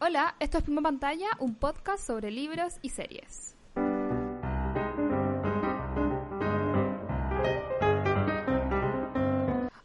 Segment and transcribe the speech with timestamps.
[0.00, 3.56] Hola, esto es Prima Pantalla, un podcast sobre libros y series.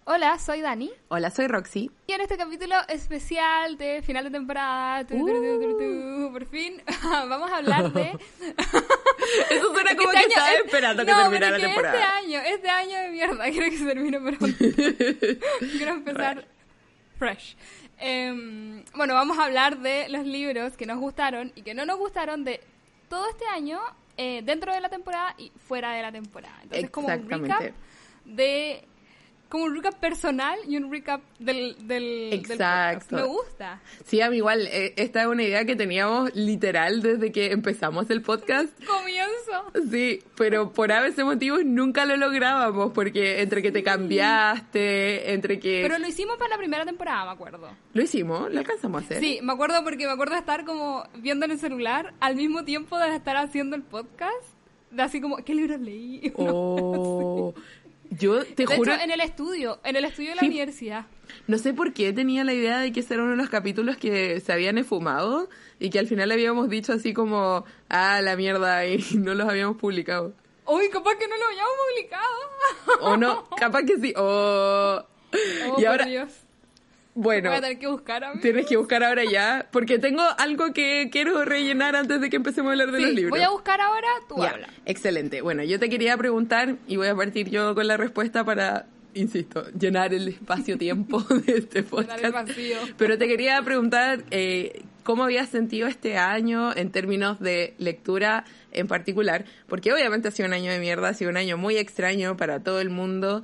[0.08, 0.92] Hola, soy Dani.
[1.10, 1.90] Hola, soy Roxy.
[2.08, 6.46] Y en este capítulo especial de final de temporada, tu, tu, tu, tu, tu, por
[6.46, 8.12] fin, vamos a hablar de...
[9.50, 11.96] Eso suena como Este que año estaba es- esperando que terminara la que temporada.
[11.98, 14.46] Este año, este año de mierda, quiero que se termine pronto.
[15.78, 16.46] quiero empezar
[17.18, 17.58] fresh.
[17.98, 21.98] Em, bueno, vamos a hablar de los libros que nos gustaron y que no nos
[21.98, 22.60] gustaron de
[23.10, 23.80] todo este año,
[24.18, 26.58] eh, dentro de la temporada y fuera de la temporada.
[26.64, 27.72] Entonces, como un recap
[28.26, 28.84] de.
[29.56, 31.78] Como un recap personal y un recap del.
[31.88, 32.34] del del.
[32.34, 33.16] Exacto.
[33.16, 33.82] Me gusta.
[34.04, 38.10] Sí, a mí igual, eh, esta es una idea que teníamos literal desde que empezamos
[38.10, 38.68] el podcast.
[38.86, 39.90] Comienzo.
[39.90, 45.58] Sí, pero por a veces motivos nunca lo lográbamos, porque entre que te cambiaste, entre
[45.58, 45.80] que...
[45.84, 47.70] Pero lo hicimos para la primera temporada, me acuerdo.
[47.94, 49.22] Lo hicimos, lo alcanzamos a hacer.
[49.22, 52.66] Sí, me acuerdo porque me acuerdo de estar como viendo en el celular al mismo
[52.66, 54.34] tiempo de estar haciendo el podcast.
[54.92, 56.34] De así como, ¿qué libros leí?
[56.38, 57.54] Oh,
[58.12, 60.48] yo te de juro, hecho, en el estudio, en el estudio de la Sí.
[60.48, 61.06] universidad.
[61.48, 63.98] no sé por qué tenía la idea de que ese era uno de los capítulos
[63.98, 68.86] que se habían esfumado y que al final habíamos dicho así como, ah, la mierda,
[68.88, 70.34] y no los habíamos publicado.
[70.68, 72.36] Uy, capaz que no lo habíamos publicado.
[73.02, 74.14] O no, capaz que sí.
[74.18, 75.02] Oh.
[75.04, 76.32] Oh, y por ahora, Dios.
[77.16, 78.42] Bueno, Voy a tener que buscar a mí.
[78.42, 82.70] tienes que buscar ahora ya, porque tengo algo que quiero rellenar antes de que empecemos
[82.70, 83.32] a hablar de Sí, los libros.
[83.32, 84.70] voy a buscar ahora, tú Ya, habla.
[84.86, 85.42] excelente.
[85.42, 89.66] Bueno, yo te quería preguntar y voy a partir yo con la respuesta para, insisto,
[89.72, 92.18] llenar el espacio-tiempo de este podcast.
[92.22, 92.78] Llenar el vacío.
[92.98, 98.88] Pero te quería preguntar eh, cómo habías sentido este año en términos de lectura en
[98.88, 102.36] particular, porque obviamente ha sido un año de mierda, ha sido un año muy extraño
[102.36, 103.42] para todo el mundo.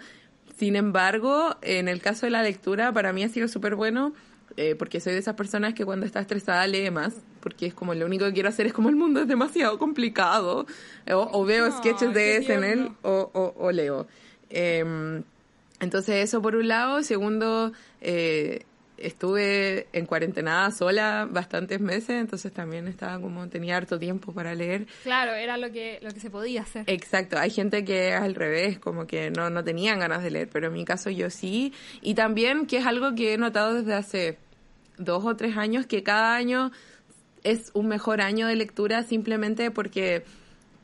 [0.62, 4.14] Sin embargo, en el caso de la lectura, para mí ha sido súper bueno.
[4.58, 7.95] eh, porque soy de esas personas que cuando está estresada lee más, porque es como
[7.95, 10.68] lo único que quiero hacer es como el mundo es demasiado complicado,
[11.12, 14.06] o, o veo Ay, sketches de SNL o, o, o leo.
[14.52, 15.24] Em,
[15.80, 17.02] entonces eso por un lado.
[17.02, 17.72] Segundo,
[18.02, 18.66] eh,
[19.03, 24.88] estuve en cuarentena sola bastantes meses, entonces también estaba como, tenía harto tiempo para leer.
[25.03, 26.84] Claro, era lo que, lo que se podía hacer.
[26.88, 30.50] Exacto, hay gente que es al revés, como que no, no tenían ganas de leer,
[30.51, 31.73] pero en mi caso yo sí.
[32.01, 34.38] Y también que es algo que he notado desde hace
[34.97, 36.72] dos o tres años, que cada año
[37.44, 40.23] es un mejor año de lectura simplemente porque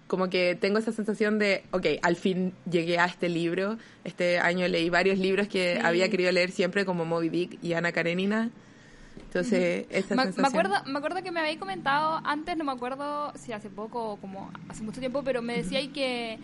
[0.08, 3.78] como que tengo esa sensación de, ok, al fin llegué a este libro.
[4.04, 5.86] Este año leí varios libros que Sí.
[5.86, 8.50] había querido leer siempre, como Moby Dick y Ana Karenina.
[9.20, 10.46] Entonces, esta Me, me sensación...
[10.66, 14.18] acuerdo, me acuerdo que me habéis comentado antes, no me acuerdo si hace poco o
[14.18, 16.40] como hace mucho tiempo, pero me decíais que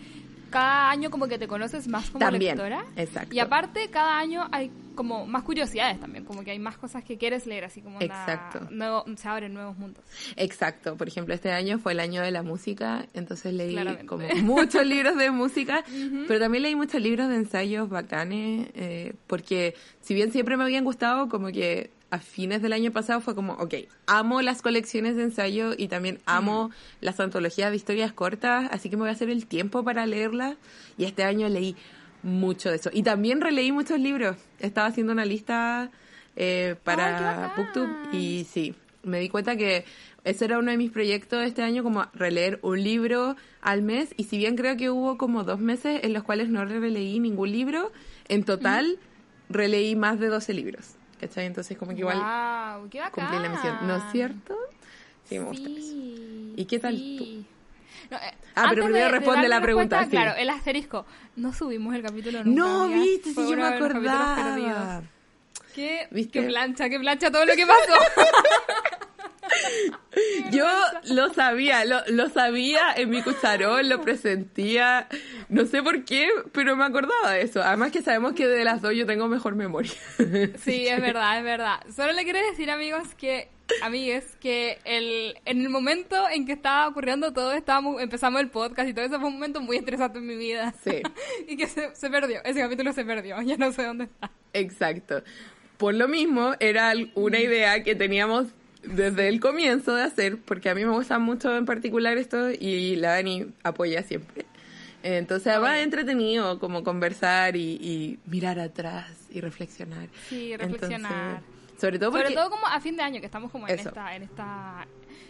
[0.54, 2.84] cada año como que te conoces más como También, lectora.
[2.96, 3.34] exacto.
[3.34, 7.18] Y aparte, cada año hay como más curiosidades también, como que hay más cosas que
[7.18, 8.68] quieres leer, así como Exacto.
[8.70, 10.04] nuevo- se abren nuevos mundos.
[10.36, 14.06] Exacto, por ejemplo, este año fue el año de la música, entonces leí Claramente.
[14.06, 15.84] como muchos libros de música,
[16.28, 20.84] pero también leí muchos libros de ensayos bacanes, eh, porque si bien siempre me habían
[20.84, 23.74] gustado, como que a fines del año pasado fue como, ok,
[24.06, 26.70] amo las colecciones de ensayo y también amo
[27.00, 30.56] las antologías de historias cortas, así que me voy a hacer el tiempo para leerlas,
[30.96, 31.76] y este año leí
[32.22, 32.90] mucho de eso.
[32.92, 35.90] Y también releí muchos libros, estaba haciendo una lista
[36.36, 37.52] eh, ¡Ay, qué para bacán!
[37.56, 39.84] Booktube y sí, me di cuenta que
[40.24, 44.14] ese era uno de mis proyectos este año, como releer un libro al mes.
[44.16, 47.52] Y si bien creo que hubo como dos meses en los cuales no releí ningún
[47.52, 47.92] libro,
[48.28, 48.98] en total
[49.50, 50.96] releí más de 12 libros.
[51.28, 51.46] ¿Cachai?
[51.46, 53.78] Entonces como que igual Wow, qué cumplí la misión.
[53.86, 54.56] ¿No es cierto?
[55.28, 55.80] Sí, me gusta eso.
[55.80, 57.46] Sí, ¿Y qué tal sí.
[58.10, 58.20] No, eh,
[58.54, 60.10] Ah, pero primero de- de responde dar la pregunta, sí.
[60.10, 61.06] Claro, el asterisco.
[61.36, 62.60] No subimos el capítulo nunca.
[62.62, 65.02] No, viste, si yo me de acordaba.
[65.74, 66.40] Qué, ¿Viste?
[66.40, 67.92] qué plancha, qué plancha todo lo que pasó.
[70.50, 70.66] Yo
[71.10, 75.08] lo sabía, lo, lo sabía en mi cucharón, lo presentía,
[75.48, 77.62] no sé por qué, pero me acordaba de eso.
[77.62, 79.92] Además que sabemos que de las dos yo tengo mejor memoria.
[80.64, 81.80] Sí, es verdad, es verdad.
[81.94, 83.48] Solo le quiero decir, amigos, que
[83.82, 88.88] amigues, que el, en el momento en que estaba ocurriendo todo, estábamos, empezamos el podcast
[88.88, 90.74] y todo eso fue un momento muy estresante en mi vida.
[90.84, 91.02] Sí.
[91.48, 94.30] y que se, se perdió, ese capítulo se perdió, ya no sé dónde está.
[94.52, 95.22] Exacto.
[95.76, 98.46] Por lo mismo, era una idea que teníamos
[98.86, 102.96] desde el comienzo de hacer, porque a mí me gusta mucho en particular esto y
[102.96, 104.46] la Dani apoya siempre.
[105.02, 110.08] Entonces, además es entretenido como conversar y, y mirar atrás y reflexionar.
[110.28, 111.12] Sí, reflexionar.
[111.12, 112.28] Entonces, sobre todo porque...
[112.28, 113.90] Sobre todo como a fin de año, que estamos como en Eso.
[113.90, 114.86] esta, en esta,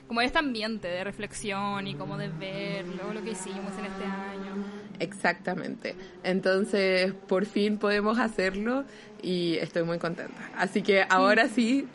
[0.06, 3.86] como en este ambiente de reflexión y como de ver luego lo que hicimos en
[3.86, 4.64] este año.
[5.00, 5.96] Exactamente.
[6.22, 8.84] Entonces, por fin podemos hacerlo
[9.22, 10.50] y estoy muy contenta.
[10.56, 11.88] Así que ahora sí,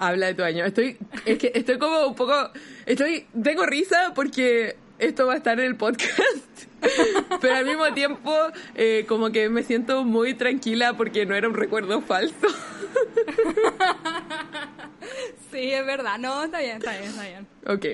[0.00, 0.64] habla de tu año.
[0.64, 2.50] Estoy Es que estoy como un poco...
[2.86, 3.26] Estoy...
[3.42, 6.66] Tengo risa porque esto va a estar en el podcast.
[7.40, 8.34] Pero al mismo tiempo,
[8.74, 12.34] eh, como que me siento muy tranquila porque no era un recuerdo falso.
[15.52, 16.18] sí, es verdad.
[16.18, 17.46] No, está bien, está bien, está bien.
[17.66, 17.86] Ok.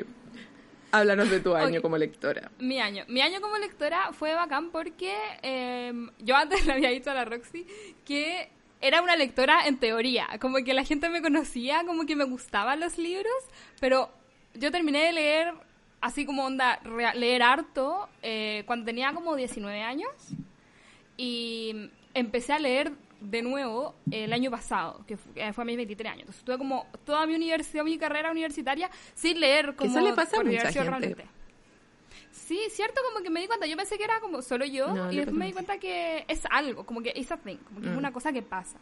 [0.92, 2.50] Háblanos de tu año como lectora.
[2.58, 3.04] Mi año.
[3.08, 7.24] Mi año como lectora fue bacán porque em, yo antes le había dicho a la
[7.24, 7.66] Roxy
[8.04, 8.50] que
[8.86, 10.26] era una lectora en teoría.
[10.40, 13.34] Como que la gente me conocía, como que me gustaban los libros,
[13.80, 14.10] pero
[14.54, 15.54] yo terminé de leer
[16.00, 16.80] así como onda,
[17.14, 20.10] leer harto eh, cuando tenía como 19 años
[21.16, 26.20] y empecé a leer de nuevo el año pasado, que fue, a mis 23 años.
[26.22, 30.40] Entonces tuve como toda mi universidad, mi carrera universitaria sin leer como Eso le pasa
[30.40, 31.26] a mucha gente.
[32.46, 35.16] Sí, cierto, como que me di cuenta, yo pensé que era como solo yo y
[35.16, 37.94] después me di cuenta que es algo, como que es a thing, como que es
[37.94, 37.98] mm.
[37.98, 38.78] una cosa que pasa.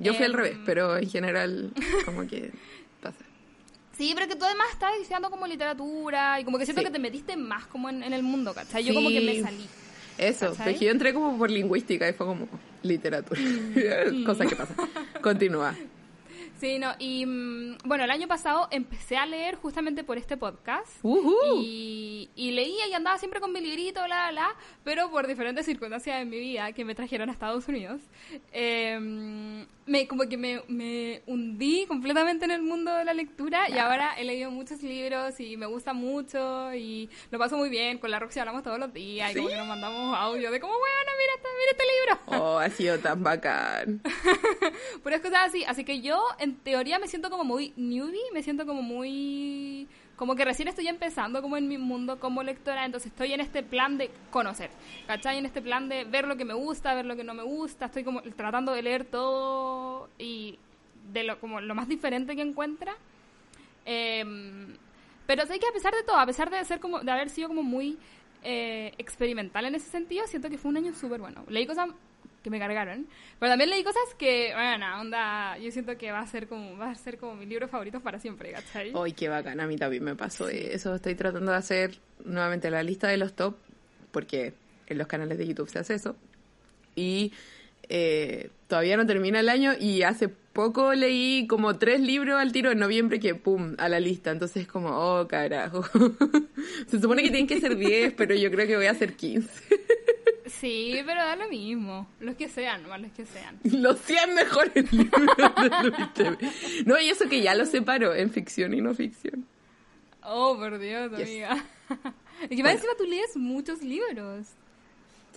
[0.00, 1.72] Yo fui al revés, em, pero en general
[2.04, 2.50] como que
[3.00, 3.24] pasa.
[3.96, 6.98] Sí, pero que tú además estabas diciendo como literatura y como que siento que te
[6.98, 8.82] metiste más como en, el mundo, ¿cachai?
[8.82, 9.68] Yo como que me salí.
[10.18, 12.48] Eso, pero yo entré como por lingüística y fue como
[12.82, 13.40] literatura.
[14.10, 14.24] Mm.
[14.24, 14.74] Cosa que pasa.
[15.22, 15.76] Continúa.
[16.64, 21.04] Sí, no, y mm, bueno, el año pasado empecé a leer justamente por este podcast.
[21.60, 25.66] y, y, leía y andaba siempre con mi librito, bla, bla, bla, pero por diferentes
[25.66, 28.00] circunstancias de mi vida que me trajeron a Estados Unidos,
[28.50, 33.76] em, me, como que me, me, hundí completamente en el mundo de la lectura y
[33.76, 37.98] ahora he leído muchos libros y me gusta mucho y lo paso muy bien.
[37.98, 40.72] Con la Roxy hablamos todos los días y como que nos mandamos audio de como,
[40.78, 42.42] bueno, mira este, mira este libro.
[42.42, 44.00] Oh, ha sido tan bacán.
[45.14, 45.62] es cosas así.
[45.64, 50.36] Así que yo, en teoría, me siento como muy newbie, me siento como muy como
[50.36, 53.98] que recién estoy empezando como en mi mundo como lectora, entonces estoy en este plan
[53.98, 54.70] de conocer,
[55.06, 55.38] ¿cachai?
[55.38, 57.86] En este plan de ver lo que me gusta, ver lo que no me gusta,
[57.86, 60.58] estoy como tratando de leer todo y
[61.12, 62.94] de lo, como lo más diferente que encuentra.
[63.84, 64.76] Em,
[65.26, 67.48] pero sé que a pesar de todo, a pesar de ser como, de haber sido
[67.48, 67.98] como muy
[68.42, 71.44] eh, experimental en ese sentido, siento que fue un año súper bueno.
[71.48, 71.88] Leí cosas
[72.44, 73.08] que me cargaron.
[73.40, 76.90] Pero también leí cosas que, bueno, onda, yo siento que va a ser como, va
[76.90, 78.92] a ser como mi libro favorito para siempre, ¿cachai?
[78.94, 80.94] Ay, qué bacán, a mí también me pasó eso.
[80.94, 83.56] Estoy tratando de hacer nuevamente la lista de los top,
[84.12, 84.52] porque
[84.86, 86.16] en los canales de YouTube se hace eso.
[86.94, 87.32] Y
[87.88, 92.70] eh, todavía no termina el año y hace poco leí como tres libros al tiro
[92.70, 94.30] en noviembre que, pum, a la lista.
[94.30, 95.82] Entonces como, oh, carajo.
[96.88, 99.48] se supone que tienen que ser 10, pero yo creo que voy a hacer 15.
[100.46, 102.08] Sí, pero da lo mismo.
[102.20, 103.58] Los que sean, nomás los que sean.
[103.64, 106.52] Los 100 mejores libros de
[106.84, 109.46] No, y eso que ya lo separo en ficción y no ficción.
[110.22, 111.64] Oh, por Dios, amiga.
[112.50, 114.48] Y que más encima tú lees muchos libros.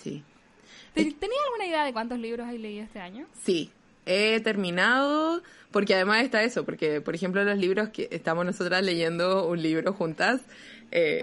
[0.02, 0.24] Sí.
[0.94, 3.28] ¿Tenías alguna idea de cuántos libros has leído este año?
[3.44, 3.72] Sí.
[4.06, 9.48] He terminado, porque además está eso, porque por ejemplo los libros que estamos nosotras leyendo
[9.48, 10.42] un libro juntas,
[10.92, 11.22] eh,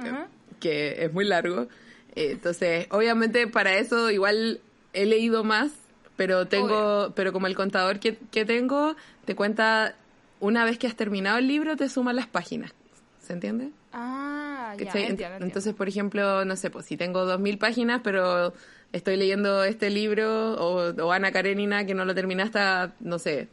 [0.60, 1.68] que es muy largo,
[2.14, 4.60] entonces, obviamente para eso igual
[4.92, 5.72] he leído más,
[6.16, 9.96] pero tengo, pero como el contador que, que tengo te cuenta
[10.40, 12.72] una vez que has terminado el libro te suman las páginas.
[13.20, 13.70] ¿Se entiende?
[13.92, 18.52] Ah, ya, entiendo, Entonces, por ejemplo, no sé, pues si tengo dos mil páginas, pero
[18.92, 23.48] estoy leyendo este libro, o, Ana Karenina, que no lo terminé hasta, no sé,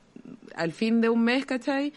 [0.55, 1.93] al fin de un mes, ¿cachai?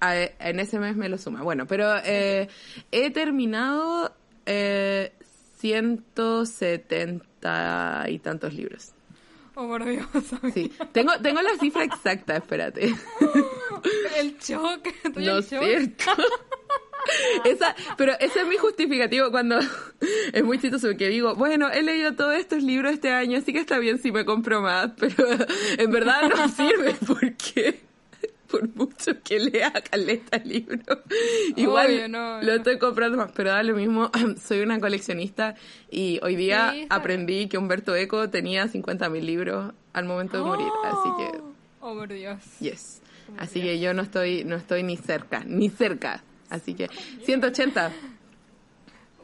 [0.00, 1.42] en ese mes me lo suma.
[1.42, 2.48] Bueno, pero eh,
[2.90, 4.12] he terminado
[4.46, 5.12] eh,
[5.64, 8.90] 170 y tantos libros.
[9.54, 10.06] Oh, por Dios.
[10.52, 12.94] Sí, tengo, tengo la cifra exacta, espérate.
[14.18, 14.86] El shock.
[15.16, 16.04] No es cierto.
[17.44, 19.58] Esa, pero ese es mi justificativo cuando
[20.32, 23.58] es muy chistoso que digo, bueno, he leído todos estos libros este año, así que
[23.58, 25.14] está bien si me compro más, pero
[25.78, 27.80] en verdad no sirve porque
[28.54, 31.02] por mucho que lea caleta libro.
[31.56, 34.10] Igual lo estoy comprando más, pero da lo mismo.
[34.40, 35.56] Soy una coleccionista
[35.90, 41.08] y hoy día aprendí que Humberto Eco tenía 50.000 libros al momento de morir, así
[41.18, 41.40] que...
[41.80, 42.38] Oh, por Dios.
[42.60, 43.02] Yes.
[43.38, 46.22] así que yo no estoy, no estoy ni cerca, ni cerca.
[46.48, 46.88] Así que
[47.24, 47.92] 180.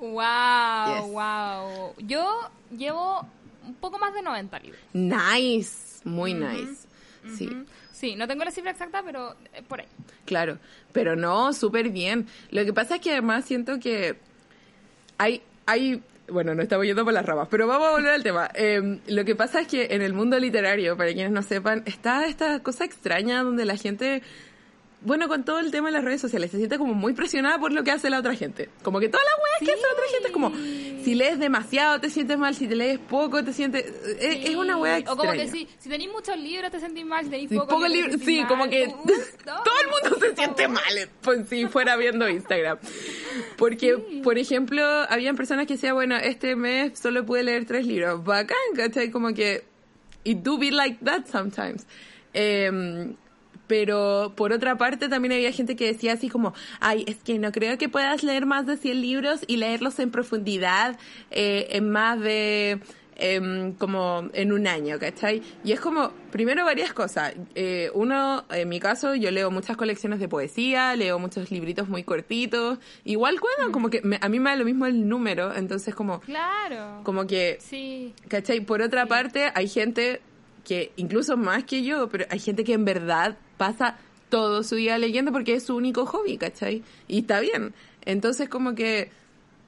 [0.01, 1.95] Wow, wow.
[1.99, 3.27] Yo llevo
[3.65, 4.81] un poco más de 90 libros.
[4.93, 6.89] Nice, muy nice.
[7.37, 7.49] Sí.
[8.01, 9.87] Sí, no tengo la cifra exacta, pero eh, por ahí.
[10.25, 10.59] Claro,
[10.91, 12.27] pero no, súper bien.
[12.51, 14.17] Lo que pasa es que además siento que
[15.19, 18.49] hay, hay, bueno, no estamos yendo por las ramas, pero vamos a volver al tema.
[18.55, 22.27] Em, lo que pasa es que en el mundo literario, para quienes no sepan, está
[22.27, 24.23] esta cosa extraña donde la gente
[25.03, 27.73] bueno, con todo el tema de las redes sociales, se siente como muy presionada por
[27.73, 28.69] lo que hace la otra gente.
[28.83, 30.53] Como que todas las weas que hace la otra gente es como,
[31.05, 33.85] si lees demasiado te sientes mal, si te lees poco te sientes...
[34.21, 35.15] Es, es una wea extraña.
[35.15, 37.75] O como que si, si tenéis muchos libros te sentís mal, si tenéis Sí, pocos
[37.75, 38.95] poco libros, sí, como que no,
[39.45, 42.79] todo el mundo se siente mal pues, si fuera viendo Instagram.
[43.57, 48.25] Porque, por ejemplo, habían personas que decían, bueno, este mes solo pude leer tres libros.
[48.25, 49.11] Bacán, ¿cachai?
[49.11, 49.65] Como que
[50.25, 51.87] it do be like that sometimes.
[52.33, 53.17] Em,
[53.71, 57.53] pero por otra parte también había gente que decía así como, ay, es que no
[57.53, 60.99] creo que puedas leer más de 100 libros y leerlos en profundidad
[61.31, 62.81] eh, en más de
[63.15, 65.41] em, como en un año, ¿cachai?
[65.63, 67.35] Y es como, primero varias cosas.
[67.55, 72.03] Eh, uno, en mi caso, yo leo muchas colecciones de poesía, leo muchos libritos muy
[72.03, 72.79] cortitos.
[73.05, 76.19] Igual cuando, como que me- a mí me da lo mismo el número, entonces como,
[76.23, 77.03] Claro.
[77.05, 78.15] como que Sí.
[78.29, 78.63] ¿Cachai?
[78.63, 80.23] Por otra parte, hay gente
[80.65, 83.99] que, incluso más que yo, pero hay gente que en verdad pasa
[84.31, 86.83] todo su día leyendo porque es su único hobby, ¿cachai?
[87.09, 87.75] Y está bien.
[88.07, 89.11] Entonces, como que,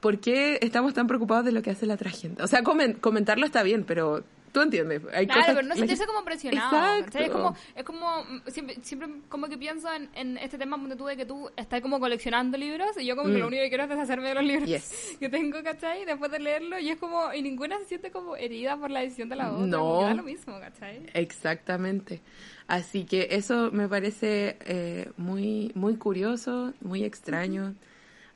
[0.01, 2.43] ¿por qué estamos tan preocupados de lo que hace la otra gente?
[2.43, 5.03] O sea, comen- comentarlo está bien, pero tú entiendes.
[5.15, 6.99] Hay Claro, cosas pero no sentirse como presionado.
[6.99, 7.19] Exacto.
[7.19, 10.95] Es como, es como mm, siempre, siempre como que pienso en, en este tema donde
[10.97, 13.41] tú de que tú estás como coleccionando libros y yo como que Mm.
[13.41, 15.17] lo único que quiero es deshacerme de los libros Yes.
[15.21, 16.05] que tengo, ¿cachai?
[16.05, 19.29] Después de leerlo y es como, y ninguna se siente como herida por la decisión
[19.29, 19.67] de la otra.
[19.67, 19.79] No.
[19.79, 21.07] como da lo mismo, ¿cachai?
[21.15, 22.21] Exactamente.
[22.69, 27.75] Así que eso me parece eh, muy, muy curioso, muy extraño.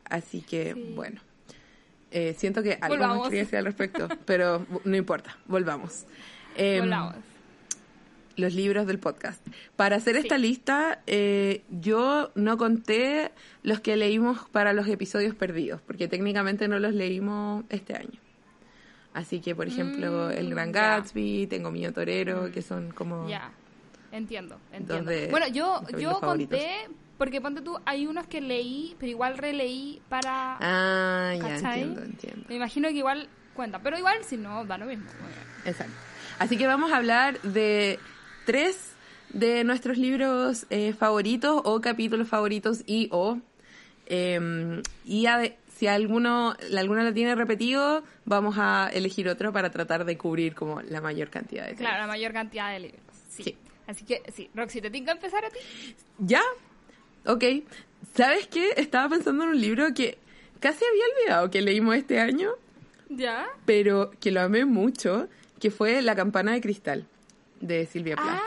[0.05, 0.93] Así que, Sí.
[0.95, 1.21] bueno.
[2.19, 3.29] Eh, siento que algo más Volvamos.
[3.29, 6.07] quería decir al respecto, pero no importa, volvamos.
[6.57, 7.17] Em, Volvamos.
[8.37, 9.47] los libros del podcast.
[9.77, 13.33] Para hacer esta lista, eh, yo no conté
[13.63, 18.19] los que leímos para los episodios perdidos, porque técnicamente no los leímos este año.
[19.13, 20.73] Así que, por ejemplo, Mm, El Gran.
[20.73, 23.29] Gatsby, Tengo Mío Torero, que son como...
[23.29, 23.51] Ya,
[24.11, 24.59] entiendo,
[25.31, 26.59] bueno, yo, yo favoritos.
[27.19, 30.57] Porque ponte tú, hay unos que leí, pero igual releí para...
[30.61, 32.45] Ah, ya entiendo, entiendo.
[32.49, 35.07] Me imagino que igual cuenta, pero igual si no, da lo mismo.
[35.65, 35.93] Exacto.
[36.39, 37.99] Así que vamos a hablar de
[38.45, 38.93] tres
[39.31, 43.39] de nuestros libros eh, favoritos o capítulos favoritos y o
[44.07, 50.05] eh, y a- si alguno alguno lo tiene repetido vamos a elegir otro para tratar
[50.05, 53.01] de cubrir como la mayor cantidad de Claro, la mayor cantidad de libros.
[53.29, 53.43] Sí.
[53.43, 53.57] Sí.
[53.87, 54.51] Así que, sí.
[54.55, 55.59] Roxy, ¿te tengo que empezar a ti?
[56.19, 56.41] ya
[57.27, 57.45] ok
[58.15, 60.19] sabes qué estaba pensando en un libro que
[60.61, 62.53] casi había olvidado que leímos este año
[63.09, 63.47] ¿Ya?
[63.65, 65.29] pero que lo amé mucho
[65.61, 67.07] que fue La campana de cristal
[67.61, 68.41] de Silvia Plath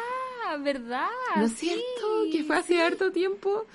[0.48, 1.08] Ah, ¿verdad?
[1.36, 2.32] ¿No es Sí, cierto?
[2.32, 3.68] Que fue hace harto tiempo.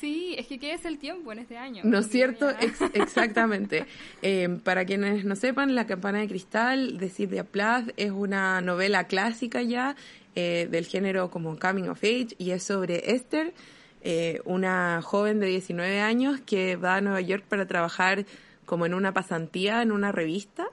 [0.00, 1.82] Sí, es que ¿qué es el tiempo en este año?
[1.84, 2.48] ¿No es cierto?
[2.50, 3.86] Ex- exactamente.
[4.22, 9.06] Eh, para quienes no sepan, La campana de cristal de Silvia Plath es una novela
[9.06, 9.96] clásica ya
[10.34, 13.52] eh, del género como Coming of Age y es sobre Esther,
[14.06, 18.26] eh, una joven de 19 años que va a Nueva York para trabajar
[18.66, 20.66] como en una pasantía en una revista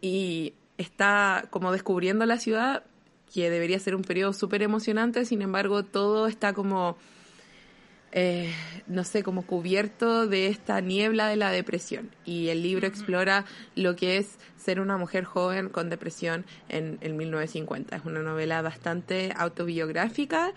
[0.00, 2.84] y está como descubriendo la ciudad
[3.34, 6.96] que debería ser un periodo súper emocionante, sin embargo todo está como
[8.12, 8.52] eh,
[8.86, 12.10] no sé, como cubierto de esta niebla de la depresión.
[12.24, 17.14] Y el libro explora lo que es ser una mujer joven con depresión en el
[17.14, 17.96] 1950.
[17.96, 20.52] Es una novela bastante autobiográfica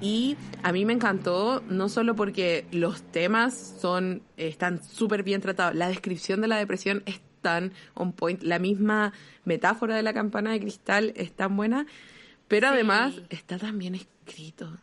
[0.00, 5.74] y a mí me encantó, no solo porque los temas son, están súper bien tratados,
[5.74, 9.12] la descripción de la depresión es tan on point, la misma
[9.44, 11.86] metáfora de la campana de cristal es tan buena,
[12.48, 12.74] pero Sí.
[12.74, 14.78] además está tan bien escrito.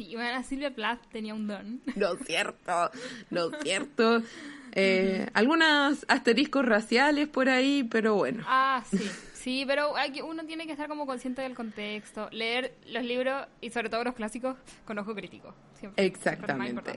[0.00, 1.82] Sí, bueno, Silvia Plath tenía un don.
[1.94, 2.90] No es cierto,
[3.28, 4.22] no es cierto.
[4.72, 8.44] Eh, algunos asteriscos raciales por ahí, pero bueno.
[8.46, 9.00] Ah, sí.
[9.34, 13.48] Sí, pero hay que- uno tiene que estar como consciente del contexto, leer los libros
[13.60, 15.56] y sobre todo los clásicos con ojo crítico.
[15.74, 16.04] Siempre.
[16.06, 16.92] Exactamente.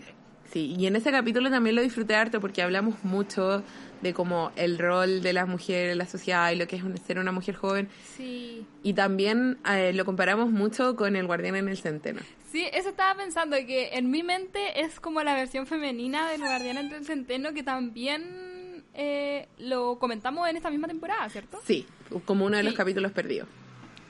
[0.54, 3.64] Sí, y en ese capítulo también lo disfruté harto porque hablamos mucho
[4.04, 7.18] de como el rol de las mujeres en la sociedad y lo que es ser
[7.18, 7.90] una mujer joven.
[8.16, 8.64] Sí.
[8.84, 12.22] Y también eh, lo comparamos mucho con El Guardián en el Centeno.
[12.52, 16.78] Sí, eso estaba pensando, que en mi mente es como la versión femenina del Guardián
[16.78, 21.60] entre el Centeno, que también eh, lo comentamos en esta misma temporada, ¿cierto?
[21.66, 21.88] Sí,
[22.26, 22.78] como uno de los Sí.
[22.78, 23.48] capítulos perdidos.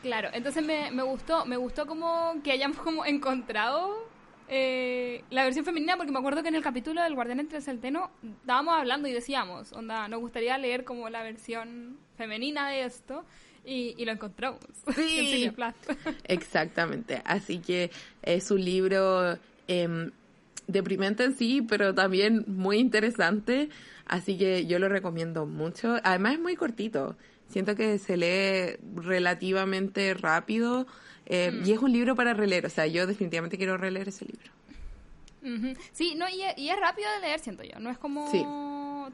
[0.01, 4.11] Claro, entonces me, me gustó, me gustó como que hayamos como encontrado
[4.49, 7.63] eh, la versión femenina, porque me acuerdo que en el capítulo del Guardián entre el
[7.63, 13.25] Centeno estábamos hablando y decíamos, onda, nos gustaría leer como la versión femenina de esto,
[13.65, 14.59] y, y lo encontramos.
[14.95, 15.43] Sí.
[15.45, 15.53] en.
[16.25, 17.21] Exactamente.
[17.25, 20.11] Así que es un libro em,
[20.67, 23.69] deprimente en sí, pero también muy interesante.
[24.05, 25.95] Así que yo lo recomiendo mucho.
[26.03, 27.15] Además es muy cortito.
[27.47, 30.87] Siento que se lee relativamente rápido.
[31.25, 32.65] Eh, Y es un libro para releer.
[32.65, 34.51] O sea, yo definitivamente quiero releer ese libro.
[35.91, 37.77] Sí, no, y, es- y es rápido de leer, siento yo.
[37.79, 38.41] No es como Sí.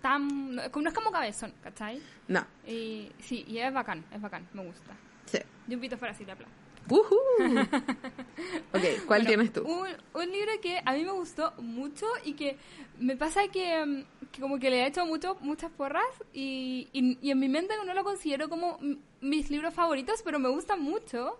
[0.01, 0.55] tan...
[0.55, 1.99] No, no es como cabezón, ¿cachai?
[2.27, 2.45] No.
[2.67, 4.95] Y sí, y es bacán, es bacán, me gusta.
[5.25, 5.39] Sí.
[5.67, 6.51] Yo invito fuera así la plata.
[6.87, 7.15] Ujú.
[8.73, 9.61] ok, ¿cuál Bueno, tienes tú?
[9.63, 12.57] Un, un libro que a mí me gustó mucho y que
[12.99, 17.17] me pasa que, mm, que como que le he hecho mucho, muchas porras y, y,
[17.21, 18.79] y en mi mente no lo considero como
[19.21, 21.39] mis libros favoritos, pero me gusta mucho.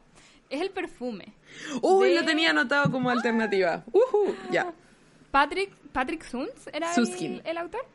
[0.50, 1.34] Es El perfume.
[1.82, 3.84] Uy, de- lo tenía anotado como alternativa.
[3.92, 4.36] Ujú.
[4.52, 4.74] Ya.
[5.32, 7.86] Patrick, Patrick Suns era el, el autor.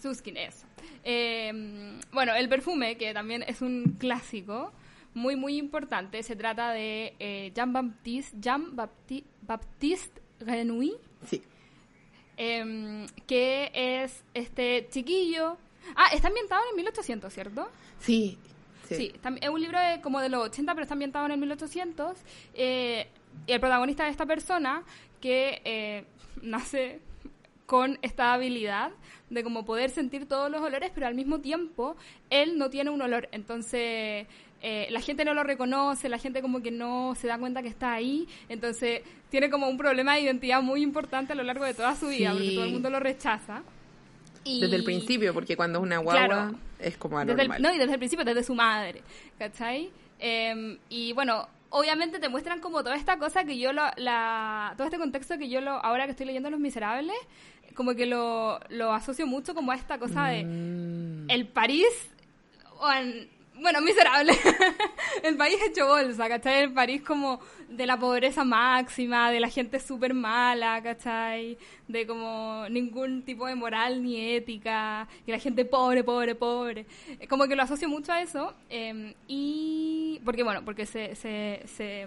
[0.00, 0.64] Suskin, eso.
[1.02, 4.72] Eh, bueno, El perfume, que también es un clásico
[5.14, 6.22] muy, muy importante.
[6.22, 10.94] Se trata de eh, Jean-Baptiste Jean Bapti- Baptiste Renouy,
[11.28, 11.42] Sí.
[12.36, 15.56] em, que es este chiquillo.
[15.96, 17.68] Ah, está ambientado en el 1800, ¿cierto?
[17.98, 18.38] Sí.
[18.88, 18.94] Sí.
[18.96, 22.16] Sí, es un libro de- como de los 80, pero está ambientado en el 1800.
[22.54, 23.06] Eh,
[23.46, 24.82] y el protagonista de esta persona
[25.20, 26.04] que eh,
[26.42, 27.00] nace
[27.66, 28.92] con esta habilidad
[29.28, 31.96] de como poder sentir todos los olores, pero al mismo tiempo
[32.30, 33.28] él no tiene un olor.
[33.32, 34.26] Entonces
[34.62, 37.68] eh, la gente no lo reconoce, la gente como que no se da cuenta que
[37.68, 38.26] está ahí.
[38.48, 42.08] Entonces tiene como un problema de identidad muy importante a lo largo de toda su
[42.08, 42.36] vida, Sí.
[42.38, 43.62] porque todo el mundo lo rechaza.
[44.48, 46.58] Y- Desde el principio, porque cuando es una guagua Claro.
[46.78, 47.62] es como desde el- anormal.
[47.62, 49.02] no, y desde el principio, desde su madre,
[49.38, 49.90] ¿cachai?
[50.18, 54.86] Eh, y bueno, obviamente te muestran como toda esta cosa que yo lo, la, todo
[54.86, 57.16] este contexto que yo lo, ahora que estoy leyendo Los Miserables,
[57.74, 61.30] como que lo, lo asocio mucho como a esta cosa de Mm.
[61.30, 61.86] el París,
[62.80, 63.28] o en-
[63.60, 64.32] bueno, miserable,
[65.22, 66.62] el país hecho bolsa, ¿cachai?
[66.62, 71.58] El París como de la pobreza máxima, de la gente súper mala, ¿cachai?
[71.86, 76.86] De como ningún tipo de moral ni ética, y la gente pobre, pobre, pobre.
[77.20, 81.62] Eh, Como que lo asocio mucho a eso, eh, y porque bueno, porque se, se,
[81.66, 82.06] se,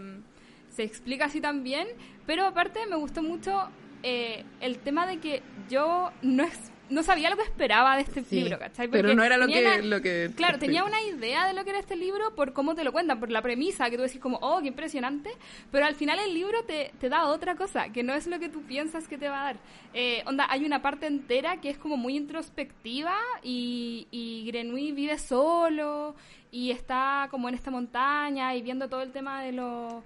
[0.69, 1.87] se explica así también,
[2.25, 3.69] pero aparte me gustó mucho
[4.03, 8.23] eh, el tema de que yo no es no sabía lo que esperaba de este
[8.23, 8.87] Sí, libro, ¿cachai?
[8.87, 11.63] pero no era lo que- una- lo que te Claro, tenía una idea de lo
[11.63, 14.19] que era este libro por cómo te lo cuentan, por la premisa, que tú decís
[14.21, 15.31] como, oh, qué impresionante,
[15.71, 18.49] pero al final el libro te, te da otra cosa, que no es lo que
[18.49, 19.57] tú piensas que te va a dar.
[19.93, 25.17] Eh, onda, hay una parte entera que es como muy introspectiva y, y Grenouille vive
[25.17, 26.15] solo
[26.51, 30.03] y está como en esta montaña y viendo todo el tema de los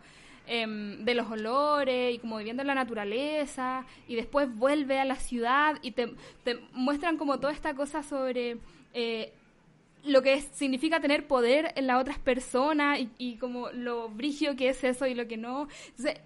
[0.48, 5.16] em, de los olores y como viviendo en la naturaleza y después vuelve a la
[5.16, 8.58] ciudad y te, te muestran como toda esta cosa sobre
[8.94, 9.34] eh,
[10.04, 14.70] lo que significa tener poder en las otras personas y, y como lo brigio que
[14.70, 15.68] es eso y lo que no.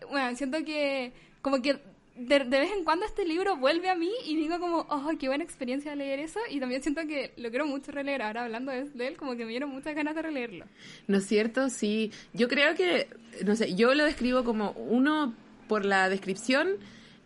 [0.10, 1.79] Bueno, siento que como que
[2.19, 5.27] de, de vez en cuando este libro vuelve a mí y digo como, oh, qué
[5.27, 8.84] buena experiencia leer eso y también siento que lo quiero mucho releer ahora hablando de,
[8.86, 10.65] de él, como que me dieron muchas ganas de releerlo.
[11.08, 11.69] ¿No es cierto?
[11.69, 12.12] Sí.
[12.34, 13.08] Yo creo que,
[13.45, 15.34] no sé, yo lo describo como uno,
[15.67, 16.69] por la descripción,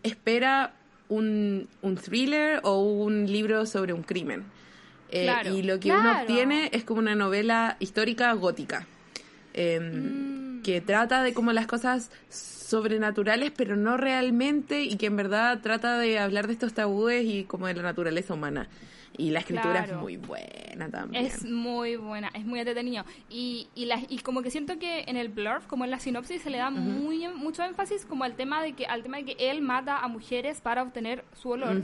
[0.03, 0.73] espera
[1.09, 4.43] un, un thriller o un libro sobre un crimen.
[5.09, 8.87] Eh, Claro, y lo que uno obtiene es como una novela histórica gótica.
[9.53, 10.42] eh, Mm.
[10.63, 15.97] Que trata de como las cosas sobrenaturales, pero no realmente, y que en verdad trata
[15.99, 18.67] de hablar de estos tabúes y como de la naturaleza humana.
[19.15, 20.01] Y la escritura es Claro.
[20.01, 21.23] muy buena también.
[21.23, 23.05] Es muy buena, es muy entretenido.
[23.29, 26.41] Y, y, la- y como que siento que en el blurb, como en la sinopsis,
[26.41, 29.51] se le da muy, mucho énfasis como al tema de que al tema de que
[29.51, 31.83] él mata a mujeres para obtener su olor.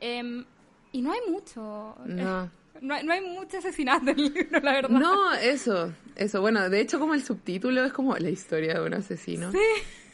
[0.00, 0.44] Em,
[0.92, 1.96] y no hay mucho.
[2.04, 2.50] No.
[2.80, 4.90] No hay, no hay mucho asesinato en el libro, la verdad.
[4.90, 6.40] No, eso, eso.
[6.40, 9.50] Bueno, de hecho como el subtítulo es como la historia de un asesino.
[9.52, 9.58] Sí.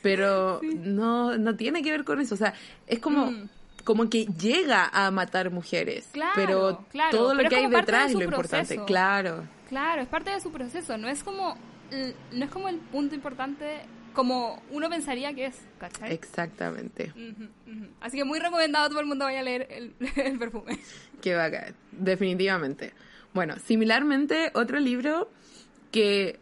[0.02, 2.34] Pero no, no tiene que ver con eso.
[2.34, 2.54] O sea,
[2.86, 3.48] es como, Mm.
[3.84, 6.08] como que llega a matar mujeres.
[6.12, 8.66] Claro, pero claro, todo lo pero que hay parte de detrás es lo importante.
[8.74, 8.86] proceso.
[8.86, 9.44] Claro.
[9.68, 10.98] Claro, es parte de su proceso.
[10.98, 11.56] No es como,
[12.32, 16.12] no es como el punto importante como uno pensaría que es, ¿cachai?
[16.12, 17.12] Exactamente.
[18.00, 20.78] Así que muy recomendado a todo el mundo vaya a leer el, el perfume.
[21.20, 21.74] Qué bacán.
[21.92, 22.92] Definitivamente.
[23.34, 25.30] Bueno, similarmente, otro libro
[25.90, 26.38] que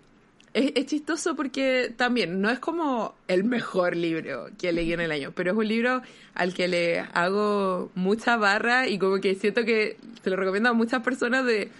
[0.54, 5.12] es, es chistoso porque también no es como el mejor libro que leí en el
[5.12, 6.02] año, pero es un libro
[6.34, 10.72] al que le hago mucha barra y como que siento que se lo recomiendo a
[10.72, 11.70] muchas personas de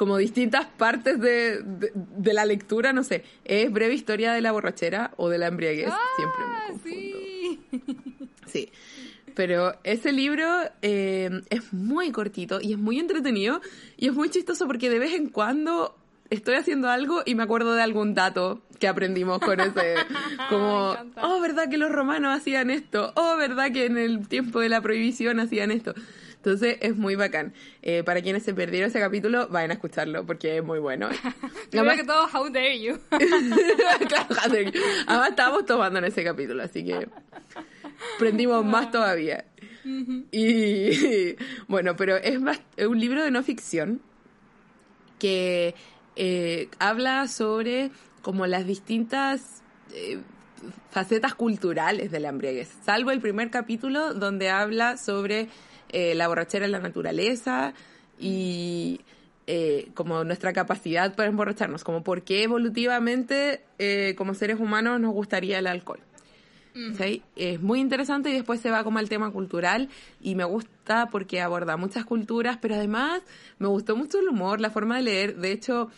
[0.00, 3.22] como distintas partes de, de, de la lectura, no sé.
[3.44, 5.92] Es Breve Historia de la Borrachera o de la Embriaguez.
[6.16, 7.18] Siempre me Ah, confundo.
[7.20, 7.60] sí.
[8.46, 8.72] Sí.
[9.34, 10.46] Pero ese libro
[10.80, 13.60] eh, es muy cortito y es muy entretenido
[13.98, 15.94] y es muy chistoso porque de vez en cuando
[16.30, 19.96] estoy haciendo algo y me acuerdo de algún dato que aprendimos con ese.
[20.48, 23.12] Como, oh, ¿verdad que los romanos hacían esto?
[23.16, 25.92] Oh, ¿verdad que en el tiempo de la prohibición hacían esto?
[26.40, 27.52] Entonces es muy bacán.
[27.82, 31.10] Eh, para quienes se perdieron ese capítulo, vayan a escucharlo porque es muy bueno.
[31.70, 32.98] Primero que todo, how dare you.
[34.08, 34.26] Claro,
[35.06, 37.08] Además estábamos tomando en ese capítulo, así que
[38.18, 39.44] prendimos más todavía.
[40.32, 41.36] Y
[41.68, 42.38] bueno, pero es,
[42.76, 44.00] es un libro de no ficción
[45.18, 45.74] que
[46.16, 47.90] eh, habla sobre
[48.22, 50.20] como las distintas eh,
[50.90, 55.48] facetas culturales de la embriaguez, salvo el primer capítulo donde habla sobre
[55.92, 57.74] eh, la borrachera en la naturaleza
[58.18, 59.00] y
[59.94, 63.62] como nuestra capacidad para emborracharnos, como por qué evolutivamente
[64.16, 65.98] como seres humanos nos gustaría el alcohol.
[67.34, 69.88] Es muy interesante y después se va como al tema cultural
[70.20, 73.22] y me gusta porque aborda muchas culturas, pero además
[73.58, 75.36] me gustó mucho el humor, la forma de leer.
[75.36, 75.90] De hecho,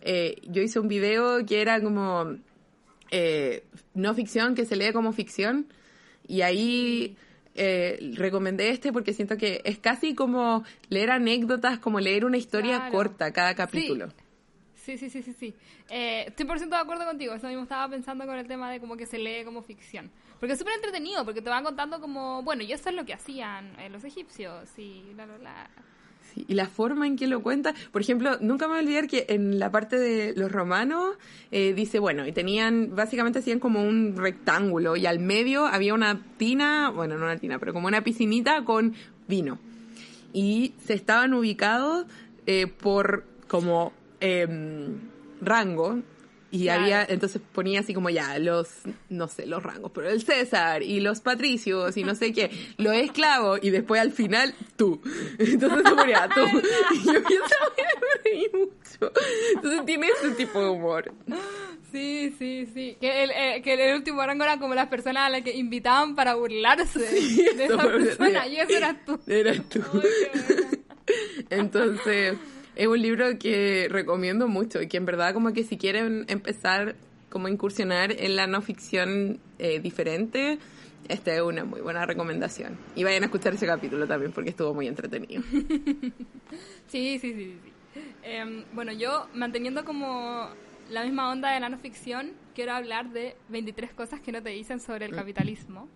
[0.00, 2.36] eh, yo hice un video que era como
[3.10, 5.66] eh, no ficción, que se lee como ficción
[6.26, 7.16] y ahí
[7.54, 12.88] eh, recomendé este porque siento que es casi como leer anécdotas, como leer una historia
[12.90, 14.08] corta cada capítulo.
[14.74, 15.54] Sí, sí, sí, sí, sí.
[15.88, 17.32] Eh, estoy por ciento de acuerdo contigo.
[17.32, 20.10] Eso mismo estaba pensando con el tema de como que se lee como ficción.
[20.38, 23.14] Porque es súper entretenido, porque te van contando como, bueno, y eso es lo que
[23.14, 25.70] hacían eh, los egipcios y bla, bla, bla.
[26.36, 29.26] Y la forma en que lo cuenta, por ejemplo, nunca me voy a olvidar que
[29.28, 31.16] en la parte de los romanos
[31.50, 36.20] eh, dice, bueno, y tenían, básicamente hacían como un rectángulo y al medio había una
[36.36, 38.94] tina, bueno, no una tina, pero como una piscinita con
[39.28, 39.58] vino.
[40.32, 42.06] Y se estaban ubicados
[42.46, 43.92] eh, por como
[44.24, 45.00] Em,
[45.42, 46.00] rango
[46.54, 48.68] y había, entonces ponía así como ya, los,
[49.08, 52.94] no sé, los rangos, pero el César y los patricios y no sé qué, los
[52.94, 55.02] esclavos y después al final tú.
[55.36, 56.42] Entonces se ponía tú.
[56.94, 59.12] y yo me reí mucho.
[59.56, 61.12] Entonces tiene ese tipo de humor.
[61.90, 62.96] Sí, sí, sí.
[63.00, 66.14] Que el, eh, que el último rango era como las personas a las que invitaban
[66.14, 69.20] para burlarse de esa persona y eso eras tú.
[69.26, 69.80] Eras tú.
[71.50, 72.36] Entonces
[72.76, 76.96] es un libro que recomiendo mucho y que en verdad como que si quieren empezar
[77.28, 80.58] como a incursionar en la no ficción eh, diferente,
[81.08, 82.78] esta es una muy buena recomendación.
[82.94, 85.42] Y vayan a escuchar ese capítulo también porque estuvo muy entretenido.
[86.86, 87.72] sí, sí, sí, sí.
[88.22, 90.48] Em, bueno, yo manteniendo como
[90.90, 94.50] la misma onda de la no ficción, quiero hablar de 23 cosas que no te
[94.50, 95.16] dicen sobre el mm.
[95.16, 95.88] capitalismo.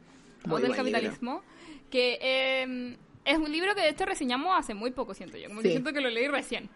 [0.48, 1.42] o del capitalismo.
[1.90, 2.96] Que eh,
[3.28, 5.48] es un libro que de hecho reseñamos hace muy poco, siento yo.
[5.48, 6.68] Como que siento que lo leí recién.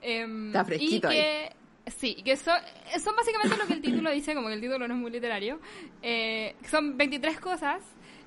[0.00, 1.52] Em, Está fresquito y que,
[1.98, 2.56] Sí, que son,
[2.98, 5.60] son básicamente lo que el título dice, como que el título no es muy literario.
[6.02, 7.80] Eh, son 23 cosas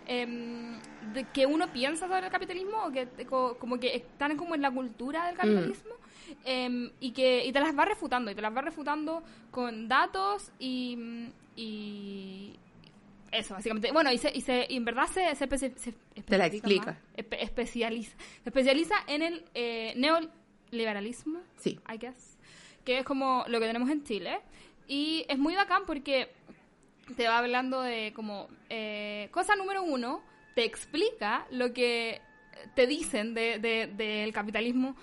[0.08, 0.80] em,
[1.14, 4.72] de que uno piensa sobre el capitalismo o que como que están como en la
[4.72, 5.38] cultura del mm.
[5.38, 5.94] capitalismo.
[6.46, 10.52] Em, y que y te las va refutando y te las va refutando con datos
[10.60, 10.98] y,
[11.56, 12.56] y
[13.32, 13.92] eso, básicamente.
[13.92, 15.48] Bueno, y, se, y, se, en verdad se, se,
[16.24, 17.00] Te la explica.
[17.16, 18.18] especializa.
[18.44, 21.40] Se especializa en el eh, neoliberalismo.
[21.58, 21.80] Sí.
[21.94, 22.38] I guess.
[22.84, 24.40] Que es como lo que tenemos en Chile.
[24.88, 26.32] Y es muy bacán porque
[27.16, 28.48] te va hablando de como...
[28.70, 30.22] Eh, cosa número uno,
[30.56, 32.22] te explica lo que
[32.76, 34.96] te dicen del de, capitalismo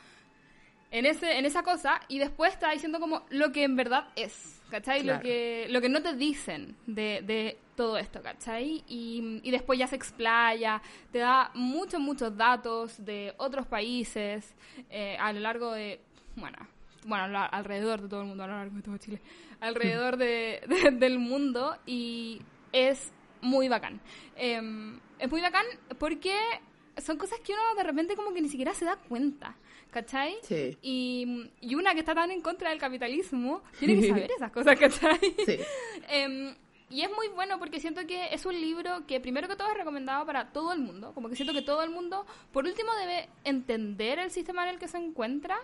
[0.90, 4.60] en, ese, en esa cosa y después está diciendo como lo que en verdad es,
[4.70, 5.02] ¿cachai?
[5.02, 8.82] Lo, que, lo que no te dicen de, de todo esto, ¿cachai?
[8.88, 14.54] Y, y, después ya se explaya, te da muchos, muchos datos de otros países
[14.90, 16.00] eh, a lo largo de,
[16.34, 16.58] bueno,
[17.04, 19.20] bueno, alrededor de todo el mundo, a lo largo de todo Chile,
[19.60, 20.60] alrededor de,
[20.92, 22.40] del mundo y
[22.72, 24.00] es muy bacán.
[24.34, 25.66] Em, es muy bacán
[25.98, 26.36] porque
[26.96, 29.56] son cosas que uno de repente como que ni siquiera se da cuenta.
[29.90, 30.36] ¿cachai?
[30.42, 30.76] Sí.
[30.82, 34.78] Y, y, una que está tan en contra del capitalismo tiene que saber esas cosas,
[34.78, 35.18] ¿cachai?
[35.46, 35.58] Sí.
[36.10, 36.54] eh,
[36.88, 39.76] y es muy bueno porque siento que es un libro que primero que todo es
[39.76, 41.12] recomendado para todo el mundo.
[41.14, 44.78] Como que siento que todo el mundo, por último, debe entender el sistema en el
[44.78, 45.56] que se encuentra.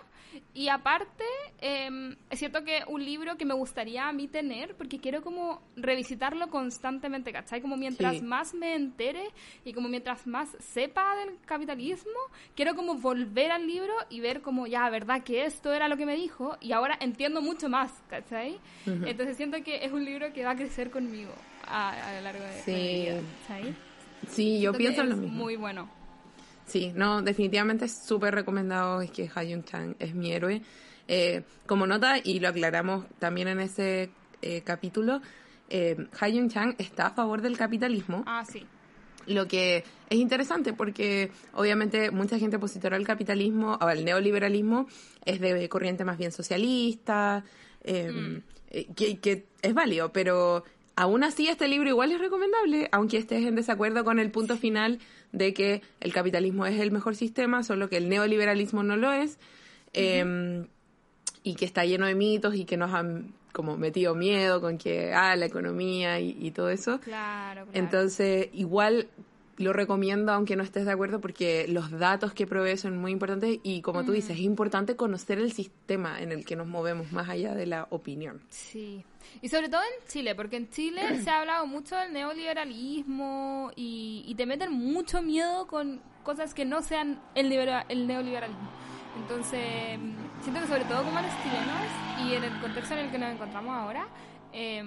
[0.53, 1.23] Y aparte,
[1.61, 5.61] eh, es cierto que un libro que me gustaría a mí tener porque quiero como
[5.77, 7.61] revisitarlo constantemente, ¿cachai?
[7.61, 9.29] Como mientras más me entere
[9.63, 12.11] y como mientras más sepa del capitalismo,
[12.53, 15.23] quiero como volver al libro y ver como ya, ¿verdad?
[15.23, 18.59] Que esto era lo que me dijo y ahora entiendo mucho más, ¿cachai?
[18.85, 21.12] Entonces siento que es un libro que va a crecer conmigo
[21.67, 23.75] a, lo largo de, sí.
[24.29, 25.35] Sí, yo pienso lo mismo.
[25.35, 25.89] Muy bueno.
[26.65, 30.61] Sí, no, definitivamente es súper recomendado, es que Hayun Chang es mi héroe.
[31.07, 34.09] Eh, como nota, y lo aclaramos también en ese
[34.41, 35.21] eh, capítulo,
[35.69, 38.23] eh, Hayun Chang está a favor del capitalismo.
[38.25, 38.65] Ah, sí.
[39.27, 44.87] Lo que es interesante porque obviamente mucha gente opositora al capitalismo o al neoliberalismo
[45.23, 47.45] es de corriente más bien socialista,
[47.85, 48.93] mm.
[48.95, 53.55] que, que es válido, pero Aún así, este libro igual es recomendable, aunque estés en
[53.55, 54.99] desacuerdo con el punto final
[55.31, 59.39] de que el capitalismo es el mejor sistema, solo que el neoliberalismo no lo es,
[59.93, 60.67] em,
[61.43, 65.13] y que está lleno de mitos y que nos han como metido miedo con que,
[65.13, 66.99] ah, la economía y, todo eso.
[66.99, 67.67] Claro, claro.
[67.73, 69.07] Entonces, igual
[69.57, 73.59] lo recomiendo aunque no estés de acuerdo porque los datos que provee son muy importantes
[73.63, 77.29] y como tú dices, es importante conocer el sistema en el que nos movemos más
[77.29, 78.41] allá de la opinión.
[78.49, 79.03] Sí,
[79.41, 84.23] y sobre todo en Chile, porque en Chile se ha hablado mucho del neoliberalismo y,
[84.27, 88.69] y te meten mucho miedo con cosas que no sean el, el neoliberalismo.
[89.15, 89.99] Entonces,
[90.41, 93.31] siento que sobre todo como los chilenos y en el contexto en el que nos
[93.31, 94.07] encontramos ahora,
[94.51, 94.83] eh,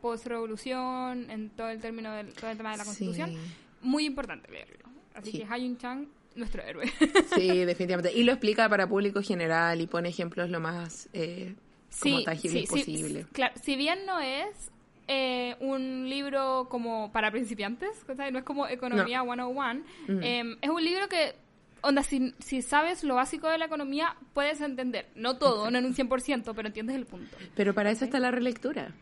[0.00, 3.34] post-revolución, en todo el término del todo el tema de la constitución,
[3.80, 4.88] muy importante leerlo.
[5.14, 6.86] Así que Hayun Chang, nuestro héroe.
[7.34, 8.12] Sí, definitivamente.
[8.16, 11.54] Y lo explica para público general y pone ejemplos lo más eh,
[12.00, 13.26] como tangibles posible.
[13.32, 14.70] claro, si bien no es
[15.08, 17.90] eh, un libro como para principiantes,
[18.32, 19.84] no es como Economía 101,
[20.22, 21.34] em, es un libro que
[21.82, 25.08] onda, si, si, sabes lo básico de la economía, puedes entender.
[25.14, 27.36] No todo, no en un 100%, pero entiendes el punto.
[27.56, 28.92] Pero para eso está la relectura.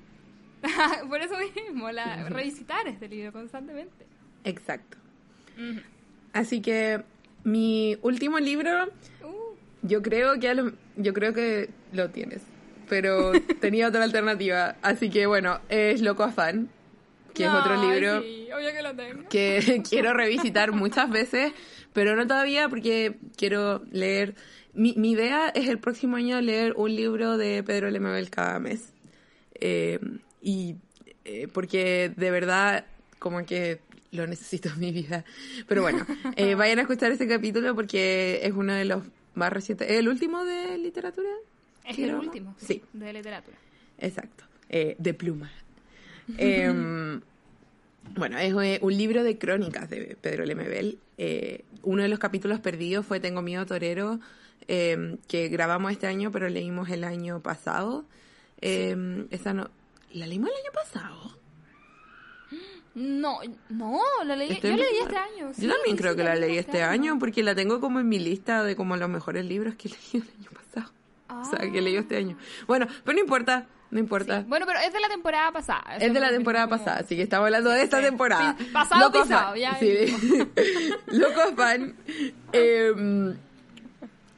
[1.08, 4.06] Por eso mismo, la, revisitar este libro constantemente.
[4.48, 4.96] Exacto.
[6.32, 7.02] Así que
[7.44, 8.86] mi último libro,
[9.24, 9.56] uh.
[9.82, 12.42] yo creo que lo, yo creo que lo tienes,
[12.88, 14.76] pero tenía otra alternativa.
[14.82, 16.70] Así que bueno, es Loco Afán,
[17.34, 18.22] que es otro libro
[19.28, 21.52] que, que quiero revisitar muchas veces,
[21.92, 24.34] pero no todavía porque quiero leer.
[24.74, 28.92] Mi, mi idea es el próximo año leer un libro de Pedro Lemebel cada mes.
[29.60, 29.98] Eh,
[30.40, 30.76] y
[31.24, 32.84] eh, porque de verdad
[33.18, 33.80] como que
[34.12, 35.24] lo necesito en mi vida.
[35.66, 39.90] Pero bueno, eh, vayan a escuchar este capítulo porque es uno de los más recientes.
[39.90, 41.30] ¿El último de literatura?
[41.84, 43.56] Es el último, sí, de literatura.
[43.98, 45.50] Exacto, eh, de pluma.
[46.36, 47.22] Em,
[48.14, 50.98] bueno, es un libro de crónicas de Pedro Lemebel.
[51.82, 54.20] uno de los capítulos perdidos fue Tengo miedo torero,
[54.66, 58.04] em, que grabamos este año, pero leímos el año pasado.
[58.60, 59.70] Em, esa no,
[60.12, 61.37] ¿La leímos el año pasado?
[62.94, 65.52] No, no, la leí, yo leí este año.
[65.56, 68.18] yo también creo que la leí este, este año, porque la tengo como en mi
[68.18, 70.92] lista de como los mejores libros que leí el año pasado.
[71.40, 72.36] O sea, que leí este año.
[72.66, 74.44] Bueno, pero no importa, no importa.
[74.46, 75.96] Bueno, pero es de la temporada pasada.
[75.96, 78.56] Es de la temporada pasada, así que estamos hablando de esta temporada.
[78.72, 79.78] pasado Loco pisado, ya.
[79.78, 80.46] Sí.
[81.06, 81.94] Loco Fan
[82.52, 83.36] em,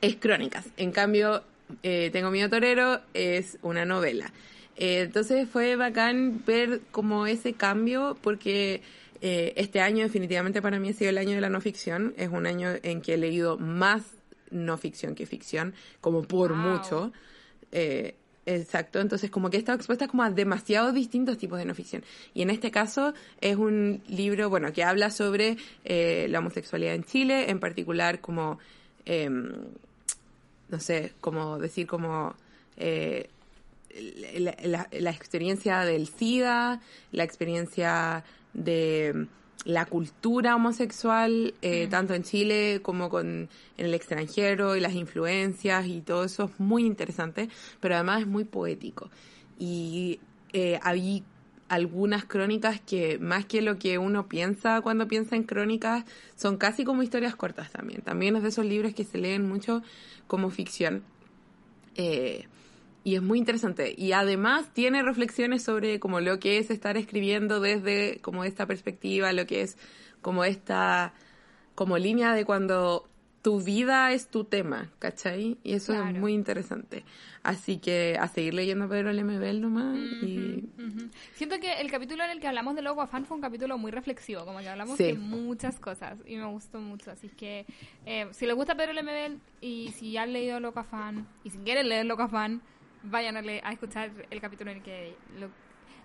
[0.00, 0.66] es crónicas.
[0.76, 1.44] En cambio,
[1.82, 4.32] eh, Tengo miedo torero es una novela.
[4.80, 8.80] Eh, entonces fue bacán ver como ese cambio porque
[9.20, 12.14] eh, este año definitivamente para mí ha sido el año de la no ficción.
[12.16, 14.04] Es un año en que he leído más
[14.50, 17.12] no ficción que ficción, como por mucho.
[17.72, 18.14] Eh,
[18.46, 22.02] exacto, entonces como que he estado expuesta como a demasiados distintos tipos de no ficción.
[22.32, 23.12] Y en este caso
[23.42, 28.58] es un libro, bueno, que habla sobre la homosexualidad en Chile, en particular como,
[29.04, 29.52] em,
[30.70, 32.34] no sé, como decir como
[34.38, 36.80] la, experiencia del SIDA,
[37.12, 39.26] la experiencia de
[39.64, 45.86] la cultura homosexual, eh, tanto en Chile como con, en el extranjero, y las influencias
[45.86, 47.48] y todo eso es muy interesante,
[47.80, 49.10] pero además es muy poético.
[49.58, 50.20] Y
[50.52, 51.22] eh, hay
[51.68, 56.84] algunas crónicas que, más que lo que uno piensa cuando piensa en crónicas, son casi
[56.84, 58.02] como historias cortas también.
[58.02, 59.82] También es de esos libros que se leen mucho
[60.26, 61.04] como ficción.
[61.94, 62.46] Eh,
[63.04, 63.94] y es muy interesante.
[63.96, 69.32] Y además tiene reflexiones sobre como lo que es estar escribiendo desde como esta perspectiva,
[69.32, 69.76] lo que es
[70.20, 71.14] como esta
[71.74, 73.10] como línea de cuando
[73.42, 75.56] tu vida es tu tema, ¿cachai?
[75.62, 77.04] Y eso es muy interesante.
[77.42, 79.96] Así que a seguir leyendo Pedro Lemebel nomás.
[79.96, 80.68] y...
[81.34, 83.90] Siento que el capítulo en el que hablamos de Logo Afán fue un capítulo muy
[83.90, 87.10] reflexivo, como que hablamos de muchas cosas y me gustó mucho.
[87.10, 87.64] Así que
[88.04, 91.58] eh, si les gusta Pedro Lemebel y si ya han leído Loco Afán y si
[91.58, 92.60] quieren leer Loco Afán,
[93.02, 95.14] vayan a, a escuchar el capítulo en el que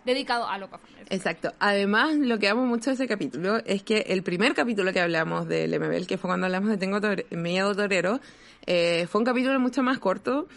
[0.05, 0.79] dedicado a Loco
[1.09, 1.53] Exacto.
[1.59, 5.47] Además, lo que amo mucho de ese capítulo es que el primer capítulo que hablamos
[5.47, 6.99] del MBL, que fue cuando hablamos de Tengo
[7.31, 8.21] Miedo Torero,
[8.65, 10.47] eh, fue un capítulo mucho más corto.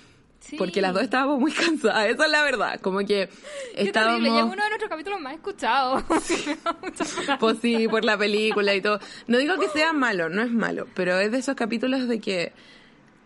[0.57, 2.81] Porque las dos estábamos muy cansadas, eso es la verdad.
[2.81, 3.29] Como que
[3.74, 4.20] estábamos.
[4.20, 6.05] Qué es uno de nuestros capítulos más escuchados.
[7.40, 9.01] pues sí, por la película y todo.
[9.27, 12.53] No digo que sea malo, no es malo, pero es de esos capítulos de que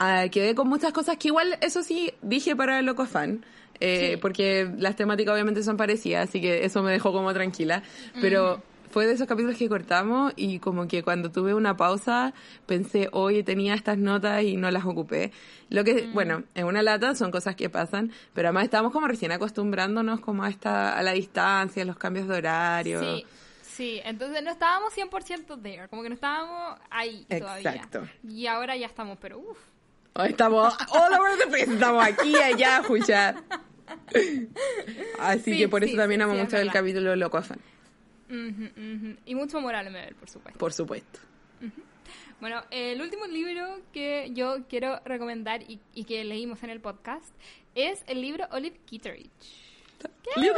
[0.04, 3.44] Ah, quedé con muchas cosas que igual, eso sí, dije para el Loco Fan.
[3.78, 7.84] Eh, porque las temáticas obviamente son parecidas, así que eso me dejó como tranquila.
[8.20, 12.34] Pero fue de esos capítulos que cortamos y como que cuando tuve una pausa
[12.66, 15.30] pensé, oye, tenía estas notas y no las ocupé.
[15.68, 16.12] Lo que, mm.
[16.12, 20.42] bueno, en una lata son cosas que pasan, pero además estamos como recién acostumbrándonos como
[20.42, 23.00] a, esta, a la distancia, a los cambios de horario.
[23.00, 23.24] Sí.
[23.62, 28.06] Sí, entonces no estábamos 100% there, como que no estábamos ahí Exacto.
[28.22, 29.71] Y ahora ya estamos, pero uff.
[30.14, 33.42] Estamos all over the place, estamos aquí, allá, escuchar.
[35.18, 37.58] Así que por eso también amo mucho el capítulo Loco Afán.
[38.28, 39.16] Ujú, ujú.
[39.26, 40.58] Y mucho moral en Mabel, por supuesto.
[40.58, 41.18] Por supuesto.
[42.40, 47.32] Bueno, el último libro que yo quiero recomendar y, y que leímos en el podcast
[47.74, 49.30] es el libro Olive Kitteridge.
[50.22, 50.54] ¡Qué emoción!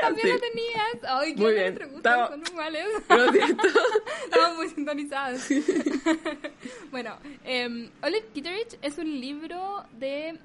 [0.00, 1.04] también lo tenías.
[1.08, 1.64] Ay, qué Muy bien.
[1.74, 2.86] Nuestros gustos Estaba- son iguales.
[3.08, 3.64] Lo siento.
[4.24, 5.48] Estamos muy sintonizados.
[6.90, 10.38] bueno, eh, Olive Kitteridge es un libro de...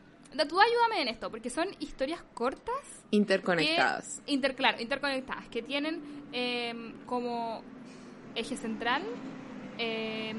[0.48, 2.74] Tú ayúdame en esto, porque son historias cortas
[3.12, 4.22] Interconectadas.
[4.26, 6.74] que- inter, claro, interconectadas, que tienen eh,
[7.06, 7.62] como
[8.36, 9.04] eje central
[9.78, 10.34] eh,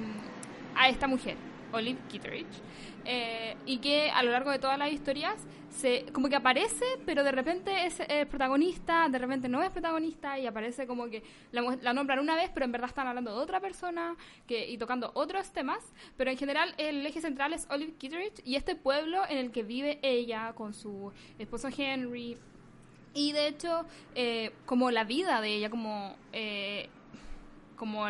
[0.75, 1.37] a esta mujer,
[1.73, 2.61] Olive Kitteridge,
[3.05, 7.25] eh, y que a lo largo de todas las historias se como que aparece, pero
[7.25, 11.63] de repente es eh, protagonista, de repente no es protagonista y aparece como que la,
[11.81, 14.15] la nombran una vez, pero en verdad están hablando de otra persona
[14.47, 15.83] que, y tocando otros temas,
[16.17, 19.63] pero en general el eje central es Olive Kitteridge y este pueblo en el que
[19.63, 22.39] vive ella con su esposo Henry,
[23.15, 26.89] y de hecho, eh, como la vida de ella, como, eh,
[27.77, 28.07] como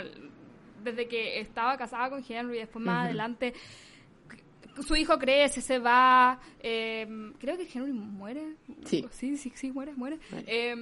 [0.82, 3.54] desde que estaba casada con Henry, después más adelante,
[4.86, 7.06] su hijo crece, se va, eh,
[7.38, 8.54] creo que Henry muere.
[8.84, 9.06] Sí.
[9.10, 10.18] Sí, sí, sí, muere, muere.
[10.30, 10.44] Muere.
[10.48, 10.74] Eh,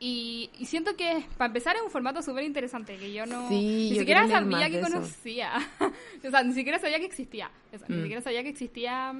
[0.00, 3.48] y, y siento que, para empezar, es un formato súper interesante, que yo no...
[3.48, 5.52] Sí, ni yo siquiera sabía que conocía.
[6.26, 7.50] o sea, ni siquiera sabía que existía.
[7.72, 8.02] Eso, Ni Mm.
[8.02, 9.14] siquiera sabía que existía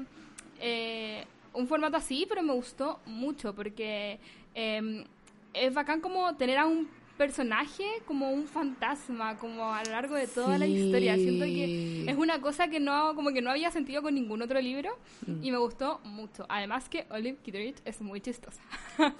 [0.61, 4.19] eh, un formato así, pero me gustó mucho porque
[4.55, 5.05] eh,
[5.55, 10.27] es bacán como tener a un personaje como un fantasma, como a lo largo de
[10.27, 10.73] toda la Sí.
[10.73, 11.15] historia.
[11.17, 14.61] Siento que es una cosa que no, como que no había sentido con ningún otro
[14.61, 14.91] libro
[15.27, 15.45] Mm.
[15.45, 16.45] y me gustó mucho.
[16.49, 18.61] Además que Olive Kitteridge es muy chistosa.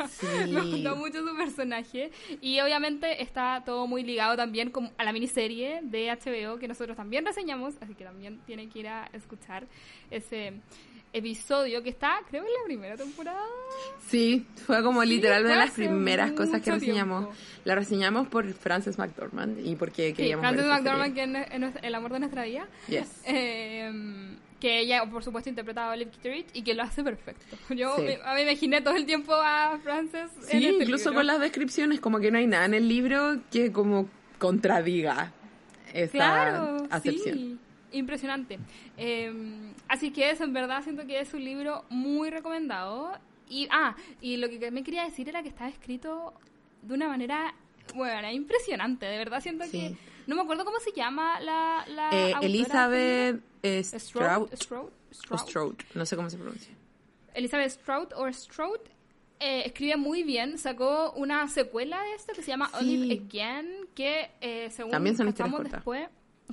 [0.09, 0.27] Sí.
[0.51, 5.13] me gustó mucho su personaje y obviamente está todo muy ligado también con- a la
[5.13, 9.67] miniserie de HBO que nosotros también reseñamos, así que también tienen que ir a escuchar
[10.11, 10.55] ese
[11.15, 13.41] episodio que está, creo, en la primera temporada.
[14.09, 17.25] Sí, fue como Sí, literalmente fue las primeras cosas que reseñamos.
[17.29, 17.41] tiempo.
[17.65, 21.95] La reseñamos por Frances McDormand y porque Sí, queríamos Frances ver McDormand, que es El
[21.95, 22.67] amor de nuestra vida.
[22.89, 23.23] Yes.
[23.27, 27.57] Eh, que ella, por supuesto, interpreta a Olive Kitteridge y que lo hace perfecto.
[27.75, 28.03] Yo Sí.
[28.03, 31.15] me, a mí me imaginé todo el tiempo a Frances en Sí, este incluso libro.
[31.21, 35.33] con las descripciones, como que no hay nada en el libro que como contradiga
[35.93, 37.61] esa Claro, acepción.
[37.95, 38.59] Impresionante.
[38.97, 39.33] Eh,
[39.89, 43.13] así que eso, en verdad, siento que es un libro muy recomendado.
[43.49, 46.33] Y, ah, y lo que también quería decir era que está escrito
[46.83, 47.55] de una manera,
[47.95, 49.07] bueno, impresionante.
[49.07, 49.71] De verdad, siento Sí.
[49.71, 49.97] que...
[50.27, 51.85] No me acuerdo cómo se llama la...
[51.89, 53.41] la Eh, Elizabeth.
[53.83, 54.91] Stroud, Stroud,
[55.39, 56.75] Strout, no sé cómo se pronuncia.
[57.35, 58.89] Elizabeth Strout o Strout
[59.41, 60.57] eh, escribe muy bien.
[60.59, 62.77] Sacó una secuela de esto que se llama Sí.
[62.81, 65.83] Olive Again, que eh, según También son cortas.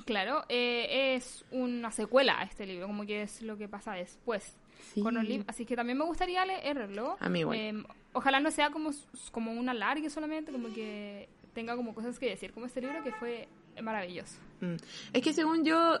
[0.04, 4.56] Claro, eh, es una secuela a este libro, como que es lo que pasa después
[4.94, 5.00] Sí.
[5.00, 5.44] con Olive.
[5.46, 7.16] Así que también me gustaría leerlo.
[7.20, 7.58] A mí igual.
[7.58, 8.90] Eh, ojalá no sea como,
[9.30, 13.12] como una larga solamente, como que tenga como cosas que decir, como este libro que
[13.12, 13.48] fue
[13.80, 14.38] maravilloso.
[14.60, 14.74] Mm.
[15.12, 16.00] Es que según yo,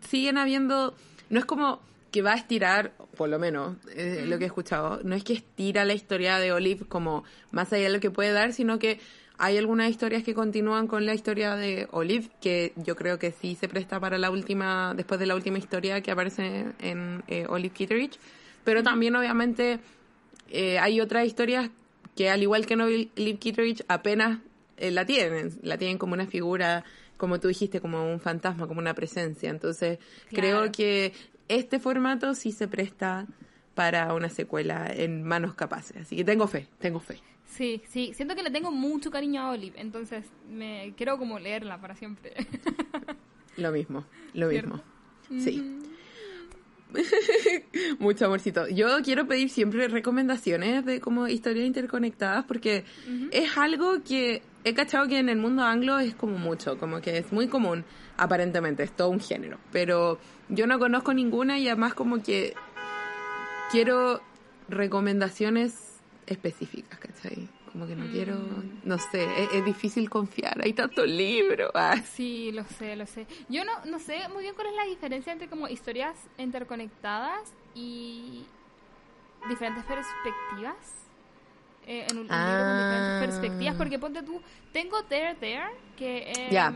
[0.00, 0.94] siguen habiendo.
[1.30, 5.00] No es como que va a estirar, por lo menos eh, lo que he escuchado,
[5.04, 8.32] no es que estira la historia de Olive como más allá de lo que puede
[8.32, 8.98] dar, sino que
[9.42, 13.54] hay algunas historias que continúan con la historia de Olive, que yo creo que sí
[13.54, 17.72] se presta para la última, después de la última historia que aparece en eh, Olive
[17.72, 18.18] Kitteridge.
[18.64, 19.80] Pero también, obviamente,
[20.50, 21.70] eh, hay otras historias
[22.14, 24.40] que, al igual que en Olive Kitteridge, apenas
[24.76, 25.52] eh, la tienen.
[25.62, 26.84] La tienen como una figura,
[27.16, 29.48] como tú dijiste, como un fantasma, como una presencia.
[29.48, 29.98] Entonces,
[30.28, 30.34] Claro.
[30.34, 31.14] creo que
[31.48, 33.26] este formato sí se presta
[33.74, 35.96] para una secuela en manos capaces.
[35.96, 37.18] Así que tengo fe, tengo fe.
[37.50, 41.80] Sí, sí, siento que le tengo mucho cariño a Olive, entonces me quiero como leerla
[41.80, 42.34] para siempre.
[43.56, 44.80] Lo mismo, lo ¿Cierto?
[45.28, 45.44] mismo.
[45.44, 45.78] Sí.
[47.98, 48.68] Mucho amorcito.
[48.68, 52.84] Yo quiero pedir siempre recomendaciones de como historias interconectadas porque
[53.30, 57.18] es algo que he cachado que en el mundo anglo es como mucho, como que
[57.18, 57.84] es muy común,
[58.16, 59.58] aparentemente, es todo un género.
[59.72, 62.54] Pero yo no conozco ninguna y además como que
[63.70, 64.20] quiero
[64.68, 65.89] recomendaciones
[66.30, 67.48] específicas, ¿cachai?
[67.72, 68.36] Como que no quiero,
[68.84, 71.70] no sé, es, es difícil confiar, hay tantos libros.
[71.74, 71.96] ah.
[72.04, 73.26] Sí, lo sé, lo sé.
[73.48, 78.44] Yo no, no sé muy bien cuál es la diferencia entre como historias interconectadas y
[79.48, 80.96] diferentes perspectivas.
[81.86, 82.78] Eh, en un, libro con Ah.
[82.78, 84.40] diferentes perspectivas, porque ponte tú,
[84.72, 86.72] tengo There There, que es Ya.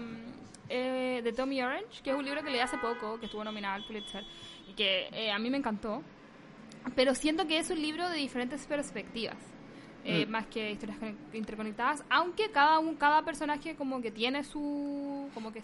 [0.71, 3.75] eh, de Tommy Orange, que es un libro que leí hace poco, que estuvo nominado
[3.75, 4.25] al Pulitzer,
[4.67, 6.03] y que eh, a mí me encantó.
[6.95, 9.37] Pero siento que es un libro de diferentes perspectivas.
[10.07, 10.31] eh, Mm.
[10.31, 15.51] más que historias con- interconectadas, aunque cada un, cada personaje como que tiene su como
[15.51, 15.63] que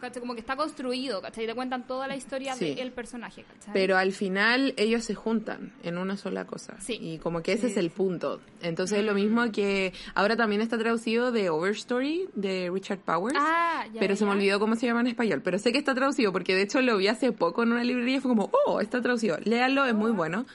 [0.00, 0.20] ¿cachai?
[0.20, 1.46] Como que está construido, ¿cachai?
[1.46, 2.74] Te cuentan toda la historia Sí.
[2.74, 3.72] del personaje, ¿cachai?
[3.72, 6.76] Pero al final ellos se juntan en una sola cosa.
[6.80, 6.98] Sí.
[7.00, 8.40] Y como que ese Sí, es el punto.
[8.62, 13.36] Entonces es lo mismo que ahora también está traducido de Overstory de Richard Powers.
[13.38, 15.42] Ah, ya, pero se me olvidó cómo se llama en español.
[15.44, 18.16] Pero sé que está traducido porque de hecho lo vi hace poco en una librería
[18.16, 19.38] y fue como, oh, está traducido.
[19.44, 20.46] Léalo, es muy bueno.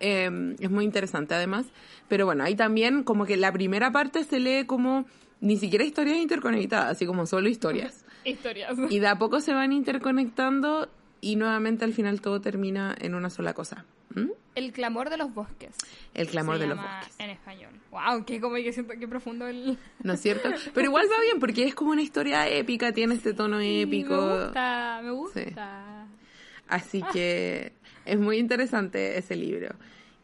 [0.00, 1.66] Eh, es muy interesante además.
[2.08, 5.06] Pero bueno, ahí también como que la primera parte se lee como
[5.40, 8.03] ni siquiera historias interconectadas, así como solo historias.
[8.24, 8.76] Historias.
[8.90, 10.88] Y de a poco se van interconectando
[11.20, 13.84] y nuevamente al final todo termina en una sola cosa.
[14.14, 14.30] ¿Mm?
[14.54, 15.76] El clamor de los bosques.
[16.12, 17.14] El clamor se de los bosques.
[17.18, 17.72] En español.
[17.90, 19.78] Wow, que como que siento que profundo el.
[20.02, 20.50] ¿No es cierto?
[20.74, 24.14] Pero igual va bien porque es como una historia épica, tiene este tono épico.
[24.14, 26.06] Me gusta, me gusta.
[26.68, 27.72] Así que
[28.04, 29.74] es muy interesante ese libro.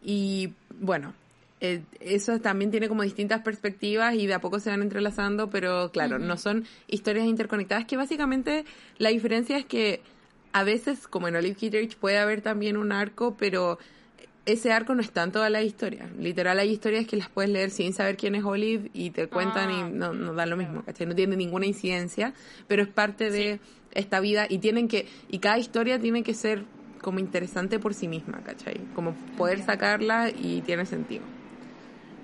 [0.03, 1.15] Y bueno,
[1.61, 5.91] eh, eso también tiene como distintas perspectivas y de a poco se van entrelazando, pero
[5.93, 8.65] claro, no son historias interconectadas, que básicamente
[8.99, 10.01] la diferencia es que
[10.53, 13.79] a veces, como en Olive Kitteridge, puede haber también un arco, pero
[14.47, 16.09] ese arco no está en toda la historia.
[16.19, 19.71] Literal, hay historias que las puedes leer sin saber quién es Olive y te cuentan
[19.71, 21.07] Ah, y no, no da lo mismo, ¿cachai?
[21.07, 22.33] No tiene ninguna incidencia,
[22.67, 23.61] pero es parte de
[23.93, 26.65] esta vida y tienen que, y cada historia tiene que ser
[27.03, 28.81] como interesante por sí misma, ¿cachai?
[28.95, 31.23] Como poder sacarla y tiene sentido.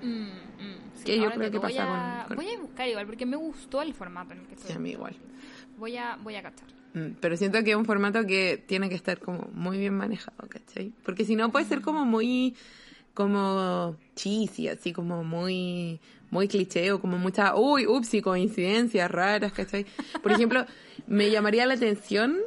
[0.01, 2.87] Mm, mm, sí, Que yo creo que voy pasa a, con- con- Voy a buscar
[2.87, 4.71] igual, porque me gustó el formato en el que estoy.
[4.71, 5.15] Sí, a mí igual.
[5.77, 6.67] Voy a, voy a cachar.
[6.93, 10.47] Mm, Pero siento que es un formato que tiene que estar como muy bien manejado,
[10.49, 10.91] ¿cachai?
[11.03, 12.55] Porque si no puede ser como muy,
[13.13, 19.85] como cheesy, así como muy, muy cliché o como mucha, uy, upsi, coincidencias raras, ¿cachai?
[20.21, 20.65] Por ejemplo,
[21.07, 22.37] me llamaría la atención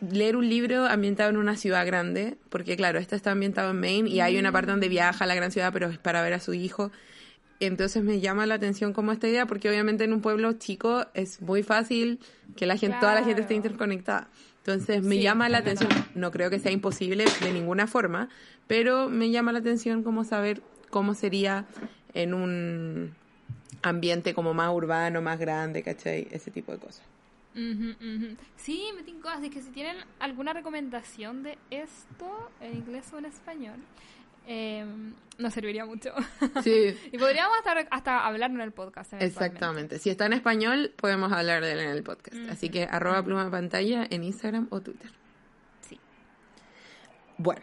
[0.00, 4.08] leer un libro ambientado en una ciudad grande, porque claro, este está ambientado en Maine
[4.08, 6.40] y hay una parte donde viaja a la gran ciudad, pero es para ver a
[6.40, 6.90] su hijo.
[7.60, 11.40] Entonces me llama la atención como esta idea, porque obviamente en un pueblo chico es
[11.42, 12.20] muy fácil
[12.56, 14.28] que la gente, toda la gente esté interconectada.
[14.58, 18.28] Entonces me Sí, llama la atención, no creo que sea imposible de ninguna forma,
[18.66, 21.66] pero me llama la atención como saber cómo sería
[22.14, 23.14] en un
[23.82, 26.28] ambiente como más urbano, más grande, ¿cachai?
[26.30, 27.02] Ese tipo de cosas.
[28.56, 33.24] Sí, me tinco, así que si tienen alguna recomendación de esto en inglés o en
[33.26, 33.76] español,
[34.46, 34.84] eh,
[35.36, 36.10] nos serviría mucho.
[36.62, 39.12] Sí, y podríamos hasta, hasta hablar en el podcast.
[39.14, 39.98] exactamente.
[39.98, 42.36] Si está en español, podemos hablar de él en el podcast.
[42.50, 45.10] Así que arroba pluma pantalla en Instagram o Twitter.
[45.82, 46.00] Sí.
[47.36, 47.60] Bueno,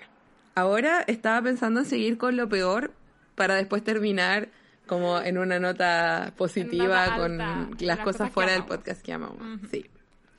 [0.53, 2.93] ahora estaba pensando en seguir con lo peor
[3.33, 4.49] para después terminar
[4.87, 9.13] como en una nota positiva nota con alta, las, las cosas fuera del podcast que
[9.13, 9.59] amamos.
[9.71, 9.85] Sí.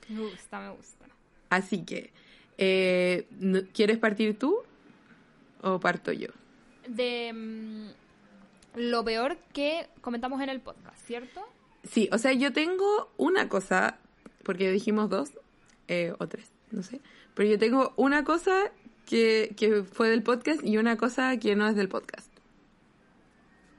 [0.09, 1.05] Me gusta, me gusta.
[1.49, 2.11] Así que,
[2.57, 3.27] eh,
[3.73, 4.57] ¿quieres partir tú
[5.61, 6.29] o parto yo?
[6.87, 7.87] De mm,
[8.75, 11.41] lo peor que comentamos en el podcast, ¿cierto?
[11.83, 13.97] Sí, o sea, yo tengo una cosa,
[14.43, 15.31] porque dijimos dos
[15.87, 17.01] eh, o tres, no sé,
[17.33, 18.71] pero yo tengo una cosa
[19.05, 22.26] que, que fue del podcast y una cosa que no es del podcast.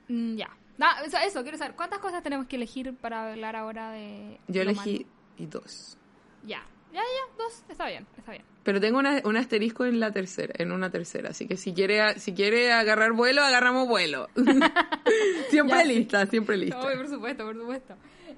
[0.09, 0.51] Mm, ya.
[0.81, 4.39] Ah, sea, eso, quiero saber, ¿cuántas cosas tenemos que elegir para hablar ahora de...
[4.47, 5.07] Yo elegí
[5.37, 5.99] y dos.
[6.45, 8.45] Ya, ya, ya, dos, está bien, está bien.
[8.63, 12.19] Pero tengo una, un asterisco en la tercera, en una tercera, así que si quiere,
[12.21, 14.29] si quiere agarrar vuelo, agarramos vuelo.
[15.51, 15.89] siempre Ya, sí.
[15.89, 16.77] lista, siempre lista.
[16.79, 17.95] No, por supuesto, por supuesto.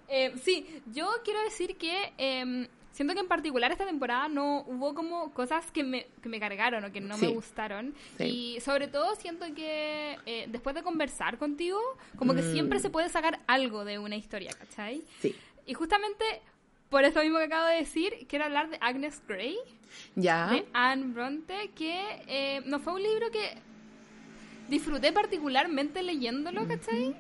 [0.09, 4.95] Eh, sí, yo quiero decir que eh, siento que en particular esta temporada no hubo
[4.95, 7.27] como cosas que me, que me cargaron o que no Sí.
[7.27, 7.95] me gustaron.
[8.19, 8.25] Sí.
[8.57, 11.81] Y sobre todo siento que eh, después de conversar contigo,
[12.17, 12.53] como que Mm.
[12.53, 15.03] siempre se puede sacar algo de una historia, ¿cachai?
[15.21, 15.35] Sí.
[15.67, 16.25] Y justamente
[16.89, 19.57] por eso mismo que acabo de decir, quiero hablar de Agnes Grey,
[20.17, 20.49] Ya.
[20.49, 23.57] de Anne Bronte, que eh, no fue un libro que
[24.69, 27.15] disfruté particularmente leyéndolo, ¿cachai?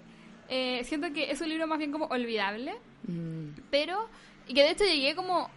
[0.48, 2.74] Eh, siento que es un libro más bien como olvidable,
[3.06, 4.08] Mm, pero...
[4.46, 5.48] Y que de hecho llegué como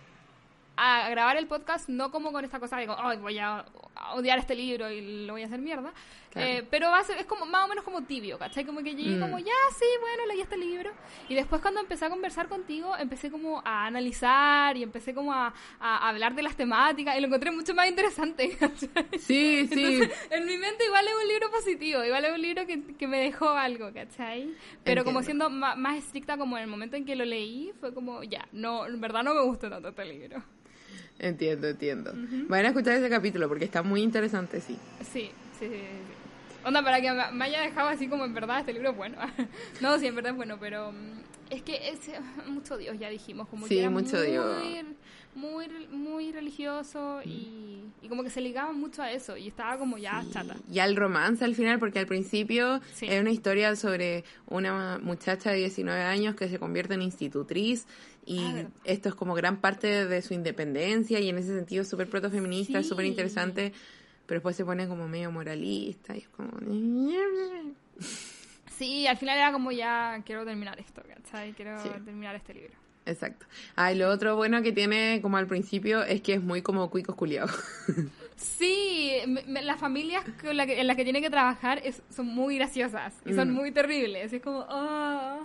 [0.77, 3.65] a grabar el podcast no como con esta cosa de "Ay, voy a
[4.09, 5.93] a odiar este libro y lo voy a hacer mierda.
[6.31, 6.47] Claro.
[6.47, 8.65] Eh, pero va a ser, es como más o menos como tibio, ¿cachai?
[8.65, 9.19] Como que llegué Mm.
[9.21, 10.91] como, ya, sí, bueno, leí este libro.
[11.29, 15.53] Y después cuando empecé a conversar contigo, empecé como a analizar y empecé como a,
[15.79, 18.89] a hablar de las temáticas y lo encontré mucho más interesante, ¿cachai?
[19.19, 19.83] Sí, sí.
[19.85, 23.07] Entonces, en mi mente igual es un libro positivo, igual es un libro que, que
[23.07, 24.53] me dejó algo, ¿cachai?
[24.83, 25.45] Pero como Entiendo.
[25.45, 28.47] siendo ma- más estricta como en el momento en que lo leí, fue como, ya,
[28.51, 30.43] no, en verdad no me gustó tanto este libro.
[31.19, 32.13] Entiendo, entiendo.
[32.47, 34.77] Vayan a escuchar ese capítulo porque está muy interesante, sí.
[35.01, 36.65] Sí, sí, sí, sí.
[36.65, 39.17] Onda, para que me haya dejado así como en verdad este libro es bueno.
[39.81, 41.99] no, sí, en verdad es bueno, pero mm, es que es
[42.47, 43.47] mucho Dios, ya dijimos.
[43.47, 44.85] Como Sí, que era mucho muy, Dios.
[45.35, 49.97] Muy, muy religioso y, y como que se ligaban mucho a eso y estaba como
[49.97, 50.55] ya chata.
[50.71, 55.57] Y al romance al final, porque al principio es una historia sobre una muchacha de
[55.57, 57.87] 19 años que se convierte en institutriz
[58.25, 62.09] y Ah, esto es como gran parte de su independencia y en ese sentido súper
[62.09, 62.87] protofeminista, Sí.
[62.89, 63.73] súper interesante,
[64.25, 66.51] pero después se pone como medio moralista y es como...
[68.77, 71.53] Sí, al final era como ya quiero terminar esto, ¿cachai?
[71.53, 71.89] Quiero Sí.
[72.03, 72.73] terminar este libro.
[73.05, 73.45] Exacto.
[73.75, 76.89] Ah, y lo otro bueno que tiene como al principio es que es muy como
[76.89, 77.51] cuicos culiados.
[78.35, 82.01] Sí, me- me- las familias con la que- en las que tiene que trabajar es-
[82.13, 83.53] son muy graciosas y son Mm.
[83.53, 84.33] muy terribles.
[84.33, 85.39] Es como, ah.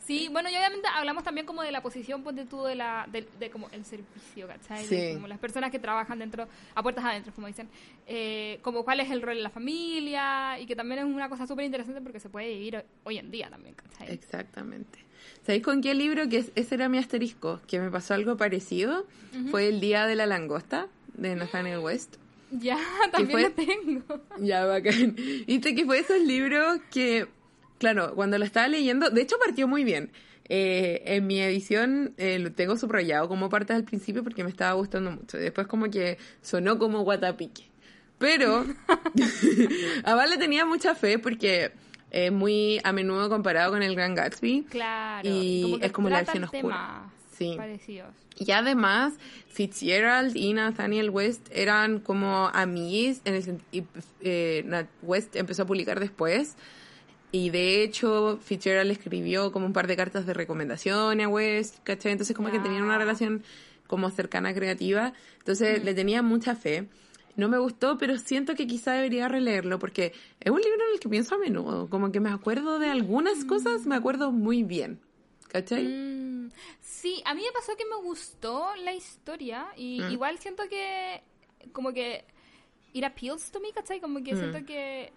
[0.00, 3.28] Sí, bueno, y obviamente hablamos también como de la posición, ponte tú, de, la, de,
[3.38, 4.84] de como el servicio, ¿cachai?
[4.86, 5.14] De Sí.
[5.14, 7.68] como las personas que trabajan dentro, a puertas adentro, como dicen.
[8.06, 11.46] Eh, como cuál es el rol de la familia y que también es una cosa
[11.46, 14.12] súper interesante porque se puede vivir ho- hoy en día también, ¿cachai?
[14.12, 14.98] Exactamente.
[15.46, 16.28] ¿Sabéis con qué libro?
[16.28, 19.06] Que es- ese era mi asterisco, que me pasó algo parecido.
[19.50, 22.16] Fue El Día de la Langosta, de Nathaniel West.
[22.50, 22.78] Ya,
[23.12, 23.42] también fue?
[23.42, 24.20] lo tengo.
[24.40, 25.16] Ya, bacán.
[25.46, 27.26] Viste que fue esos libros que,
[27.78, 30.10] claro, cuando lo estaba leyendo, de hecho partió muy bien.
[30.52, 34.72] Eh, en mi edición eh, lo tengo subrayado como partes al principio porque me estaba
[34.72, 35.38] gustando mucho.
[35.38, 37.70] Después como que sonó como guatapique.
[38.18, 38.66] Pero
[40.04, 41.70] a Val le tenía mucha fe porque
[42.10, 44.66] es muy a menudo comparado con el Gran Gatsby.
[44.68, 45.28] Claro.
[45.28, 47.10] Y es como la versión oscura.
[47.36, 47.54] Sí.
[47.56, 48.10] Parecidos.
[48.40, 49.14] Y además,
[49.48, 53.20] Fitzgerald y Nathaniel West eran como amiguis.
[53.24, 53.84] En el, y,
[54.22, 56.56] eh, Nat West empezó a publicar después.
[57.32, 62.12] Y de hecho, Fitzgerald escribió como un par de cartas de recomendación a West, ¿cachai?
[62.12, 63.42] Entonces, como que tenían una relación
[63.86, 65.12] como cercana creativa.
[65.38, 66.86] Entonces, le tenía mucha fe.
[67.36, 71.00] No me gustó, pero siento que quizá debería releerlo porque es un libro en el
[71.00, 71.88] que pienso a menudo.
[71.88, 75.00] Como que me acuerdo de algunas cosas, me acuerdo muy bien.
[75.48, 75.84] ¿Cachai?
[75.86, 76.50] Mm,
[76.80, 80.10] sí, a mí me pasó que me gustó la historia y Mm.
[80.12, 81.22] igual siento que
[81.72, 82.24] como que
[82.92, 84.00] it appeals to me, ¿cachai?
[84.00, 84.38] Como que Mm.
[84.38, 85.12] siento que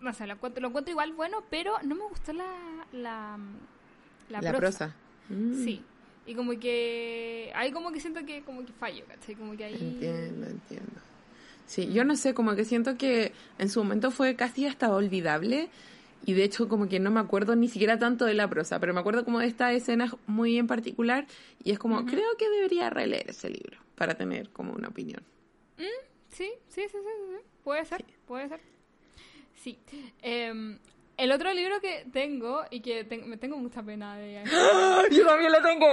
[0.00, 2.46] no sé, lo encuentro, lo encuentro igual bueno, pero no me gustó la
[2.92, 3.36] la,
[4.28, 4.94] la, La prosa.
[4.94, 4.96] prosa.
[5.28, 5.64] Mm.
[5.64, 5.82] Sí.
[6.26, 9.34] Y como que ahí como que siento que como que fallo, ¿cachai?
[9.34, 11.00] Como que ahí Entiendo, entiendo.
[11.68, 15.68] Sí, yo no sé, como que siento que en su momento fue casi hasta olvidable
[16.24, 18.94] y de hecho como que no me acuerdo ni siquiera tanto de la prosa, pero
[18.94, 21.26] me acuerdo como de esta escena muy en particular
[21.62, 25.22] y es como, creo que debería releer ese libro para tener como una opinión.
[25.76, 25.90] Sí,
[26.30, 27.46] sí, sí, sí, sí, sí.
[27.62, 28.60] Puede ser, puede ser.
[29.62, 29.78] Sí.
[30.22, 30.78] Em,
[31.18, 34.42] el otro libro que tengo y que me tengo mucha pena de...
[35.10, 35.86] Yo también lo tengo.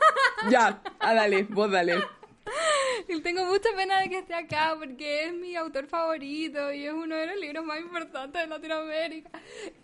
[0.50, 2.02] ya, ah, dale, vos dale.
[3.08, 6.92] Y tengo mucha pena de que esté acá porque es mi autor favorito y es
[6.92, 9.30] uno de los libros más importantes de Latinoamérica.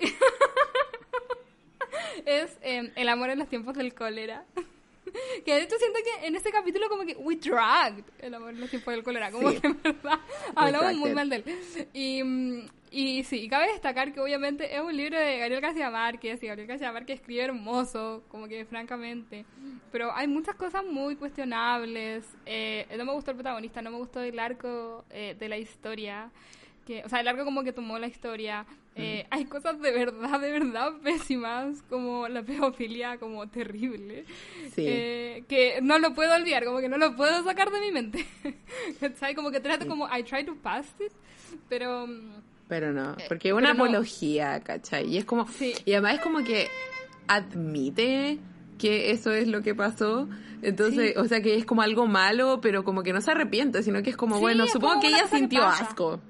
[2.26, 4.44] es em, El amor en los tiempos del cólera.
[5.44, 8.60] Que de hecho siento que en este capítulo como que we dragged el amor en
[8.60, 9.60] los tiempos del cólera, como Sí.
[9.60, 10.18] que en verdad
[10.56, 11.88] hablamos muy mal de él.
[11.92, 16.40] Y, mm, y sí, cabe destacar que obviamente es un libro de Gabriel García Márquez
[16.42, 19.44] y Gabriel García Márquez escribe hermoso, como que francamente.
[19.90, 22.24] Pero hay muchas cosas muy cuestionables.
[22.46, 26.30] Eh, no me gustó el protagonista, no me gustó el arco eh, de la historia.
[26.86, 28.64] Que, o sea, el arco como que tomó la historia.
[28.94, 34.24] Eh, Hay cosas de verdad, de verdad pésimas, como la pedofilia, como terrible.
[34.74, 34.84] Sí.
[34.86, 38.24] Eh, que no lo puedo olvidar, como que no lo puedo sacar de mi mente.
[39.00, 39.34] ¿Cachai?
[39.34, 41.12] Como que trato como, I try to pass it,
[41.68, 42.06] pero...
[42.06, 43.84] mm, Pero no, porque es una pero no.
[43.84, 45.06] apología, ¿cachai?
[45.08, 45.74] Y es como, Sí.
[45.84, 46.68] y además es como que
[47.28, 48.38] admite
[48.78, 50.28] que eso es lo que pasó.
[50.62, 51.18] Entonces, Sí.
[51.20, 54.10] o sea que es como algo malo, pero como que no se arrepiente, sino que
[54.10, 56.20] es como, Sí, bueno, supongo que ella sintió asco.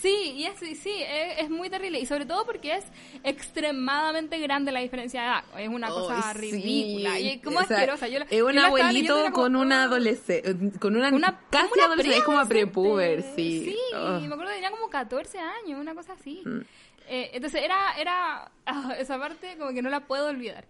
[0.00, 1.98] Sí, y es, sí, es, es muy terrible.
[1.98, 2.84] Y sobre todo porque es
[3.22, 5.44] extremadamente grande la diferencia de edad.
[5.58, 6.50] Es una cosa Ay, sí.
[6.52, 7.18] ridícula.
[7.20, 8.08] Y es como O sea, asquerosa.
[8.08, 9.84] Yo, es un abuelito como, con una "Ah".
[9.84, 13.64] adolescente, con una, Una, casi una adolescente, es como prepuber, sí.
[13.66, 14.18] Sí, Oh.
[14.20, 16.42] me acuerdo que tenía como 14 años, una cosa así.
[16.44, 16.60] Mm.
[17.06, 18.50] Eh, entonces era, era
[18.98, 20.64] esa parte como que no la puedo olvidar.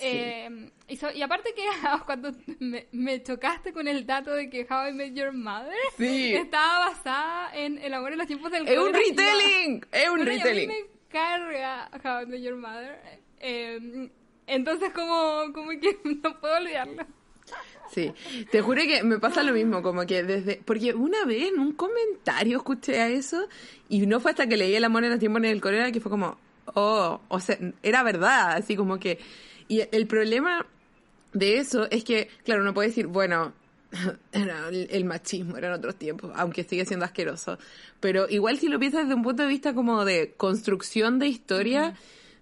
[0.00, 1.64] Eh, y, so- y aparte que
[2.06, 6.34] cuando me, me chocaste con el dato de que How I Met Your Mother Sí.
[6.36, 10.30] estaba basada en El amor en los tiempos del Es un retelling, es un bueno,
[10.32, 10.68] y a mí retelling.
[10.68, 10.76] me
[11.08, 13.00] carga How I Met Your Mother.
[13.40, 14.10] Eh,
[14.46, 17.04] entonces como, como que no puedo olvidarlo.
[17.92, 18.12] Sí,
[18.50, 21.72] te juro que me pasa lo mismo, como que desde, porque una vez en un
[21.72, 23.48] comentario escuché a eso
[23.88, 26.10] y no fue hasta que leí El amor en los tiempos del cólera que fue
[26.10, 26.38] como,
[26.74, 29.18] oh, o sea, era verdad, así como que,
[29.66, 30.66] y el problema
[31.32, 33.54] de eso es que, claro, uno puede decir, bueno,
[34.32, 37.58] era el, el machismo era en otros tiempos, aunque sigue siendo asqueroso,
[37.98, 41.94] pero igual si lo piensas desde un punto de vista como de construcción de historia,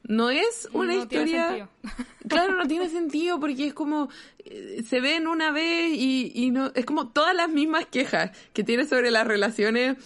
[0.05, 1.49] no es una No tiene historia...
[1.49, 1.69] sentido.
[2.29, 4.11] Claro, no tiene sentido porque es como
[4.45, 8.63] eh, se ven una vez y, y no es como todas las mismas quejas que
[8.65, 9.97] tiene sobre las relaciones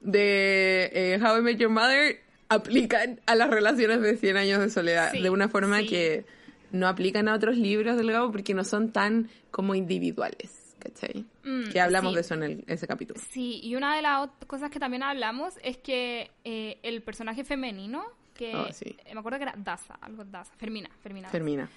[0.00, 4.70] de eh, How I Met Your Mother aplican a las relaciones de 100 años de
[4.70, 5.86] soledad Sí, de una forma sí.
[5.86, 6.26] que
[6.72, 11.24] no aplican a otros libros del Gabo porque no son tan como individuales, ¿cachai?
[11.44, 12.14] Mm, que hablamos sí.
[12.16, 13.20] de eso en el- ese capítulo.
[13.30, 18.04] Sí, y una de las cosas que también hablamos es que eh, el personaje femenino,
[18.34, 18.96] que Oh, sí.
[19.04, 21.28] eh, me acuerdo que era Daza, algo Daza, Fermina, Fermina.
[21.28, 21.68] Fermina.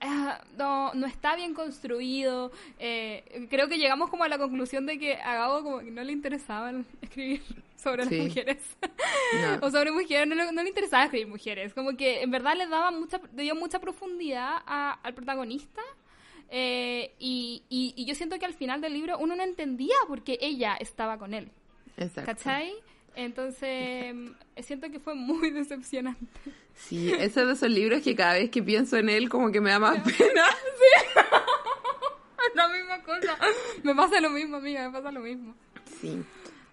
[0.00, 2.50] Ah, no, no está bien construido.
[2.78, 6.02] eh, creo que llegamos como a la conclusión de que a Gabo como que no
[6.04, 7.42] le interesaba escribir
[7.76, 8.16] sobre Sí.
[8.16, 8.58] las mujeres.
[9.60, 9.66] No.
[9.66, 11.72] o sobre mujeres, no, le- no le interesaba escribir mujeres.
[11.74, 15.80] Como que en verdad le daba mucha, le dio mucha profundidad a- al protagonista.
[16.50, 20.22] eh, y, y, y yo siento que al final del libro uno no entendía por
[20.22, 21.50] qué ella estaba con él.
[21.96, 22.30] Exacto.
[22.32, 22.74] ¿Cachai?
[23.16, 24.14] Entonces,
[24.62, 26.26] siento que fue muy decepcionante.
[26.74, 29.60] Sí, ese es de esos libros que cada vez que pienso en él como que
[29.60, 30.44] me da más pena.
[32.54, 33.38] La misma cosa.
[33.82, 35.54] Me pasa lo mismo, amiga, me pasa lo mismo.
[36.00, 36.22] Sí.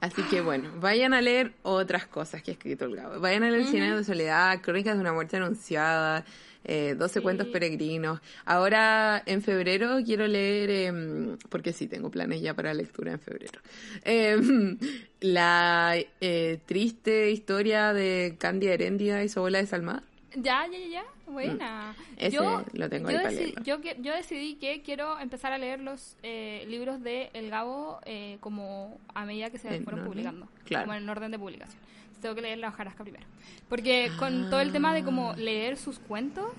[0.01, 3.19] Así que bueno, vayan a leer otras cosas que ha escrito el Gabo.
[3.19, 6.25] Vayan a leer Cien años de soledad, Crónicas de una muerte anunciada,
[6.63, 7.23] eh, 12 Sí.
[7.23, 8.19] cuentos peregrinos.
[8.43, 13.59] Ahora en febrero quiero leer, em, porque sí, tengo planes ya para lectura en febrero.
[14.03, 14.77] Em,
[15.21, 20.03] la eh, triste historia de Candy Herendia y su abuela desalmada.
[20.35, 21.03] Ya, ya, ya, ya.
[21.31, 21.95] Buena.
[21.97, 22.13] Mm.
[22.17, 22.37] Ese
[22.73, 23.63] lo tengo ahí yo, para leerlo.
[23.63, 28.37] yo, yo decidí que quiero empezar a leer los eh, libros de El Gabo eh,
[28.39, 30.11] como a medida que se ¿En fueron orden?
[30.11, 30.47] publicando.
[30.65, 30.85] Claro.
[30.85, 31.79] Como en orden de publicación.
[31.99, 33.25] Entonces tengo que leer La hojarasca primero.
[33.69, 36.51] Porque con todo el tema de como leer sus cuentos,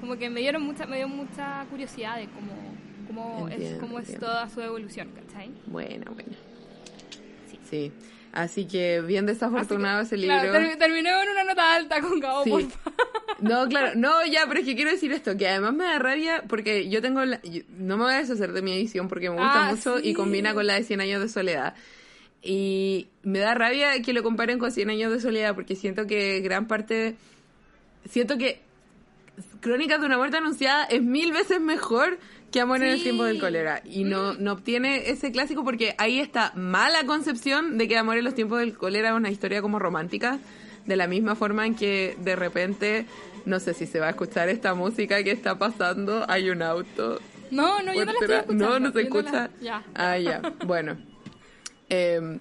[0.00, 2.52] como que me dieron mucha, me dio mucha curiosidad de cómo,
[3.06, 5.50] cómo es, Entiendo, cómo es toda su evolución, ¿cachai?
[5.66, 6.06] Buena.
[7.50, 7.58] Sí.
[7.68, 7.92] Sí.
[8.36, 10.38] Así que bien desafortunado que, ese libro.
[10.38, 12.50] Claro, termi- terminé en una nota alta con Gabo, Sí.
[12.50, 12.96] por favor.
[13.40, 16.42] No, claro, no, ya, pero es que quiero decir esto, que además me da rabia
[16.48, 19.36] porque yo tengo, la- yo- no me voy a deshacer de mi edición porque me
[19.36, 21.74] gusta Ah, mucho y combina con la de 100 años de soledad.
[22.42, 26.40] Y me da rabia que lo comparen con 100 años de soledad porque siento que
[26.40, 27.16] gran parte,
[28.08, 28.60] siento que
[29.60, 32.18] Crónicas de una muerte anunciada es mil veces mejor
[32.50, 33.02] que Amor en el Sí.
[33.04, 37.88] tiempo del cólera y no, no obtiene ese clásico porque ahí está mala concepción de
[37.88, 40.38] que Amor en los tiempos del cólera es una historia como romántica
[40.86, 43.06] de la misma forma en que de repente
[43.44, 47.20] no sé si se va a escuchar esta música que está pasando hay un auto
[47.50, 48.68] No, no, yo no la estoy escuchando.
[48.68, 49.82] no no se la- escucha Ya.
[49.94, 50.96] ah ya bueno
[51.88, 52.38] Em,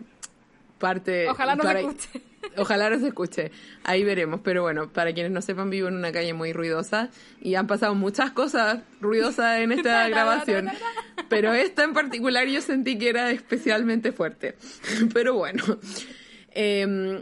[0.79, 2.09] parte Ojalá no se para- escuche.
[2.57, 3.51] Ojalá no se escuche.
[3.83, 4.39] Ahí veremos.
[4.43, 7.09] Pero bueno, para quienes no sepan, vivo en una calle muy ruidosa
[7.41, 10.69] y han pasado muchas cosas ruidosas en esta grabación.
[11.29, 14.55] Pero esta en particular yo sentí que era especialmente fuerte.
[15.13, 15.63] Pero bueno.
[16.51, 17.19] Eh,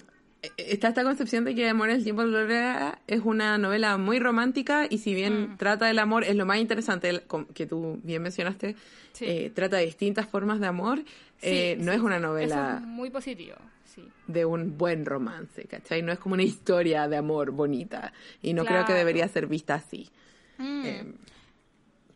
[0.58, 4.20] está esta concepción de que Amor en el tiempo de Gloria es una novela muy
[4.20, 5.58] romántica y si bien Mm.
[5.58, 8.76] trata del amor, es lo más interesante que tú bien mencionaste,
[9.14, 9.26] Sí.
[9.26, 11.00] eh, trata de distintas formas de amor,
[11.42, 13.56] eh, Sí, no sí, es una novela Eso es muy positivo,
[13.94, 14.08] sí.
[14.28, 16.02] de un buen romance, ¿cachai?
[16.02, 18.14] No es como una historia de amor bonita.
[18.42, 19.00] Y no creo que Claro.
[19.00, 20.10] debería ser vista así.
[20.58, 20.86] Mm.
[20.86, 21.14] Eh,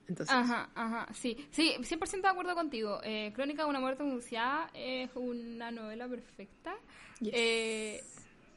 [0.10, 1.38] entonces, Ajá, ajá, sí.
[1.52, 3.00] Sí, 100% de acuerdo contigo.
[3.04, 6.76] Eh, Crónica de una muerte anunciada es una novela perfecta.
[7.20, 7.34] Yes.
[7.36, 8.02] Eh,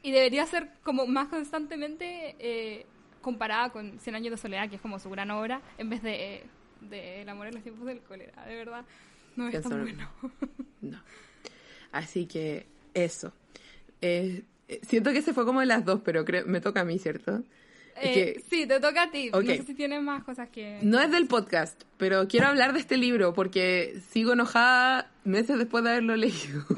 [0.03, 2.85] y debería ser como más constantemente eh,
[3.21, 6.43] comparada con Cien años de soledad, que es como su gran obra, en vez de,
[6.81, 8.45] de El amor en los tiempos del cólera.
[8.45, 8.85] De verdad,
[9.35, 10.09] no es tan bueno.
[10.81, 11.01] no.
[11.91, 13.33] Así que eso.
[14.01, 16.85] Eh, eh, siento que ese fue como de las dos, pero creo, me toca a
[16.85, 17.43] mí, ¿cierto?
[17.97, 19.29] Eh, que sí, te toca a ti.
[19.31, 20.79] No sé si tienes más cosas que...
[20.81, 25.83] no es del podcast, pero quiero hablar de este libro porque sigo enojada meses después
[25.83, 26.65] de haberlo leído.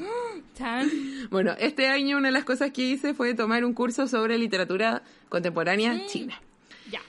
[1.31, 5.01] Bueno, este año una de las cosas que hice fue tomar un curso sobre literatura
[5.27, 6.39] contemporánea china.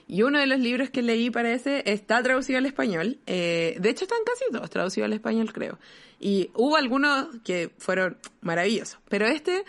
[0.07, 3.19] Y uno de los libros que leí para ese está traducido al español.
[3.27, 5.79] Eh, de hecho, están casi todos traducidos al español, creo.
[6.21, 8.99] Y hubo algunos que fueron maravillosos.
[9.09, 9.65] Pero este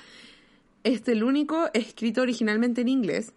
[0.83, 3.33] es el único escrito originalmente en inglés,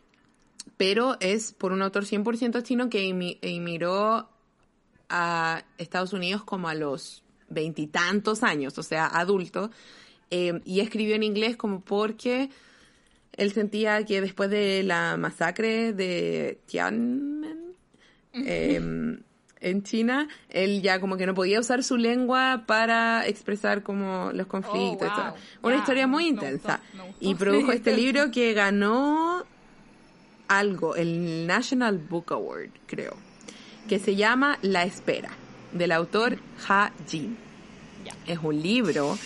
[0.77, 4.29] pero es por un autor 100% chino que emi- emigró
[5.09, 9.71] a Estados Unidos como a los veintitantos años, o sea, adulto.
[10.31, 12.51] eh, y escribió en inglés como porque
[13.39, 17.75] él sentía que después de la masacre de Tiananmen
[18.35, 19.19] eh,
[19.61, 24.47] en China, él ya como que no podía usar su lengua para expresar como los
[24.47, 25.11] conflictos.
[25.11, 25.35] Oh, wow.
[25.63, 26.81] Una historia muy intensa.
[27.21, 29.45] Y produjo este libro que ganó
[30.49, 33.17] algo, el National Book Award, creo,
[33.89, 35.31] que se llama La Espera,
[35.73, 37.49] del autor Ha Jin
[38.27, 39.19] es un libro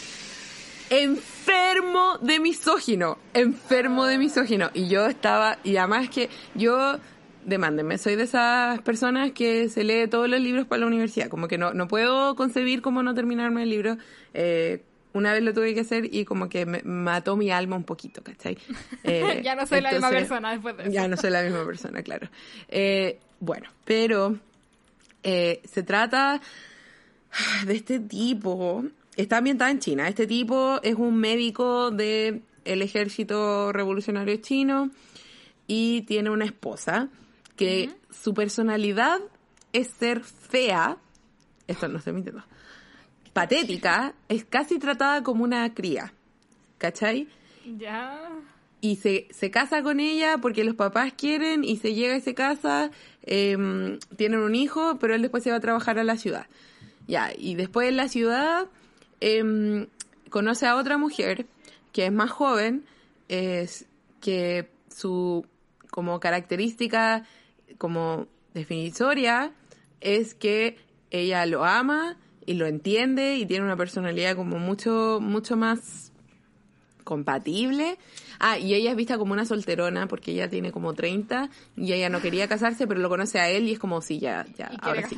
[0.93, 4.70] enfermo de misógino, enfermo de misógino.
[4.74, 6.99] Y yo estaba, y además que yo,
[7.47, 11.49] demándenme, soy de esas personas que se lee todos los libros para la universidad, como
[11.49, 13.97] que no, no puedo concebir cómo no terminarme el libro.
[14.34, 14.82] Eh,
[15.14, 18.22] una vez lo tuve que hacer y como que me mató mi alma un poquito,
[18.22, 18.59] ¿cachai?
[19.03, 20.93] Eh, ya no soy la misma persona después de eso.
[20.93, 22.28] Ya no soy la misma persona, claro.
[22.68, 24.38] Eh, bueno, pero
[25.22, 26.40] eh, se trata
[27.64, 28.84] de este tipo,
[29.16, 34.90] está ambientada en China, este tipo es un médico del el ejército revolucionario chino
[35.66, 37.08] y tiene una esposa
[37.56, 39.20] que su personalidad
[39.72, 40.96] es ser fea,
[41.66, 42.42] esto no estoy mintiendo,
[43.32, 46.12] patética, es casi tratada como una cría,
[46.78, 47.28] ¿cachai?
[47.78, 48.28] Ya.
[48.80, 52.34] Y se, se casa con ella porque los papás quieren y se llega y se
[52.34, 52.90] casa,
[53.22, 56.46] eh, tienen un hijo, pero él después se va a trabajar a la ciudad.
[57.06, 58.68] Ya, y después en la ciudad
[59.22, 59.86] eh,
[60.30, 61.46] conoce a otra mujer
[61.92, 62.84] que es más joven,
[63.28, 63.86] es
[64.20, 65.46] que su
[65.90, 67.24] como característica
[67.78, 69.52] como definitoria
[70.00, 70.78] es que
[71.10, 72.16] ella lo ama
[72.46, 76.12] y lo entiende y tiene una personalidad como mucho mucho más
[77.04, 77.98] compatible.
[78.38, 82.08] Ah, y ella es vista como una solterona porque ella tiene como 30 y ella
[82.08, 85.08] no quería casarse, pero lo conoce a él y es como, sí, ya, ya, ahora
[85.08, 85.16] sí.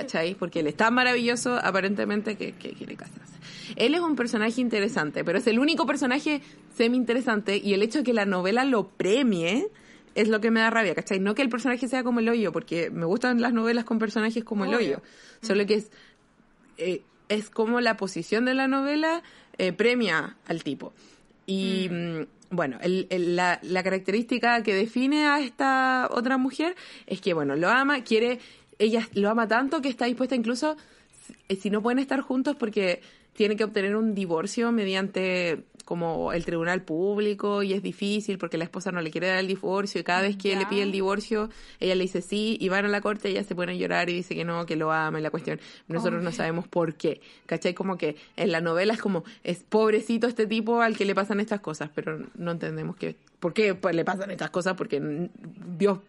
[0.00, 0.34] ¿Cachai?
[0.34, 3.34] Porque él es tan maravilloso aparentemente que, que, quiere casarse.
[3.76, 6.40] Él es un personaje interesante, pero es el único personaje
[6.76, 9.68] semi-interesante y el hecho de que la novela lo premie
[10.14, 11.20] es lo que me da rabia, ¿cachai?
[11.20, 14.42] No que el personaje sea como el hoyo, porque me gustan las novelas con personajes
[14.42, 15.00] como el hoyo.
[15.42, 15.90] Solo que es,
[16.76, 19.22] eh, es como la posición de la novela
[19.58, 20.92] eh, premia al tipo.
[21.46, 26.74] Y mm, bueno, el, el, la, la característica que define a esta otra mujer
[27.06, 28.40] es que, bueno, lo ama, quiere,
[28.78, 30.76] ella lo ama tanto que está dispuesta incluso,
[31.48, 33.00] si, si no pueden estar juntos porque
[33.34, 38.64] tiene que obtener un divorcio mediante como el tribunal público y es difícil porque la
[38.64, 41.48] esposa no le quiere dar el divorcio y cada vez que le pide el divorcio
[41.80, 44.12] ella le dice sí y van a la corte ella se pone a llorar y
[44.12, 45.58] dice que no, que lo ama y la cuestión.
[45.86, 47.72] Nosotros no sabemos por qué, ¿cachai?
[47.72, 51.40] Como que en la novela es como es pobrecito este tipo al que le pasan
[51.40, 55.30] estas cosas pero no entendemos que, por qué pues, le pasan estas cosas porque
[55.78, 56.00] Dios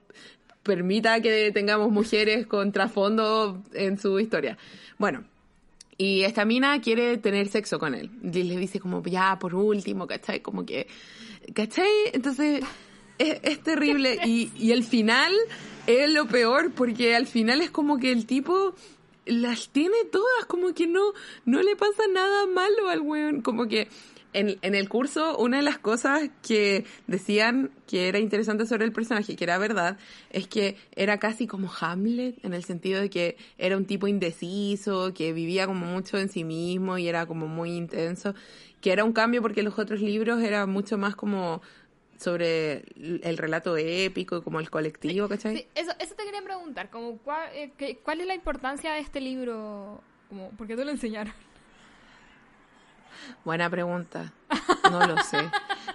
[0.69, 4.55] permita que tengamos mujeres con trasfondo en su historia.
[4.99, 5.23] Bueno,
[5.97, 8.11] y esta mina quiere tener sexo con él.
[8.21, 10.41] Y le dice como, ya, por último, ¿cachai?
[10.41, 10.85] Como que,
[11.55, 11.89] ¿cachai?
[12.13, 12.63] Entonces,
[13.17, 14.19] es, es terrible.
[14.25, 15.33] Y, y el final
[15.87, 18.75] es lo peor, porque al final es como que el tipo
[19.25, 21.13] las tiene todas, como que no,
[21.45, 23.41] no le pasa nada malo al weón.
[23.41, 23.87] Como que
[24.33, 28.91] en, en el curso, una de las cosas que decían que era interesante sobre el
[28.91, 29.97] personaje, que era verdad,
[30.29, 35.13] es que era casi como Hamlet, en el sentido de que era un tipo indeciso,
[35.13, 38.35] que vivía como mucho en sí mismo y era como muy intenso,
[38.81, 41.61] que era un cambio porque los otros libros eran mucho más como
[42.17, 45.55] sobre el relato épico y como el colectivo, ¿cachai?
[45.55, 49.21] Sí, eso, eso te quería preguntar, como cuál, eh, cuál es la importancia de este
[49.21, 51.33] libro, como, ¿por qué te lo enseñaron?
[53.45, 54.33] Buena pregunta.
[54.91, 55.37] No lo sé.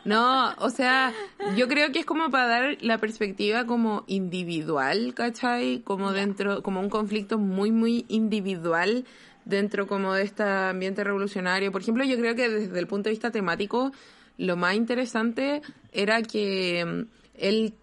[0.05, 1.13] No, o sea,
[1.57, 5.81] yo creo que es como para dar la perspectiva como individual, ¿cachai?
[5.81, 9.05] Como dentro, como un conflicto muy, muy individual
[9.45, 11.73] dentro como de este ambiente revolucionario.
[11.73, 13.93] Por ejemplo, yo creo que desde el punto de vista temático,
[14.39, 15.63] lo más interesante
[15.93, 17.01] era que mm,
[17.39, 17.75] él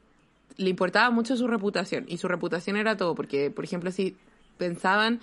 [0.57, 4.15] le importaba mucho su reputación y su reputación era todo, porque, por ejemplo, si
[4.57, 5.21] pensaban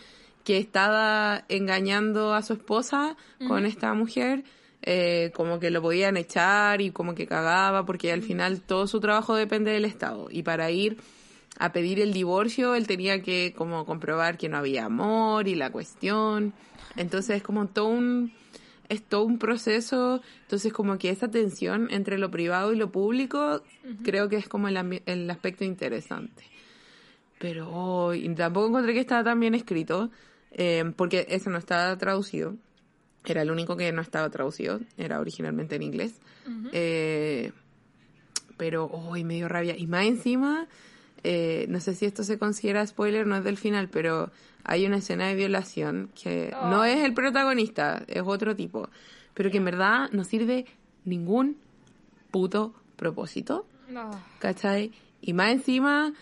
[0.49, 4.45] que estaba engañando a su esposa con esta mujer,
[4.81, 8.99] eh, como que lo podían echar y como que cagaba, porque al final todo su
[8.99, 10.29] trabajo depende del Estado.
[10.31, 10.97] Y para ir
[11.59, 15.71] a pedir el divorcio, él tenía que como comprobar que no había amor y la
[15.71, 16.55] cuestión.
[16.97, 18.33] Entonces es como todo un
[18.89, 23.63] es todo un proceso, entonces como que esa tensión entre lo privado y lo público
[24.03, 26.43] creo que es como el, el aspecto interesante.
[27.39, 30.11] Pero oh, tampoco encontré que estaba tan bien escrito,
[30.59, 32.57] eh, porque eso no estaba traducido.
[33.25, 36.15] Era el único que no estaba traducido, era originalmente en inglés.
[36.73, 37.53] Eh,
[38.57, 39.77] pero, hoy me dio rabia.
[39.77, 40.67] Y más encima,
[41.23, 44.31] eh, no sé si esto se considera spoiler, no es del final, pero
[44.65, 46.85] hay una escena de violación que no Oh.
[46.85, 48.89] es el protagonista, es otro tipo,
[49.35, 50.67] pero que en verdad no sirve
[51.05, 51.57] ningún
[52.31, 53.67] puto propósito.
[53.89, 54.11] No.
[54.39, 54.93] ¿cachai?
[55.23, 56.13] Y más encima,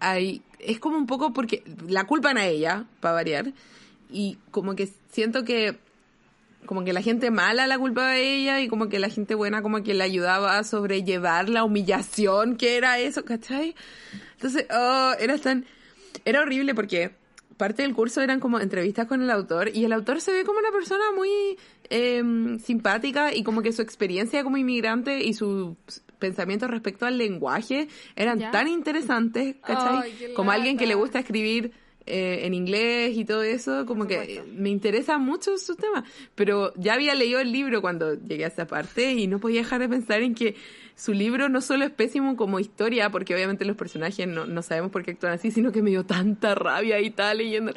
[0.00, 3.52] hay, es como un poco porque la culpan a ella, para variar,
[4.10, 5.78] y como que siento que
[6.66, 9.62] como que la gente mala la culpaba a ella y como que la gente buena
[9.62, 13.74] como que le ayudaba a sobrellevar la humillación que era eso, ¿cachai?
[14.32, 15.66] Entonces, oh, era tan...
[16.24, 17.10] Era horrible porque
[17.56, 20.58] parte del curso eran como entrevistas con el autor y el autor se ve como
[20.58, 21.58] una persona muy
[21.90, 25.76] em, simpática y como que su experiencia como inmigrante y sus
[26.24, 30.34] pensamientos respecto al lenguaje eran tan interesantes, ¿cachai?
[30.34, 31.72] como alguien que le gusta escribir
[32.06, 36.04] eh, en inglés y todo eso, como que me interesa mucho su tema.
[36.34, 39.80] Pero ya había leído el libro cuando llegué a esa parte y no podía dejar
[39.80, 40.54] de pensar en que
[40.96, 44.90] su libro no solo es pésimo como historia, porque obviamente los personajes no, no sabemos
[44.90, 47.72] por qué actúan así, sino que me dio tanta rabia y tal leyendo.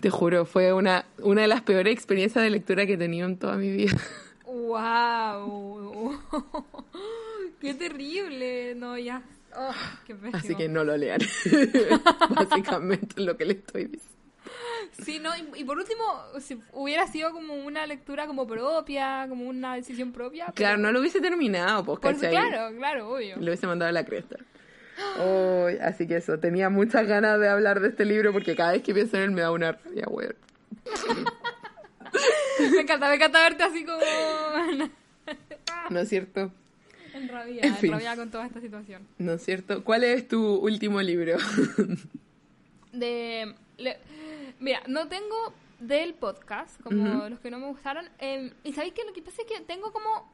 [0.00, 3.36] te juro, fue una, una de las peores experiencias de lectura que he tenido en
[3.36, 3.92] toda mi vida.
[4.46, 6.18] ¡Wow!
[7.62, 8.74] ¡Qué terrible!
[8.74, 9.22] No, ya.
[9.54, 9.72] Oh,
[10.32, 11.20] Así que no lo lean.
[12.34, 14.10] Básicamente lo que le estoy diciendo.
[15.04, 16.02] Sí, no, y, por último,
[16.40, 20.46] si hubiera sido como una lectura como propia, como una decisión propia.
[20.56, 23.36] Claro, no lo hubiese terminado, pues, por, Claro, claro, obvio.
[23.36, 24.38] Lo hubiese mandado a la cresta.
[25.20, 28.82] Oh, así que eso, tenía muchas ganas de hablar de este libro porque cada vez
[28.82, 30.34] que pienso en él me da una rabia, weón.
[32.72, 34.00] me encanta, me encanta verte así como...
[35.90, 36.52] ¿No es cierto?
[37.22, 39.06] En rabia, en, rabia con toda esta situación.
[39.18, 39.84] ¿No es cierto?
[39.84, 41.36] ¿Cuál es tu último libro?
[42.92, 43.54] de...
[44.58, 48.08] Mira, no tengo del podcast, como los que no me gustaron.
[48.18, 50.28] Em, y sabéis que lo que pasa es que tengo como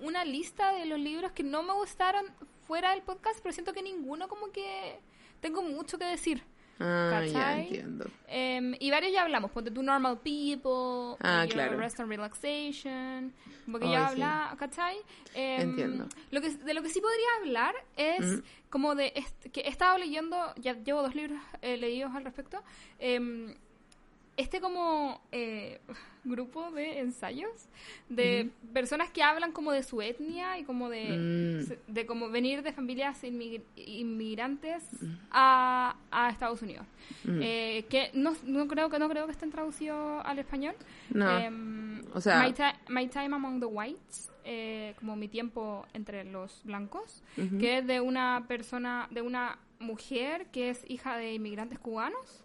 [0.00, 2.24] una lista de los libros que no me gustaron
[2.66, 4.98] fuera del podcast, pero siento que ninguno como que
[5.40, 6.42] tengo mucho que decir.
[6.80, 8.06] Ah, ya entiendo.
[8.26, 11.76] Em, y varios ya hablamos, ponte tu Normal People, ah, claro.
[11.76, 13.34] Rest and Relaxation,
[13.70, 14.96] porque ya habla, ¿cachai?
[15.34, 16.08] Em, entiendo.
[16.30, 19.12] Lo que, de lo que sí podría hablar es como de,
[19.52, 22.62] que he estado leyendo, ya llevo dos libros eh, leídos al respecto,
[22.98, 23.54] eh,
[24.40, 25.80] este como eh,
[26.24, 27.68] grupo de ensayos
[28.08, 31.92] de personas que hablan como de su etnia y como de, mm.
[31.92, 35.14] de como venir de familias inmigrantes mm.
[35.30, 36.86] a, a, Estados Unidos
[37.24, 37.40] mm.
[37.42, 40.74] eh, que no, no, creo que no creo que estén traducidos al español
[41.10, 41.26] no.
[42.14, 42.42] O sea
[42.88, 47.22] my, Time Among the Whites eh, como mi tiempo entre los blancos
[47.58, 52.44] que es de una persona de una mujer que es hija de inmigrantes cubanos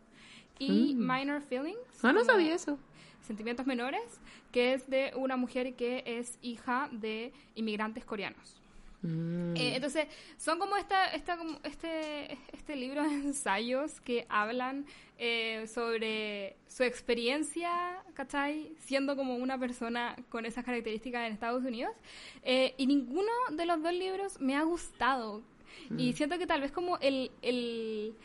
[0.59, 0.99] y mm.
[0.99, 2.03] Minor Feelings.
[2.03, 2.77] Ah, no sabía eso.
[3.21, 4.19] Sentimientos menores,
[4.51, 8.61] que es de una mujer que es hija de inmigrantes coreanos.
[9.01, 9.55] Mm.
[9.55, 14.85] Eh, entonces, son como esta, esta, como este, este libro de ensayos que hablan
[15.17, 18.71] eh, sobre su experiencia, ¿cachai?
[18.79, 21.93] Siendo como una persona con esas características en Estados Unidos.
[22.43, 25.43] Eh, y ninguno de los dos libros me ha gustado.
[25.97, 26.13] Y mm.
[26.13, 28.15] siento que tal vez como el, el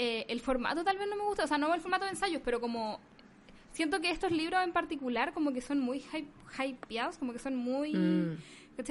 [0.00, 2.40] eh, el formato tal vez no me gusta, o sea, no el formato de ensayos,
[2.44, 3.00] pero como
[3.72, 6.04] siento que estos libros en particular como que son muy
[6.56, 7.94] hypeados, como que son muy...
[7.94, 8.38] Mm.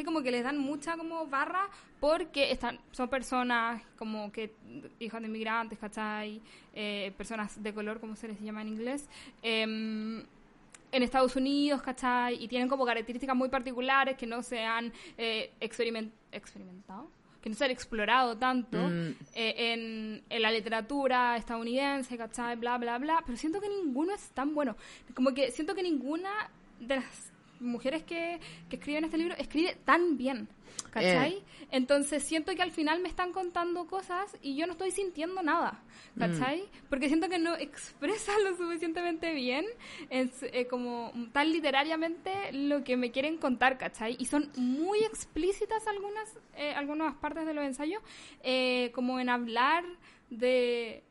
[0.03, 1.69] Como que les dan mucha como barra
[2.01, 4.53] porque están son personas como que
[4.99, 6.41] hijos de inmigrantes, ¿cachai?
[6.73, 9.07] Eh, personas de color, como se les llama en inglés.
[9.41, 10.25] Em,
[10.91, 12.43] en Estados Unidos, ¿cachai?
[12.43, 17.09] Y tienen como características muy particulares que no se han eh, experimentado
[17.41, 19.15] que no se han explorado tanto mm.
[19.35, 22.55] eh, en, la literatura estadounidense, ¿cachai?
[22.55, 23.23] Bla, bla, bla.
[23.25, 24.75] Pero siento que ninguno es tan bueno.
[25.13, 26.29] Como que siento que ninguna
[26.79, 28.39] de las mujeres que,
[28.69, 30.47] que escriben este libro escribe tan bien.
[30.91, 31.33] ¿Cachai?
[31.33, 31.43] Eh.
[31.71, 35.81] Entonces siento que al final me están contando cosas y yo no estoy sintiendo nada.
[36.17, 36.61] ¿Cachai?
[36.61, 36.87] Mm.
[36.89, 39.65] Porque siento que no expresa lo suficientemente bien,
[40.09, 44.15] es, eh, como tan literariamente lo que me quieren contar, ¿cachai?
[44.19, 48.01] Y son muy explícitas algunas, eh, algunas partes de los ensayos,
[48.93, 49.83] como en hablar
[50.29, 51.03] de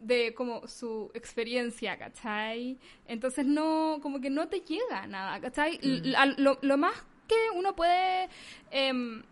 [0.00, 2.78] de como su experiencia, ¿cachai?
[3.06, 5.78] Entonces no, como que no te llega nada, ¿cachai?
[5.82, 6.40] Mm.
[6.42, 6.94] Lo, lo, más
[7.28, 8.28] que uno puede,
[8.70, 9.22] em,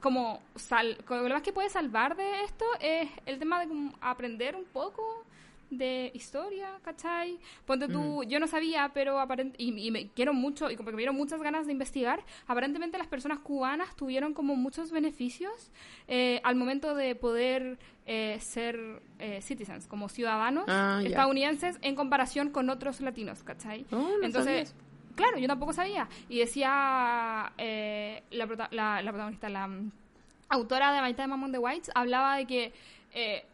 [0.00, 4.64] como, sal, lo más que puede salvar de esto es el tema de aprender un
[4.64, 5.24] poco
[5.78, 7.38] de historia, ¿cachai?
[7.66, 11.00] Ponte tú, yo no sabía, pero aparentemente, y, me quiero mucho, y como que me
[11.00, 15.70] dieron muchas ganas de investigar, aparentemente las personas cubanas tuvieron como muchos beneficios
[16.08, 22.50] eh, al momento de poder eh, ser eh, citizens, como ciudadanos ah, estadounidenses en comparación
[22.50, 23.86] con otros latinos, ¿cachai?
[23.90, 24.74] Oh, Entonces,
[25.14, 26.08] Claro, yo tampoco sabía.
[26.28, 29.92] Y decía eh, la, la, protagonista, la mm,
[30.48, 32.72] autora de My Time Among the Whites, hablaba de que
[33.14, 33.46] eh,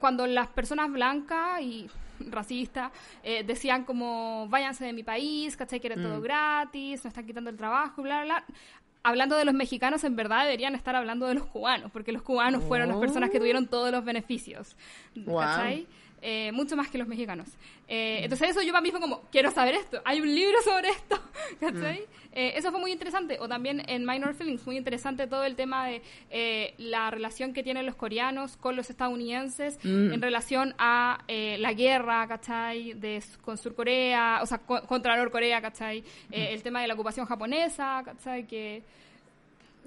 [0.00, 1.88] cuando las personas blancas y
[2.28, 2.90] racistas
[3.22, 5.78] eh, decían como váyanse de mi país, ¿cachai?
[5.80, 6.22] Que era todo mm.
[6.22, 8.56] gratis, nos están quitando el trabajo, bla, bla, bla.
[9.02, 12.62] Hablando de los mexicanos, en verdad deberían estar hablando de los cubanos, porque los cubanos
[12.64, 14.76] fueron las personas que tuvieron todos los beneficios.
[15.14, 15.86] ¿Cachai?
[16.22, 17.48] Eh, mucho más que los mexicanos.
[17.88, 20.90] Eh, entonces eso yo para mí fue como, quiero saber esto, hay un libro sobre
[20.90, 21.20] esto,
[21.58, 22.04] ¿cachai?
[22.32, 23.38] Eh, eso fue muy interesante.
[23.40, 27.86] O también en Minor Feelings, muy interesante todo el tema de la relación que tienen
[27.86, 30.12] los coreanos con los estadounidenses mm.
[30.12, 32.94] en relación a la guerra, ¿cachai?
[32.94, 36.00] De, con Surcorea, o sea, contra Norcorea, ¿cachai?
[36.00, 36.34] Mm.
[36.34, 38.46] El tema de la ocupación japonesa, ¿cachai?
[38.46, 38.82] Que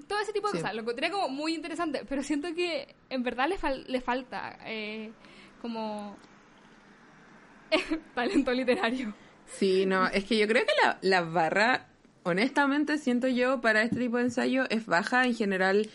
[0.06, 0.74] todo ese tipo de cosas.
[0.74, 3.56] Lo encontré como muy interesante, pero siento que en verdad le,
[3.86, 5.10] le falta eh,
[5.64, 6.14] como
[8.14, 9.14] talento literario.
[9.46, 11.86] Sí, no, es que yo creo que la, la barra,
[12.22, 15.88] honestamente, siento yo, para este tipo de ensayo es baja en general,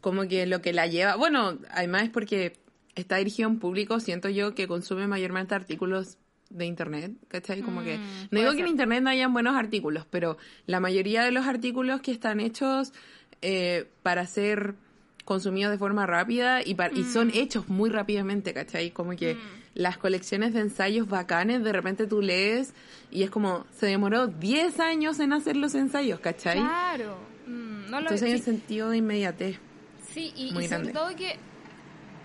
[0.00, 2.52] como que lo que la lleva, bueno, además es porque
[2.94, 6.18] está dirigido a un público, siento yo, que consume mayormente artículos
[6.48, 7.62] de internet, ¿cachai?
[7.62, 11.24] Como que, mm, no digo que en internet no hayan buenos artículos, pero la mayoría
[11.24, 12.92] de los artículos que están hechos
[13.42, 14.76] eh, para ser
[15.26, 17.32] consumidos de forma rápida y, y son mm.
[17.34, 18.92] hechos muy rápidamente, ¿cachai?
[18.92, 19.38] Como que mm.
[19.74, 22.72] las colecciones de ensayos bacanes, de repente tú lees
[23.10, 26.58] y es como, se demoró 10 años en hacer los ensayos, ¿cachai?
[26.58, 27.18] Claro.
[27.46, 29.58] Mm, no lo, Entonces hay un sentido de inmediatez.
[30.08, 31.36] Sí, y, sobre todo que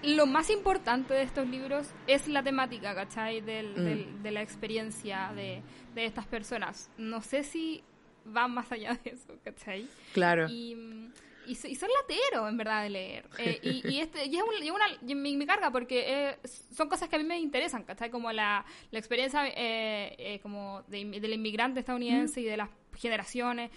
[0.04, 3.42] lo más importante de estos libros es la temática, ¿cachai?
[3.42, 5.64] Del, de la experiencia de,
[5.96, 6.92] de estas personas.
[7.00, 7.84] No sé si
[8.26, 9.88] va más allá de eso, ¿cachai?
[10.14, 10.48] Claro.
[10.48, 11.10] Y,
[11.52, 13.30] y, son lateros, en verdad, de leer.
[13.42, 14.86] Eh, y, este, y es una,
[15.16, 16.38] me, carga porque eh,
[16.72, 18.12] son cosas que a mí me interesan, ¿cachai?
[18.12, 23.72] Como la, la experiencia eh, como de, del inmigrante estadounidense y de las generaciones.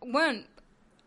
[0.00, 0.44] bueno,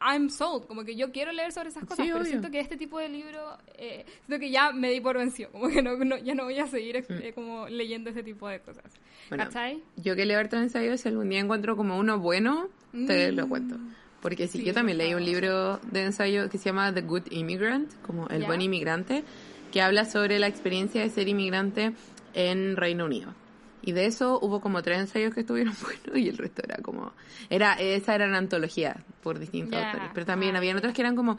[0.02, 3.00] I'm sold, como que yo quiero leer sobre esas cosas, pero siento que este tipo
[3.00, 6.46] de libro, eh, siento que ya me di por vencido, como que no, ya no
[6.46, 7.34] voy a seguir mm.
[7.36, 8.86] como leyendo ese tipo de cosas.
[9.30, 9.84] ¿Cachai?
[9.98, 12.70] Yo que leo hartos ensayos, si algún día encuentro como uno bueno,
[13.08, 13.50] te lo mm.
[13.50, 13.78] cuento.
[14.22, 17.92] Porque sí, yo también leí un libro de ensayo que se llama The Good Immigrant,
[18.02, 19.24] como El Buen Inmigrante,
[19.72, 21.94] que habla sobre la experiencia de ser inmigrante
[22.34, 23.34] en Reino Unido.
[23.82, 27.14] Y de eso hubo como tres ensayos que estuvieron buenos y el resto era como...
[27.50, 30.10] era Esa era una antología por distintos autores.
[30.14, 31.38] Pero también había otros que eran como...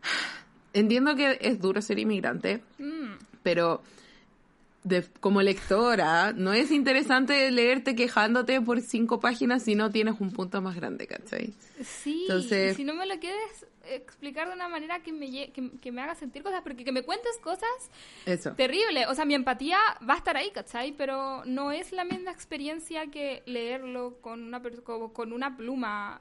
[0.72, 3.12] Entiendo que es duro ser inmigrante, mm.
[3.42, 3.82] pero
[5.20, 10.60] como lectora, no es interesante leerte quejándote por cinco páginas si no tienes un punto
[10.60, 11.54] más grande, ¿cachai?
[11.82, 16.02] Sí, Entonces, si no me lo quieres explicar de una manera que me, que, me
[16.02, 17.68] haga sentir cosas, porque que me cuentes cosas
[18.24, 18.52] Eso.
[18.52, 19.06] terrible.
[19.06, 19.78] O sea, mi empatía
[20.08, 20.92] va a estar ahí, ¿cachai?
[20.92, 24.62] Pero no es la misma experiencia que leerlo con una,
[25.12, 26.20] con una pluma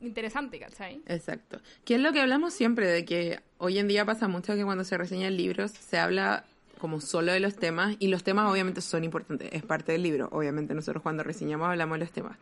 [0.00, 1.02] interesante, ¿cachai?
[1.06, 1.60] Exacto.
[1.84, 4.84] Que es lo que hablamos siempre, de que hoy en día pasa mucho que cuando
[4.84, 6.44] se reseñan libros se habla
[6.84, 10.28] como solo de los temas, y los temas obviamente son importantes, es parte del libro.
[10.32, 12.36] Obviamente nosotros cuando reseñamos hablamos de los temas.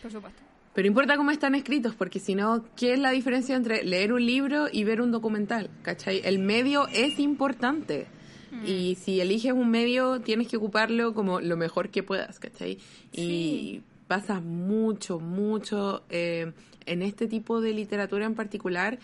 [0.00, 0.40] Por supuesto.
[0.72, 4.24] Pero importa cómo están escritos, porque si no, ¿qué es la diferencia entre leer un
[4.24, 5.68] libro y ver un documental?
[5.82, 6.20] ¿Cachai?
[6.22, 8.06] El medio es importante.
[8.52, 8.66] Mm.
[8.66, 12.78] Y si eliges un medio, tienes que ocuparlo como lo mejor que puedas, ¿cachai?
[13.12, 16.52] Y pasa mucho, mucho eh,
[16.86, 19.00] en este tipo de literatura en particular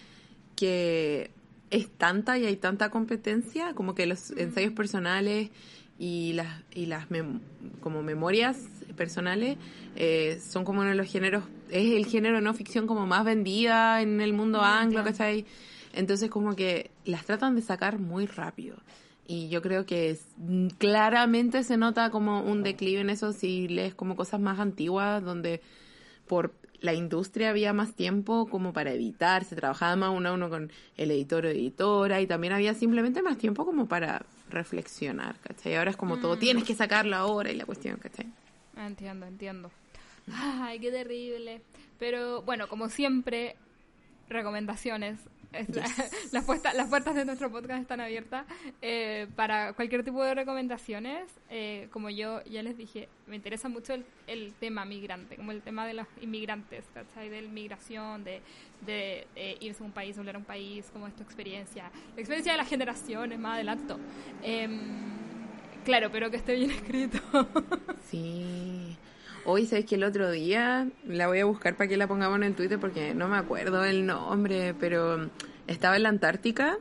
[0.55, 1.33] que
[1.71, 5.51] es tanta y hay tanta competencia, como que los ensayos personales
[5.99, 7.07] y las, y las
[7.81, 8.59] como memorias
[8.97, 9.59] personales
[9.97, 14.03] eh, son como uno de los géneros, es el género no ficción como más vendida
[14.03, 15.47] en el mundo mm, anglo, ¿cachai?
[15.93, 18.77] Entonces como que las tratan de sacar muy rápido.
[19.27, 20.19] Y yo creo que
[20.77, 25.63] claramente se nota como un declive en eso si lees como cosas más antiguas donde
[26.27, 26.53] por
[26.85, 30.71] la industria había más tiempo como para editar, se trabajaba más uno a uno con
[30.99, 35.77] el editor o editora y también había simplemente más tiempo como para reflexionar, ¿cachai?
[35.77, 36.39] Ahora es como todo, mm.
[36.41, 38.27] tienes que sacarlo ahora y la cuestión, ¿cachai?
[38.77, 39.71] Entiendo, entiendo.
[40.31, 41.63] Ay, qué terrible.
[41.99, 43.57] Pero bueno, como siempre,
[44.29, 45.19] recomendaciones
[46.33, 48.45] las, puertas, las puertas de nuestro podcast están abiertas
[48.83, 51.29] eh, para cualquier tipo de recomendaciones.
[51.51, 53.95] Eh, como yo ya les dije, me interesa mucho
[54.27, 57.29] el, tema migrante, como el tema de los inmigrantes, ¿cachai?
[57.29, 58.41] De migración, de,
[58.85, 61.91] de eh, irse a un país, volver a un país, como es tu experiencia.
[62.15, 63.99] La experiencia de las generaciones, más adelanto.
[64.43, 64.81] Em,
[65.85, 67.19] claro, pero que esté bien escrito.
[68.11, 68.97] sí.
[69.47, 72.45] Hoy, ¿sabes que el otro día la voy a buscar para que la pongamos en
[72.45, 75.29] el Twitter porque no me acuerdo el nombre, pero
[75.67, 76.79] estaba en la Antártica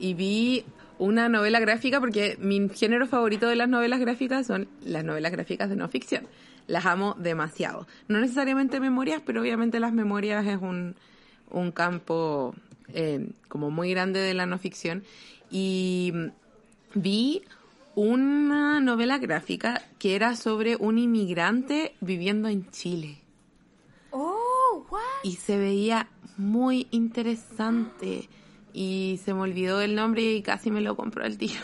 [0.00, 0.64] y vi
[0.98, 5.68] una novela gráfica porque mi género favorito de las novelas gráficas son las novelas gráficas
[5.68, 6.26] de no ficción.
[6.66, 7.86] Las amo demasiado.
[8.08, 10.96] No necesariamente memorias, pero obviamente las memorias es un,
[11.50, 12.54] un campo
[12.94, 15.04] eh, como muy grande de la no ficción.
[15.50, 16.14] Y
[16.94, 17.42] vi
[17.96, 23.18] una novela gráfica que era sobre un inmigrante viviendo en Chile.
[24.10, 25.00] Oh, what?
[25.24, 28.28] Y se veía muy interesante.
[28.72, 31.60] Y se me olvidó el nombre y casi me lo compró el tío.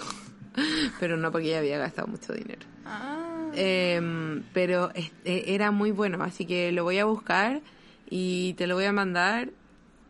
[1.00, 2.66] pero no porque ella había gastado mucho dinero.
[2.86, 3.50] Ah.
[3.54, 5.12] Em, pero e-
[5.54, 7.60] era muy bueno, así que lo voy a buscar
[8.08, 9.50] y te lo voy a mandar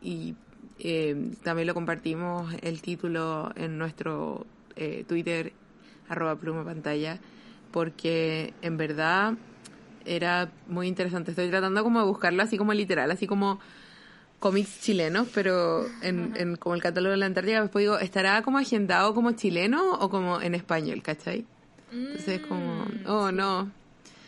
[0.00, 0.34] y
[0.78, 4.46] em, también lo compartimos el título en nuestro
[4.76, 5.52] eh, Twitter
[6.08, 7.18] arroba pluma pantalla
[7.70, 9.34] porque en verdad
[10.04, 11.30] era muy interesante.
[11.30, 13.60] Estoy tratando como de buscarlo así como literal, así como
[14.40, 18.58] cómics chilenos, pero en, en como el catálogo de la Antártica, después digo, ¿estará como
[18.58, 21.44] agendado como chileno o como en español, cachai?
[21.92, 23.70] Entonces es como, Mm, oh no.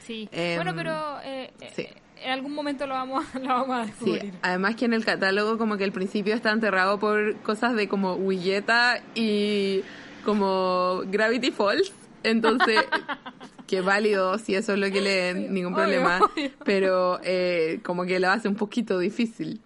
[0.05, 0.29] Sí.
[0.33, 1.87] Em, bueno, pero eh, eh, sí.
[2.23, 4.35] en algún momento lo vamos, lo vamos a Sí, descubrir.
[4.43, 8.15] además que en el catálogo como que el principio está enterrado por cosas de como
[8.15, 9.83] Willeta y
[10.25, 12.81] como Gravity Falls, entonces
[13.67, 16.51] que válido si eso es lo que leen, ningún problema, obvio.
[16.65, 19.61] pero eh, como que lo hace un poquito difícil.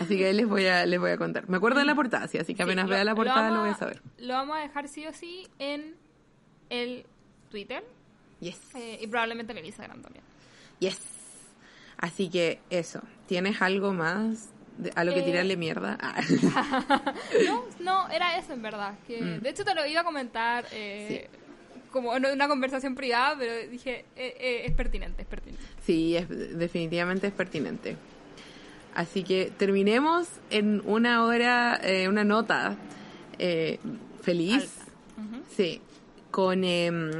[0.00, 1.48] Así que ahí les voy a les voy a contar.
[1.48, 3.74] Me acuerdo de la portada, sí, así que apenas vea la portada lo, voy a
[3.74, 4.02] saber.
[4.18, 5.94] Lo vamos a dejar sí o sí en
[6.70, 7.06] el
[7.50, 7.84] Twitter
[8.40, 8.58] Yes.
[8.74, 10.24] eh, y probablemente en el Instagram también.
[10.80, 11.00] Yes.
[11.98, 15.98] Así que eso, ¿tienes algo más de- a lo que Eh, tirarle mierda?
[16.54, 17.14] Ah.
[17.46, 18.94] No, no, era eso en verdad.
[19.06, 19.40] Que, Mm.
[19.40, 21.28] De hecho te lo iba a comentar eh,
[21.90, 25.64] como en una conversación privada, pero dije, eh, eh, es pertinente, es pertinente.
[25.84, 27.96] Sí, es, definitivamente es pertinente.
[28.94, 32.76] Así que terminemos en una hora, eh, una nota
[33.38, 33.78] eh,
[34.22, 34.72] feliz.
[35.54, 35.80] Sí,
[36.30, 37.10] con em,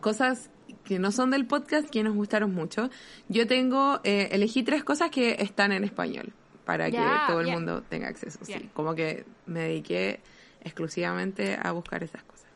[0.00, 0.48] cosas
[0.84, 2.90] que no son del podcast que nos gustaron mucho.
[3.28, 6.32] Yo tengo, eh, elegí tres cosas que están en español
[6.72, 7.56] para Ya, que todo el bien.
[7.58, 8.38] mundo tenga acceso.
[8.44, 8.70] Sí, Bien.
[8.72, 10.20] como que me dediqué
[10.62, 12.46] exclusivamente a buscar esas cosas.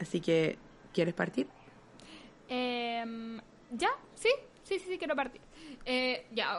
[0.00, 0.58] Así que,
[0.92, 1.46] ¿quieres partir?
[2.48, 3.38] Em,
[3.72, 3.90] ¿Ya?
[4.14, 4.28] ¿Sí?
[4.64, 5.40] Sí, sí, sí, quiero partir.
[5.84, 6.58] Eh, ya,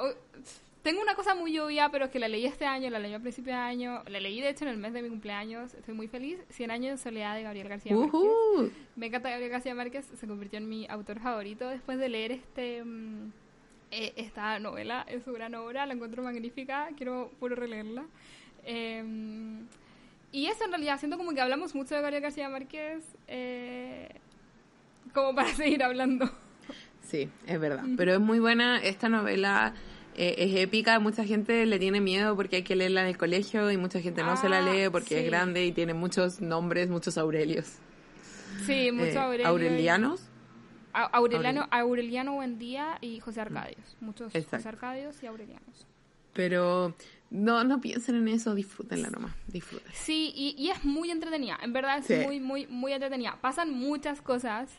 [0.81, 3.19] tengo una cosa muy obvia, pero es que la leí este año, la leí a
[3.19, 6.07] principio de año, la leí de hecho en el mes de mi cumpleaños, estoy muy
[6.07, 6.39] feliz.
[6.49, 8.13] 100 años de soledad de Gabriel García Márquez.
[8.13, 8.71] Ujú.
[8.95, 12.83] Me encanta Gabriel García Márquez, se convirtió en mi autor favorito después de leer este
[12.83, 13.31] mm,
[13.91, 18.03] eh, esta novela, es su gran obra, la encuentro magnífica, quiero puro releerla.
[18.65, 19.03] Eh,
[20.31, 24.09] y eso en realidad, siento como que hablamos mucho de Gabriel García Márquez, eh,
[25.13, 26.29] como para seguir hablando.
[27.01, 27.83] Sí, es verdad.
[27.97, 29.73] Pero es muy buena esta novela.
[30.15, 33.71] eh, es épica, mucha gente le tiene miedo porque hay que leerla en el colegio
[33.71, 35.27] y mucha gente no se la Ah, lee porque es sí.
[35.27, 37.65] grande y tiene muchos nombres, muchos Aurelios.
[38.65, 39.43] Sí, mucho Eh, Aurelio.
[39.45, 40.21] y- Aurelianos.
[40.93, 43.97] Aureliano, Aureliano Buendía y José Arcadios.
[43.99, 44.57] Muchos Exacto.
[44.57, 45.87] José Arcadios y Aurelianos.
[46.33, 46.95] Pero
[47.29, 49.91] no, no piensen en eso, disfrútenla nomás, disfruten.
[49.93, 52.15] Sí, y, y es muy entretenida, en verdad es Sí.
[52.25, 53.37] muy, muy, muy entretenida.
[53.41, 54.69] Pasan muchas cosas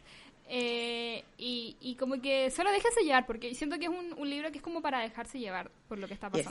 [0.49, 4.51] eh, y, y como que solo déjese llevar, porque siento que es un, un libro
[4.51, 6.45] que es como para dejarse llevar por lo que está Yes.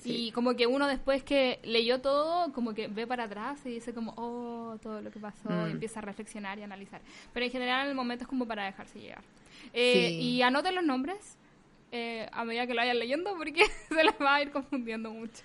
[0.00, 0.28] Sí.
[0.28, 3.92] Y como que uno después que leyó todo, como que ve para atrás y dice
[3.94, 5.68] como, oh, todo lo que pasó, Mm.
[5.68, 7.00] y empieza a reflexionar y analizar.
[7.32, 9.22] Pero en general en el momento es como para dejarse llevar.
[9.72, 10.14] Eh, Sí.
[10.20, 11.36] Y anoten los nombres
[11.92, 15.42] eh, a medida que lo vayan leyendo, porque se les va a ir confundiendo mucho.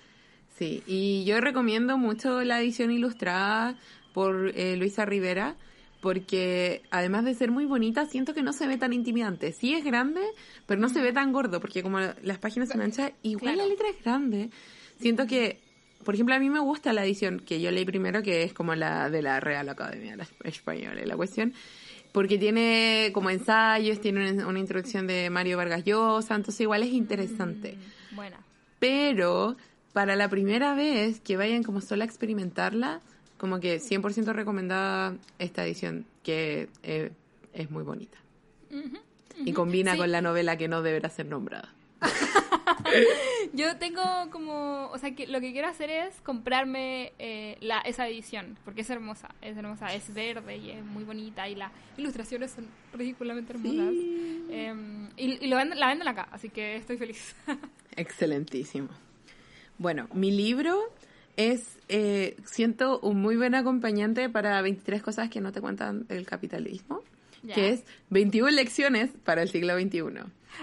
[0.58, 3.76] Sí, y yo recomiendo mucho la edición ilustrada
[4.12, 5.56] por eh, Luisa Rivera,
[6.02, 9.52] porque además de ser muy bonita, siento que no se ve tan intimidante.
[9.52, 10.20] Sí es grande,
[10.66, 13.58] pero no se ve tan gordo, porque como las páginas son anchas, igual Claro.
[13.62, 14.50] la letra es grande.
[15.00, 15.60] Siento que,
[16.04, 18.74] por ejemplo, a mí me gusta la edición que yo leí primero, que es como
[18.74, 21.54] la de la Real Academia la Española, la cuestión,
[22.10, 26.92] porque tiene como ensayos, tiene una, una introducción de Mario Vargas Llosa, entonces igual es
[26.92, 27.76] interesante
[28.10, 28.40] Mm, Buena.
[28.80, 29.56] pero
[29.92, 33.00] para la primera vez que vayan como solo a experimentarla,
[33.42, 37.10] como que 100% recomendada esta edición, que eh,
[37.52, 38.16] es muy bonita.
[39.44, 39.98] Y combina Sí.
[39.98, 41.74] con la novela que no deberá ser nombrada.
[43.52, 48.06] Yo tengo como, o sea, que lo que quiero hacer es comprarme eh, la, esa
[48.06, 52.52] edición, porque es hermosa, es hermosa, es verde y es muy bonita y las ilustraciones
[52.52, 53.92] son ridículamente hermosas.
[54.50, 57.34] Em, y y lo venden, la venden acá, así que estoy feliz.
[57.96, 58.88] Excelentísimo.
[59.78, 60.78] Bueno, mi libro
[61.36, 66.26] es, eh, siento, un muy buen acompañante para 23 cosas que no te cuentan del
[66.26, 67.02] capitalismo,
[67.42, 67.54] Ya.
[67.54, 70.02] que es 21 lecciones para el siglo XXI,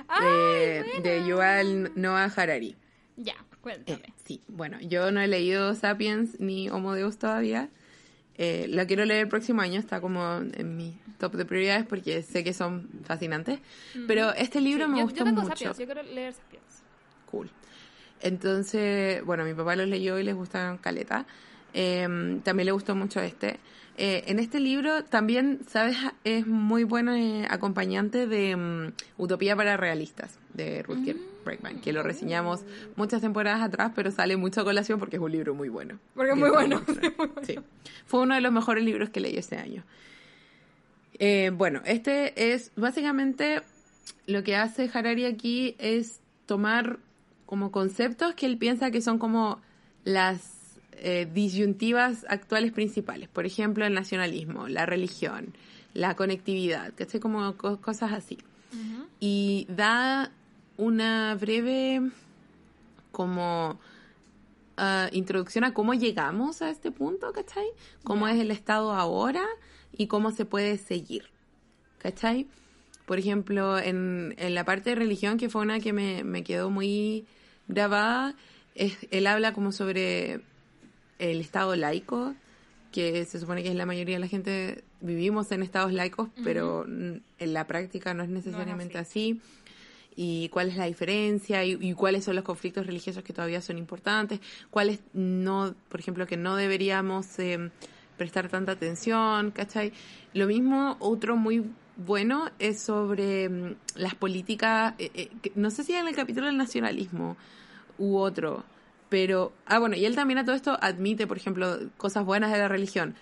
[0.08, 1.28] ¡Ay, eh, de buena!
[1.28, 2.76] Yuval Noah Harari.
[3.18, 4.14] ya, Eh, cuéntame.
[4.24, 7.70] sí, bueno, yo no he leído Sapiens ni Homo Deus todavía.
[8.38, 12.22] Eh, la quiero leer el próximo año, está como en mi top de prioridades porque
[12.24, 13.60] sé que son fascinantes.
[14.08, 15.56] Pero este libro Sí, me yo, gustó yo tengo mucho.
[15.58, 16.84] Sapiens, yo quiero leer Sapiens.
[17.26, 17.50] Cool.
[18.22, 21.26] Entonces, bueno, mi papá los leyó y les gustaron caleta.
[21.74, 23.60] Eh, también le gustó mucho este.
[24.02, 25.98] Eh, en este libro también, ¿sabes?
[26.24, 31.18] Es muy bueno eh, acompañante de mm, Utopía para Realistas, de Ruth Gerd.
[31.44, 32.62] Breakman, que lo reseñamos
[32.96, 36.00] muchas temporadas atrás, pero sale mucho a colación porque es un libro muy bueno.
[36.16, 36.82] Porque es muy bueno.
[37.44, 37.58] Sí.
[38.06, 39.84] Fue uno de los mejores libros que leí este año.
[41.18, 43.62] Eh, bueno, este es básicamente
[44.28, 47.00] lo que hace Harari aquí es tomar
[47.50, 49.60] como conceptos que él piensa que son como
[50.04, 53.28] las eh, disyuntivas actuales principales.
[53.28, 55.56] Por ejemplo, el nacionalismo, la religión,
[55.96, 58.38] la conectividad, que sé como cosas así.
[59.20, 60.32] Y da
[60.78, 62.12] una breve
[63.12, 63.80] como
[64.78, 67.66] ah, introducción a cómo llegamos a este punto, ¿cachai?
[68.04, 69.44] Cómo es el estado ahora
[69.92, 71.24] y cómo se puede seguir,
[71.98, 72.46] ¿cachai?
[73.08, 76.70] Por ejemplo, en, en la parte de religión, que fue una que me, me quedó
[76.70, 77.26] muy
[77.70, 78.36] grabada,
[78.76, 80.42] es, él habla como sobre
[81.20, 82.36] el estado laico,
[82.92, 86.86] que se supone que es la mayoría de la gente vivimos en estados laicos, pero
[86.86, 89.42] en la práctica no es necesariamente así.
[90.16, 94.42] Y cuál es la diferencia y, cuáles son los conflictos religiosos que todavía son importantes,
[94.70, 97.72] cuáles no, por ejemplo, que no deberíamos eh,
[98.18, 99.94] prestar tanta atención, ¿cachai?
[100.34, 101.64] Lo mismo, otro muy
[101.96, 106.58] bueno es sobre mm, las políticas, eh, eh, no sé si en el capítulo del
[106.58, 107.38] nacionalismo
[108.00, 108.66] u otro,
[109.10, 112.60] pero, ah, bueno, y él también a todo esto admite, por ejemplo, cosas buenas de
[112.60, 113.16] la religión.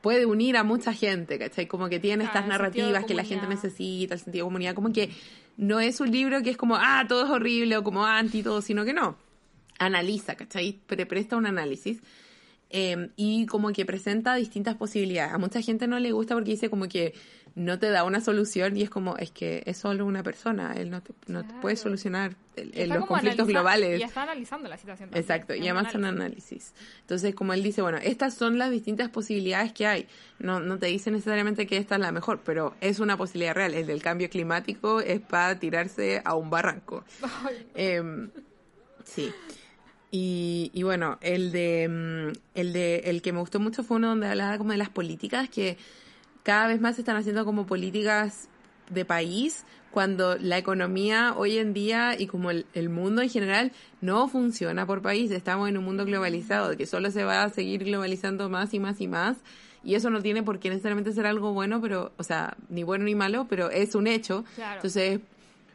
[0.00, 1.66] Puede unir a mucha gente, ¿cachai?
[1.66, 4.74] Como que tiene estas narrativas que la gente necesita, el sentido de comunidad.
[4.74, 5.10] Como que
[5.56, 8.62] no es un libro que es como, ah, todo es horrible o como anti todo,
[8.62, 9.16] sino que no.
[9.78, 10.80] Analiza, ¿cachai?
[10.86, 12.00] Pre presta un análisis.
[12.70, 15.32] Em, y como que presenta distintas posibilidades.
[15.32, 17.14] A mucha gente no le gusta porque dice como que
[17.58, 20.90] no te da una solución y es como, es que es solo una persona, él
[20.90, 24.00] no te, no te puede solucionar los conflictos globales.
[24.00, 25.10] Y está analizando la situación.
[25.12, 26.72] Exacto, y además son análisis.
[27.00, 30.06] Entonces, como él dice, bueno, estas son las distintas posibilidades que hay.
[30.38, 33.74] No, no te dice necesariamente que esta es la mejor, pero es una posibilidad real.
[33.74, 37.04] El del cambio climático es para tirarse a un barranco.
[37.74, 38.30] Em,
[39.04, 39.32] sí.
[40.10, 44.08] Y, y bueno, el de, mm, el de, el que me gustó mucho fue uno
[44.08, 45.76] donde hablaba como de las políticas que
[46.48, 48.48] cada vez más se están haciendo como políticas
[48.88, 53.70] de país cuando la economía hoy en día y como el, mundo en general
[54.00, 55.30] no funciona por país.
[55.30, 58.98] Estamos en un mundo globalizado, que solo se va a seguir globalizando más y más
[59.02, 59.36] y más.
[59.84, 63.04] Y eso no tiene por qué necesariamente ser algo bueno, pero, o sea, ni bueno
[63.04, 64.46] ni malo, pero es un hecho.
[64.74, 65.20] Entonces,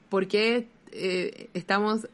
[0.10, 2.08] ¿por qué eh, estamos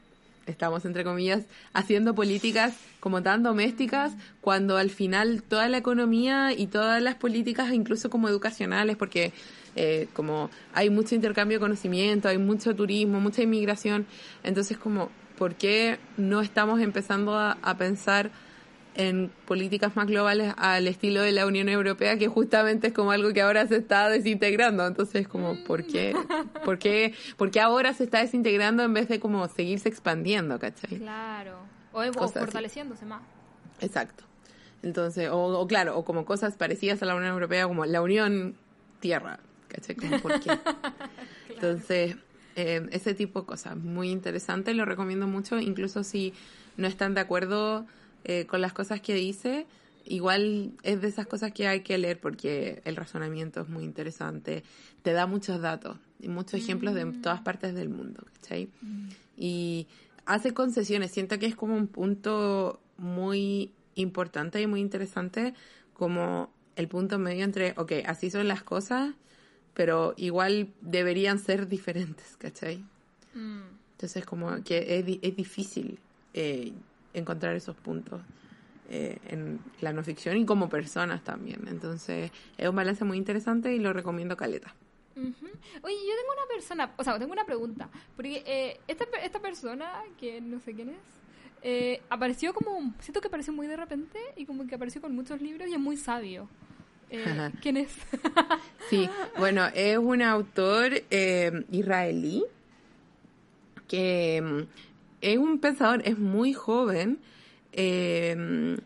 [0.50, 6.68] estamos entre comillas, haciendo políticas como tan domésticas, cuando al final toda la economía y
[6.68, 9.32] todas las políticas, incluso como educacionales, porque
[9.76, 14.06] eh, como hay mucho intercambio de conocimiento, hay mucho turismo, mucha inmigración,
[14.44, 18.32] entonces como, ¿por qué no estamos empezando a pensar
[18.96, 23.32] en políticas más globales al estilo de la Unión Europea, que justamente es como algo
[23.34, 24.86] que ahora se está desintegrando.
[24.86, 26.14] Entonces, como, ¿por qué?
[26.66, 30.98] ¿Por qué, por qué ahora se está desintegrando en vez de como seguirse expandiendo, ¿cachai?
[30.98, 31.60] Claro.
[31.94, 33.22] O, o fortaleciéndose más.
[33.82, 34.24] Exacto.
[34.82, 38.56] Entonces, o, claro, o como cosas parecidas a la Unión Europea, como la Unión
[39.00, 39.96] Tierra, ¿cachai?
[39.96, 40.58] Como, ¿por qué?
[41.50, 42.16] Entonces,
[42.56, 46.34] eh, ese tipo de cosas, muy interesante, lo recomiendo mucho, incluso si
[46.78, 47.86] no están de acuerdo
[48.30, 49.66] eh, con las cosas que dice,
[50.06, 54.62] igual es de esas cosas que hay que leer porque el razonamiento es muy interesante,
[55.02, 57.24] te da muchos datos y muchos ejemplos de mm.
[57.24, 58.70] todas partes del mundo, ¿cachai?
[58.84, 59.08] Mm.
[59.36, 59.88] Y
[60.28, 65.56] hace concesiones, siento que es como un punto muy importante y muy interesante,
[65.96, 69.16] como el punto medio entre, ok, así son las cosas,
[69.74, 72.78] pero igual deberían ser diferentes, ¿cachai?
[73.34, 73.62] Mm.
[73.94, 75.98] Entonces como que es, es difícil
[76.36, 76.74] eh,
[77.14, 78.22] encontrar esos puntos
[78.92, 81.68] eh, en la no ficción y como personas también.
[81.68, 84.74] Entonces, es un balance muy interesante y lo recomiendo caleta.
[85.16, 90.04] Oye, yo tengo una persona, o sea, tengo una pregunta, porque eh, esta, esta persona,
[90.20, 90.98] que no sé quién es,
[91.62, 95.40] eh, apareció como, siento que apareció muy de repente y como que apareció con muchos
[95.40, 96.50] libros y es muy sabio.
[97.62, 97.92] ¿Quién es?
[98.90, 99.08] sí,
[99.38, 102.44] bueno, es un autor israelí
[103.88, 104.66] que
[105.22, 107.20] es un pensador, es muy joven,
[107.72, 108.78] em,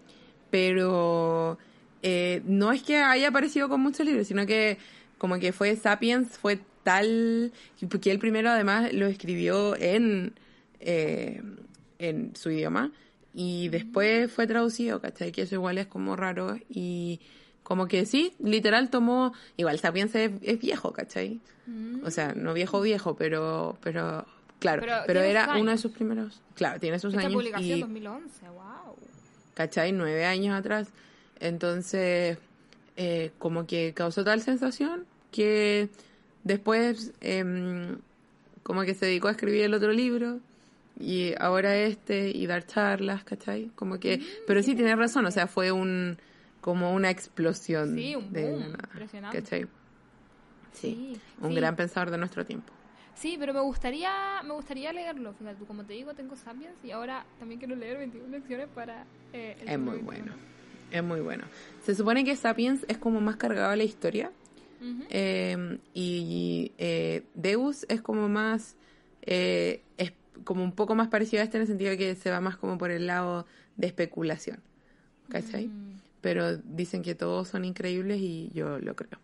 [0.50, 1.58] pero
[2.02, 4.78] eh, no es que haya aparecido con muchos libros, sino que
[5.18, 7.52] como que fue Sapiens, fue tal,
[7.90, 10.34] porque él primero además lo escribió en,
[10.80, 11.42] eh,
[12.00, 12.92] en su idioma
[13.34, 15.32] y después fue traducido, ¿cachai?
[15.32, 17.22] Que eso igual es como raro y
[17.64, 21.40] como que sí, literal tomó, igual Sapiens es, es viejo, ¿cachai?
[22.04, 24.26] O sea, no viejo viejo, pero, pero
[24.64, 26.42] Claro, pero, era uno de sus primeros.
[26.56, 27.34] Claro, tiene sus Esta años.
[27.34, 28.96] publicación y, 2011, wow.
[29.54, 29.92] ¿Cachai?
[29.92, 30.88] Nueve años atrás.
[31.42, 32.38] Entonces,
[32.96, 35.90] eh, como que causó tal sensación que
[36.46, 37.98] después, em,
[38.64, 40.40] como que se dedicó a escribir el otro libro
[40.98, 43.70] y ahora este, y dar charlas, ¿cachai?
[43.76, 46.18] Como que, pero sí tienes razón, o sea, fue un,
[46.62, 47.96] como una explosión.
[47.96, 48.64] Sí, un de boom,
[48.94, 49.42] impresionante.
[49.42, 49.64] ¿cachai?
[49.64, 49.68] Sí,
[51.14, 51.56] Sí, un sí.
[51.56, 52.72] gran pensador de nuestro tiempo.
[53.16, 55.34] Sí, pero me gustaría, me gustaría leerlo.
[55.34, 59.06] Fíjate, tú, como te digo, tengo Sapiens y ahora también quiero leer 21 lecciones para...
[59.32, 60.34] eh, el Es muy bueno,
[60.92, 61.44] es muy bueno.
[61.84, 64.32] Se supone que Sapiens es como más cargado a la historia,
[65.10, 68.76] eh, y eh, Deus es como más,
[69.22, 70.12] eh, es
[70.44, 72.58] como un poco más parecido a este en el sentido de que se va más
[72.58, 73.46] como por el lado
[73.78, 74.60] de especulación,
[75.30, 75.68] ¿cachai?
[75.68, 76.02] Mm.
[76.22, 79.20] Pero dicen que todos son increíbles y yo lo creo.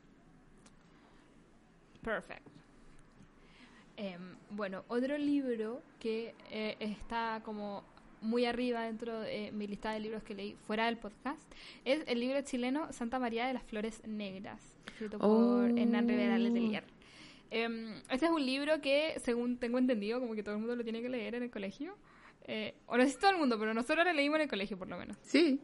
[2.03, 2.48] Perfect.
[4.01, 7.83] Em, bueno, otro libro que eh, está como
[8.21, 11.41] muy arriba dentro de mi lista de libros que leí fuera del podcast
[11.83, 15.65] es el libro chileno Santa María de las Flores Negras, escrito por Oh.
[15.65, 16.85] Hernán Rivera Letelier.
[17.51, 20.83] Em, este es un libro que, según tengo entendido, como que todo el mundo lo
[20.85, 21.97] tiene que leer en el colegio.
[22.45, 24.77] Eh, o no sé si todo el mundo, pero nosotros lo leímos en el colegio,
[24.77, 25.17] por lo menos.
[25.23, 25.59] Sí.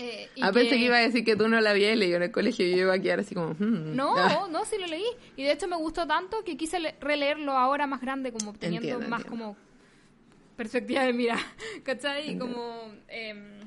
[0.00, 2.22] Eh, y Ah, pensé que iba a decir que tú no la habías leído en
[2.22, 3.50] el colegio y yo iba a quedar así como...
[3.54, 3.96] hmm.
[3.96, 5.04] No, Ah, no, sí lo leí.
[5.36, 8.86] Y de hecho me gustó tanto que quise le- releerlo ahora más grande, como teniendo
[8.88, 9.44] Entiendo, más entiendo.
[9.44, 9.56] como
[10.56, 11.36] perspectiva de mira,
[11.84, 12.30] ¿cachai?
[12.32, 13.60] Y como em,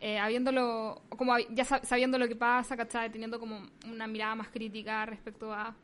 [0.00, 3.10] eh, habiéndolo, como ya sab- sabiendo lo que pasa, ¿cachai?
[3.10, 5.76] Teniendo como una mirada más crítica respecto a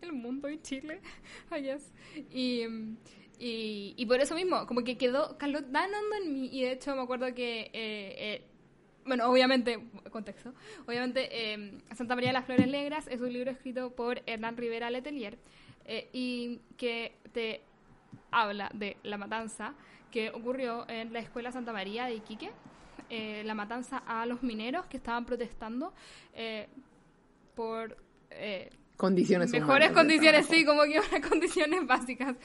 [0.00, 1.00] el mundo y Chile,
[1.56, 1.92] I guess.
[2.30, 2.96] Y, em,
[3.38, 6.48] y, y por eso mismo, como que quedó, caló tan hondo en mí.
[6.52, 7.62] Y de hecho me acuerdo que...
[7.62, 8.48] eh, eh,
[9.06, 9.78] bueno, obviamente,
[10.10, 10.54] contexto.
[10.86, 14.90] Obviamente, eh, Santa María de las Flores Negras es un libro escrito por Hernán Rivera
[14.90, 15.38] Letelier
[15.84, 17.62] eh, y que te
[18.30, 19.74] habla de la matanza
[20.10, 22.50] que ocurrió en la Escuela Santa María de Iquique,
[23.08, 25.92] eh, la matanza a los mineros que estaban protestando
[27.54, 27.96] por
[28.96, 32.36] Condiciones mejores humanas condiciones, sí, como que unas condiciones básicas.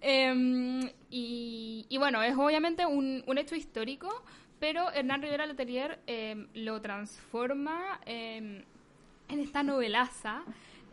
[0.00, 4.22] Em, y, y bueno, es obviamente un, un hecho histórico,
[4.58, 8.62] pero Hernán Rivera Letelier em, lo transforma em,
[9.28, 10.42] en esta novelaza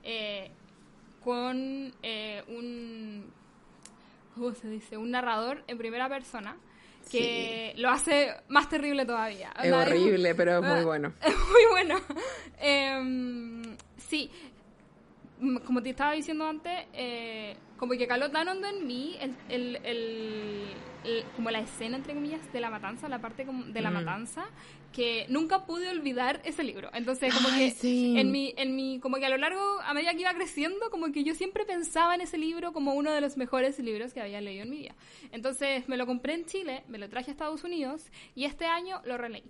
[0.03, 0.52] eh,
[1.23, 3.31] con eh, un,
[4.35, 4.98] ¿cómo se dice?
[4.98, 6.57] Un narrador en primera persona
[7.11, 9.52] que lo hace más terrible todavía.
[9.61, 11.14] Es horrible, pero es muy Ah, bueno.
[11.22, 11.99] es muy bueno.
[12.60, 14.31] Em, sí,
[15.44, 17.53] Mm, como te estaba diciendo antes, eh,
[17.84, 20.68] como que caló tan hondo en mí el, el- el-
[21.03, 23.93] el- como la escena, entre comillas, de la matanza, la parte como de la Mm.
[23.95, 24.45] matanza,
[24.93, 26.89] que nunca pude olvidar ese libro.
[26.93, 28.18] Entonces, como Ay, que sí.
[28.18, 31.11] en mi, en mi, como que a lo largo, a medida que iba creciendo, como
[31.11, 34.39] que yo siempre pensaba en ese libro como uno de los mejores libros que había
[34.39, 34.95] leído en mi vida.
[35.34, 39.01] Entonces, me lo compré en Chile, me lo traje a Estados Unidos y este año
[39.03, 39.43] lo releí.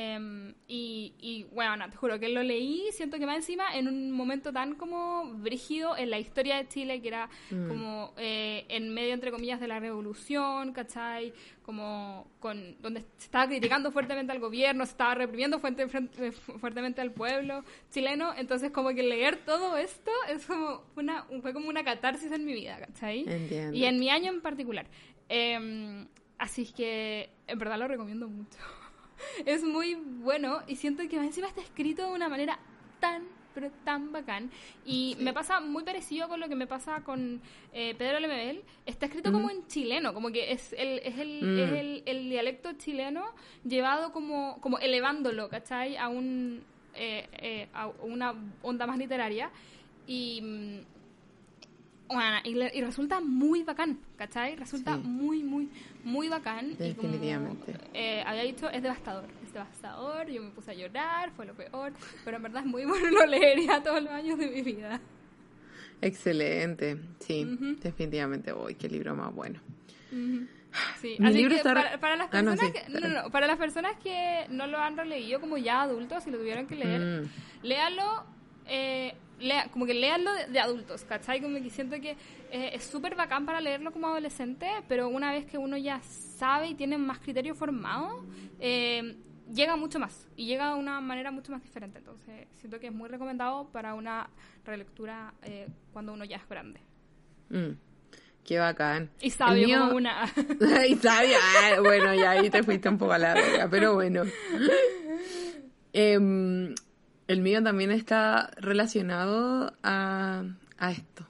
[0.00, 4.12] Em, y, y bueno, te juro que lo leí, siento que más encima en un
[4.12, 7.28] momento tan como brígido en la historia de Chile, que era
[7.68, 11.32] como eh, en medio, entre comillas, de la revolución, ¿cachai?
[11.64, 15.88] Como con donde se estaba criticando fuertemente al gobierno, se estaba reprimiendo fuerte-
[16.60, 21.68] fuertemente al pueblo chileno, entonces como que leer todo esto es como una, fue como
[21.68, 23.24] una catarsis en mi vida, ¿cachai?
[23.28, 23.76] Entiendo.
[23.76, 24.86] Y en mi año en particular.
[25.28, 26.06] Em,
[26.38, 28.58] así es que en verdad lo recomiendo mucho.
[29.46, 32.58] Es muy bueno y siento que encima está escrito de una manera
[33.00, 33.22] tan,
[33.54, 34.50] pero tan bacán.
[34.84, 37.40] Y me pasa muy parecido con lo que me pasa con
[37.72, 38.62] eh, Pedro Lemebel.
[38.86, 41.58] Está escrito como en chileno, como que es el, es el, Mm.
[41.58, 43.24] es el, el dialecto chileno
[43.64, 45.96] llevado como, como elevándolo, ¿cachai?
[45.96, 46.62] A, un,
[46.94, 49.50] eh, eh, a una onda más literaria.
[50.06, 50.97] Y, mm,
[52.08, 54.56] bueno, y, le- y resulta muy bacán, ¿cachai?
[54.56, 55.02] Resulta Sí.
[55.04, 55.68] muy, muy,
[56.04, 56.70] muy bacán.
[56.70, 57.74] Y como, Definitivamente.
[57.94, 61.92] eh, había dicho, es devastador, es devastador, yo me puse a llorar, fue lo peor,
[62.24, 65.00] pero en verdad es muy bueno, lo leería todos los años de mi vida.
[66.00, 67.44] Excelente, sí,
[67.82, 68.52] definitivamente.
[68.52, 69.60] Uy, qué libro más bueno.
[71.00, 72.92] Sí, Mi así libro que está- para, para las Ah, no, personas sí.
[72.92, 76.30] que, no, no, para las personas que no lo han releído como ya adultos, si
[76.30, 77.66] lo tuvieran que leer, Mm.
[77.66, 78.24] léalo,
[78.66, 81.40] eh, lea, como que léanlo de, de adultos, ¿cachai?
[81.40, 82.12] Como que siento que
[82.50, 86.68] eh, es súper bacán para leerlo como adolescente, pero una vez que uno ya sabe
[86.68, 88.24] y tiene más criterio formado,
[88.60, 89.16] eh,
[89.52, 91.98] llega mucho más y llega de una manera mucho más diferente.
[91.98, 94.28] Entonces, siento que es muy recomendado para una
[94.64, 96.80] relectura eh, cuando uno ya es grande.
[97.50, 97.72] Mm.
[98.44, 99.10] Qué bacán.
[99.20, 100.24] Y sabio mío- como una...
[100.88, 101.36] y sabia.
[101.42, 104.22] Ah, bueno, ya ahí te fuiste un poco a la verga, pero bueno.
[105.92, 106.74] Em,
[107.28, 110.44] el mío también está relacionado a,
[110.78, 111.26] a esto.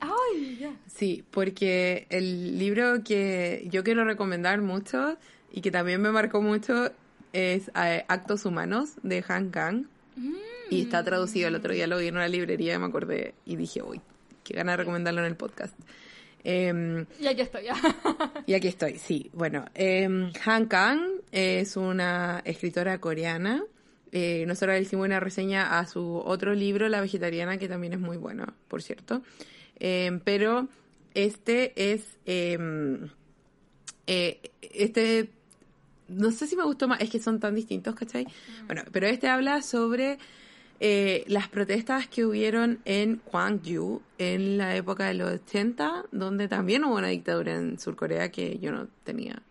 [0.00, 0.76] ¡Ay, ya!
[0.86, 5.16] Sí, porque el libro que yo quiero recomendar mucho
[5.50, 6.92] y que también me marcó mucho
[7.32, 9.86] es eh, Actos Humanos de Han Kang.
[10.70, 11.48] Y está traducido.
[11.48, 14.00] El otro día lo vi en una librería y me acordé y dije, uy,
[14.44, 15.74] qué ganas de recomendarlo en el podcast.
[16.44, 17.74] Em, y aquí estoy, ya.
[18.46, 19.30] y aquí estoy, sí.
[19.32, 21.00] Bueno, eh, Han Kang
[21.32, 23.64] es una escritora coreana.
[24.12, 28.00] Eh, nosotros le hicimos una reseña a su otro libro, La Vegetariana, que también es
[28.00, 29.22] muy bueno, por cierto.
[29.76, 30.68] Em, pero
[31.14, 32.18] este es...
[32.26, 33.08] Em,
[34.06, 35.30] eh, este...
[36.08, 38.26] No sé si me gustó más, es que son tan distintos, ¿cachai?
[38.66, 40.18] Bueno, pero este habla sobre
[40.80, 46.84] eh, las protestas que hubieron en Gwangju en la época de los 80, donde también
[46.84, 49.42] hubo una dictadura en Surcorea que yo no tenía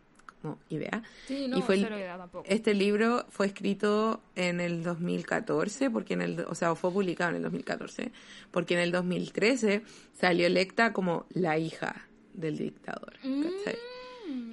[0.47, 1.03] como idea.
[1.27, 2.45] Sí, no, y fue cero idea tampoco.
[2.47, 7.37] este libro fue escrito en el 2014, porque en el, o sea, fue publicado en
[7.37, 8.11] el 2014,
[8.51, 9.83] porque en el 2013
[10.13, 13.13] salió electa como la hija del dictador.
[13.13, 13.77] ¿cachai?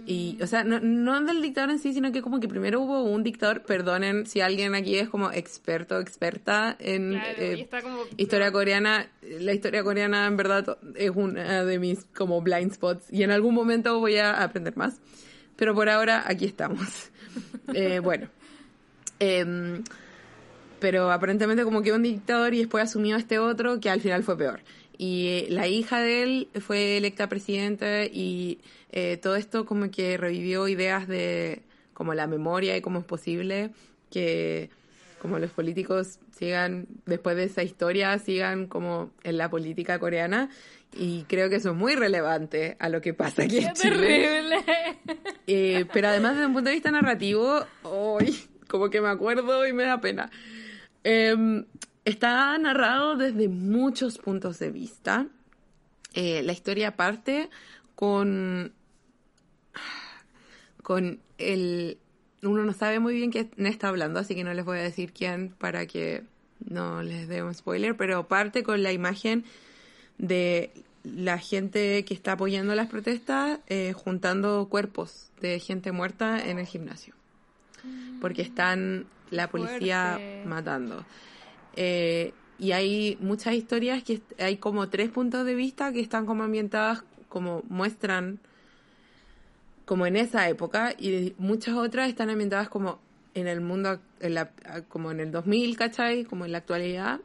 [0.06, 3.02] Y, o sea, no, no del dictador en sí, sino que como que primero hubo
[3.02, 7.98] un dictador, perdonen si alguien aquí es como experto, experta en Claro, eh, como...
[8.16, 9.08] historia coreana.
[9.22, 13.54] La historia coreana en verdad es una de mis como blind spots y en algún
[13.54, 15.00] momento voy a aprender más.
[15.56, 16.88] Pero por ahora aquí estamos.
[17.72, 18.28] Eh, bueno.
[19.18, 19.82] Em,
[20.78, 24.36] pero aparentemente como que un dictador y después asumió este otro que al final fue
[24.36, 24.60] peor.
[24.98, 28.60] Y eh, la hija de él fue electa presidenta y
[28.92, 31.62] eh, todo esto como que revivió ideas de
[31.94, 33.70] como la memoria y cómo es posible
[34.10, 34.70] que
[35.20, 40.50] como los políticos sigan, después de esa historia, sigan como en la política coreana.
[40.96, 43.96] Y creo que eso es muy relevante a lo que pasa aquí ¡Qué en Chile.
[43.96, 44.64] terrible!
[45.46, 48.34] Eh, pero además desde un punto de vista narrativo, hoy
[48.68, 50.30] como que me acuerdo y me da pena.
[51.02, 51.64] Eh,
[52.04, 55.26] está narrado desde muchos puntos de vista.
[56.14, 57.50] Eh, la historia parte
[57.94, 58.72] con
[60.82, 61.98] con el
[62.42, 65.12] uno no sabe muy bien quién está hablando, así que no les voy a decir
[65.12, 66.24] quién para que
[66.64, 69.44] no les dé un spoiler, pero parte con la imagen
[70.18, 76.58] de la gente que está apoyando las protestas eh, juntando cuerpos de gente muerta en
[76.58, 77.14] el gimnasio.
[78.20, 80.44] Porque están la policía Fuerte.
[80.46, 81.04] matando.
[81.76, 86.42] Eh, y hay muchas historias que hay como tres puntos de vista que están como
[86.44, 88.38] ambientadas, como muestran
[89.84, 92.98] como en esa época y muchas otras están ambientadas como
[93.34, 94.50] en el mundo, en la-
[94.88, 96.24] como en el 2000, ¿cachai?
[96.24, 97.20] Como en la actualidad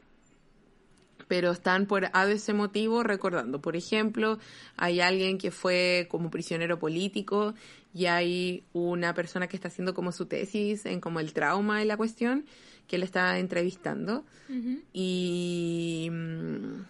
[1.29, 3.61] pero están por a ese motivo recordando.
[3.61, 4.39] Por ejemplo,
[4.75, 7.53] hay alguien que fue como prisionero político
[7.93, 11.85] y hay una persona que está haciendo como su tesis en como el trauma de
[11.85, 12.45] la cuestión,
[12.87, 14.25] que le está entrevistando.
[14.91, 16.81] Y, mm,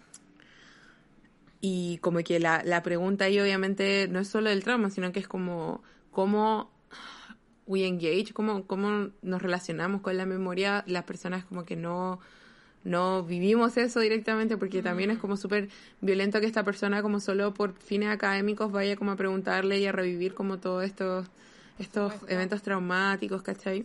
[1.60, 5.20] y como que la, la pregunta ahí obviamente no es solo del trauma, sino que
[5.20, 6.72] es como cómo
[7.66, 12.20] we engage, cómo, cómo nos relacionamos con la memoria, las personas como que no,
[12.82, 15.68] no vivimos eso directamente porque también es como súper
[16.00, 19.92] violento que esta persona como solo por fines académicos vaya como a preguntarle y a
[19.92, 21.26] revivir como todos estos,
[21.78, 23.84] estos eventos traumáticos, ¿cachai?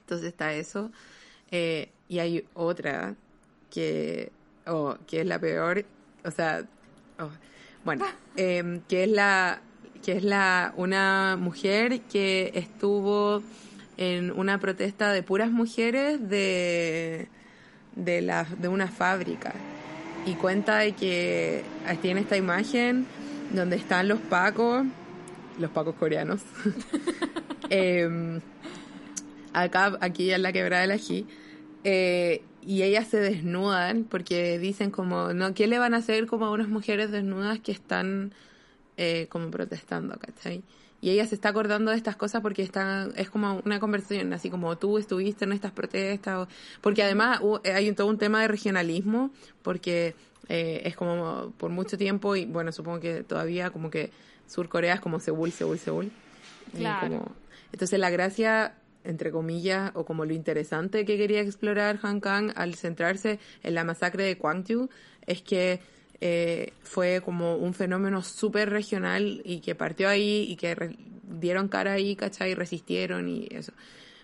[0.00, 0.90] Entonces está eso.
[1.50, 3.14] Eh, y hay otra
[3.70, 4.32] que,
[4.66, 5.84] oh, que es la peor,
[6.24, 6.64] o sea,
[7.18, 7.30] oh,
[7.84, 8.06] bueno,
[8.36, 9.60] em, que es la
[10.02, 13.42] que es la una mujer que estuvo
[13.96, 17.28] en una protesta de puras mujeres de
[17.98, 19.52] de la de una fábrica
[20.24, 21.62] y cuenta de que
[22.00, 23.06] tiene esta imagen
[23.52, 24.86] donde están los pacos
[25.58, 26.40] los pacos coreanos
[27.70, 28.40] Em,
[29.52, 31.26] acá aquí en la quebrada del ají
[31.84, 36.46] eh, y ellas se desnudan porque dicen como no qué le van a hacer como
[36.46, 38.32] a unas mujeres desnudas que están
[38.96, 40.62] eh, como protestando ¿cachai?
[41.00, 44.50] Y ella se está acordando de estas cosas porque están es como una conversación así
[44.50, 46.48] como tú estuviste en estas protestas o-
[46.80, 49.30] porque además hu- hay un- todo un tema de regionalismo
[49.62, 50.14] porque
[50.48, 54.10] eh, es como por mucho tiempo y bueno supongo que todavía como que
[54.48, 56.10] Sur Corea es como Seúl Seúl Seúl
[56.74, 57.00] Claro.
[57.08, 57.32] como-
[57.72, 62.74] entonces la gracia, entre comillas, o como lo interesante que quería explorar Han Kang al
[62.74, 64.88] centrarse en la masacre de Gwangju,
[65.26, 65.80] es que
[66.20, 71.68] eh, fue como un fenómeno súper regional y que partió ahí y que re- dieron
[71.68, 72.52] cara ahí, ¿cachai?
[72.52, 73.72] Y resistieron y eso.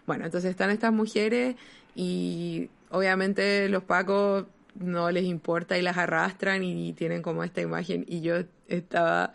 [0.06, 1.56] Bueno, entonces están estas mujeres
[1.94, 8.04] y obviamente los pacos no les importa y las arrastran y tienen como esta imagen
[8.08, 8.36] y yo
[8.68, 9.32] estaba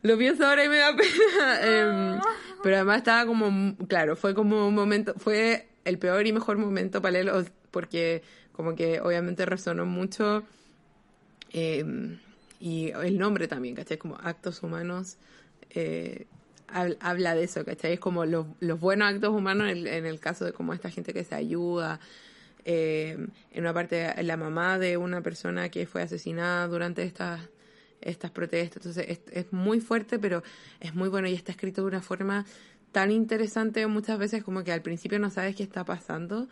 [0.00, 2.20] lo pienso ahora y me da pena Em,
[2.62, 7.02] pero además estaba como claro fue como un momento fue el peor y mejor momento
[7.02, 7.30] para él
[7.70, 10.42] porque como que obviamente resonó mucho
[11.52, 11.84] eh,
[12.60, 13.98] y el nombre también, ¿cachai?
[13.98, 15.16] Como actos humanos,
[15.70, 16.26] eh,
[16.68, 17.94] hab- habla de eso, ¿cachai?
[17.94, 20.90] Es como los, los buenos actos humanos en el, en el caso de como esta
[20.90, 22.00] gente que se ayuda.
[22.64, 23.16] eh,
[23.52, 27.40] en una parte, la mamá de una persona que fue asesinada durante estas
[28.00, 28.78] estas protestas.
[28.84, 30.42] Entonces es, es muy fuerte, pero
[30.80, 32.44] es muy bueno y está escrito de una forma
[32.90, 36.48] tan interesante muchas veces como que al principio no sabes qué está pasando.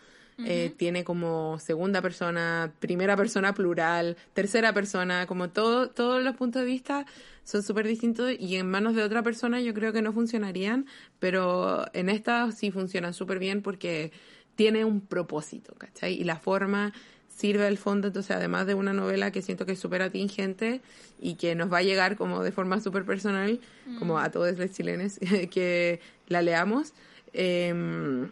[0.46, 6.62] Eh, tiene como segunda persona, primera persona plural, tercera persona, como todo, todos los puntos
[6.62, 7.06] de vista
[7.44, 10.86] son súper distintos y en manos de otra persona yo creo que no funcionarían,
[11.18, 14.12] pero en esta sí funcionan súper bien porque
[14.54, 16.14] tiene un propósito, ¿cachai?
[16.14, 16.92] Y la forma
[17.28, 20.82] sirve al fondo, entonces además de una novela que siento que es súper atingente
[21.18, 23.60] y que nos va a llegar como de forma súper personal,
[23.98, 25.18] como a todos los chilenos
[25.50, 26.92] que la leamos,
[27.32, 28.28] eh,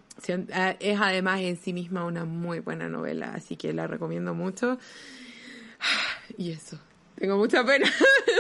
[0.81, 4.79] es además en sí misma una muy buena novela, así que la recomiendo mucho.
[6.37, 6.79] Y eso.
[7.19, 7.91] Tengo mucha pena,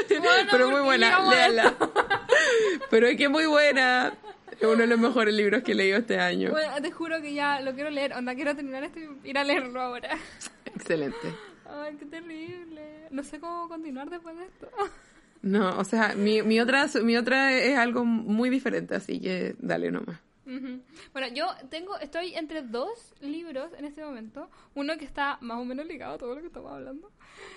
[0.50, 1.74] pero muy buena, léala.
[2.90, 4.12] pero es que muy buena.
[4.52, 6.50] Es uno de los mejores libros que he leído este año.
[6.50, 8.12] Bueno, te juro que ya lo quiero leer.
[8.12, 10.16] Onda, quiero terminar esto y ir a leerlo ahora.
[10.74, 11.34] Excelente.
[11.68, 13.08] Ay, qué terrible.
[13.10, 14.68] No sé cómo continuar después de esto.
[15.42, 19.90] No, o sea, mi, mi, otra, mi otra es algo muy diferente, así que dale
[19.90, 20.18] nomás.
[21.12, 24.48] Bueno, yo tengo, estoy entre dos libros en este momento.
[24.74, 27.10] Uno que está más o menos ligado a todo lo que estamos hablando.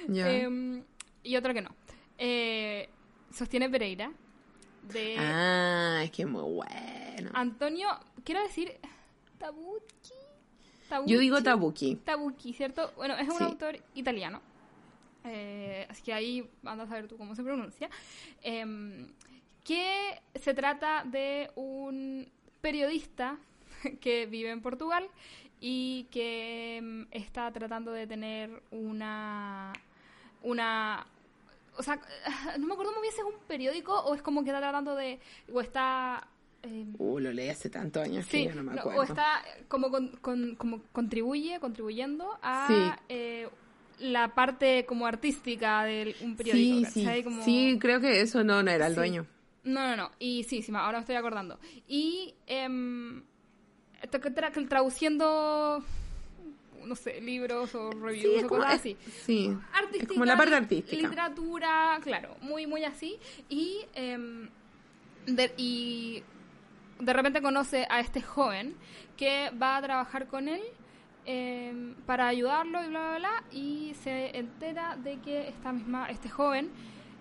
[0.09, 0.83] Em,
[1.23, 1.73] y otro que no.
[2.17, 2.89] Eh,
[3.33, 4.11] Sostiene Pereira.
[4.91, 7.31] De ah, es que muy bueno.
[7.33, 7.87] Antonio,
[8.23, 8.73] quiero decir,
[9.37, 10.13] Tabucchi.
[11.05, 11.95] Yo digo Tabucchi.
[11.97, 12.91] Tabucchi, ¿cierto?
[12.97, 14.41] Bueno, es un autor italiano.
[15.23, 17.89] Eh, así que ahí andas a ver tú cómo se pronuncia.
[18.41, 19.07] Em,
[19.63, 22.27] que se trata de un
[22.61, 23.37] periodista
[24.01, 25.07] que vive en Portugal
[25.59, 29.73] y que mm, está tratando de tener una
[30.43, 31.05] una
[31.77, 31.99] o sea,
[32.59, 34.95] no me acuerdo muy bien si es un periódico o es como que está tratando
[34.95, 35.19] de
[35.53, 36.27] o está
[36.63, 38.99] eh, uh, lo leí hace tantos años que ya no me acuerdo.
[38.99, 39.89] o está como,
[40.21, 43.47] como contribuye, contribuyendo a eh,
[43.99, 46.89] la parte como artística de un periódico.
[46.91, 47.41] Sí, sí.
[47.43, 49.25] sí, creo que eso no, no era el dueño.
[49.63, 50.11] No, no, no.
[50.19, 51.59] Y sí, sí, ahora me estoy acordando.
[51.87, 52.67] Y eh,
[54.67, 55.83] traduciendo,
[56.83, 58.97] no sé, libros o reviews o cosas así.
[59.25, 59.55] Sí.
[59.73, 60.95] Artística, como la parte artística.
[60.95, 63.17] Literatura, claro, muy, muy así.
[63.49, 64.49] Y, eh,
[65.27, 66.23] de, y
[66.99, 68.75] de repente conoce a este joven
[69.17, 70.61] que va a trabajar con él
[71.25, 73.43] eh, para ayudarlo y bla, bla, bla.
[73.51, 76.71] Y se entera de que esta misma, este joven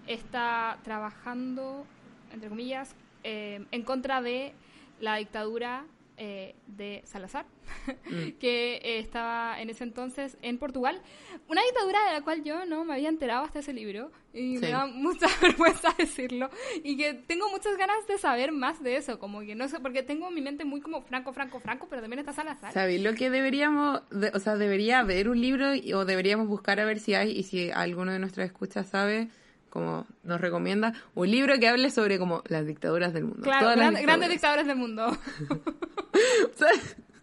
[0.06, 1.86] está trabajando
[2.32, 2.94] entre comillas,
[3.24, 4.52] eh, en contra de
[5.00, 5.84] la dictadura
[6.22, 7.46] eh, de Salazar,
[8.10, 8.32] mm.
[8.38, 11.00] que eh, estaba en ese entonces en Portugal.
[11.48, 14.68] Una dictadura de la cual yo no me había enterado hasta ese libro y me
[14.68, 16.50] da mucha vergüenza decirlo
[16.84, 20.02] y que tengo muchas ganas de saber más de eso, como que no sé, porque
[20.02, 22.70] tengo mi mente muy como Franco, Franco, Franco, pero también está Salazar.
[22.74, 24.02] ¿Sabéis lo que deberíamos,
[24.34, 27.70] o sea, debería haber un libro o deberíamos buscar a ver si hay y si
[27.70, 29.30] alguno de nuestras escuchas sabe?
[29.70, 33.42] Como nos recomienda, un libro que hable sobre como las dictaduras del mundo.
[33.42, 35.06] Claro, grandes dictaduras del mundo.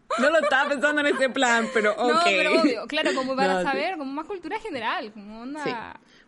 [0.20, 2.14] no lo estaba pensando en ese plan, pero ok.
[2.14, 5.64] No, pero obvio, claro, como para saber, como más cultura general, como onda...
[5.64, 5.72] Sí,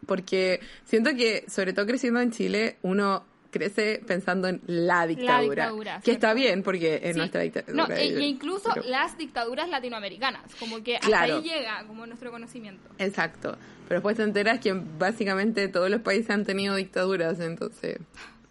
[0.06, 6.02] porque siento que, sobre todo creciendo en Chile, uno crece pensando en la dictadura.
[6.04, 7.88] que está bien, porque es nuestra dictadura.
[7.88, 12.90] No, e, incluso las dictaduras latinoamericanas, como que hasta ahí llega como nuestro conocimiento.
[12.98, 13.58] Exacto.
[13.88, 18.00] Pero después te enteras que básicamente todos los países han tenido dictaduras, entonces...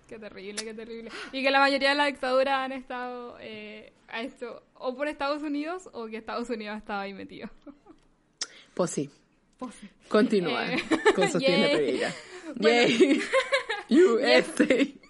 [0.09, 1.11] Qué terrible, qué terrible.
[1.33, 5.43] Y que la mayoría de las dictaduras han estado eh, a esto, o por Estados
[5.43, 7.51] Unidos o que Estados Unidos ha estado ahí metido.
[8.73, 9.11] Pues sí.
[9.59, 9.75] Pues
[10.09, 10.83] Continúa eh,
[11.15, 12.13] con Sostiene Pereira.
[12.57, 13.21] Yay.
[13.91, 14.75] USA.
[14.83, 15.01] y,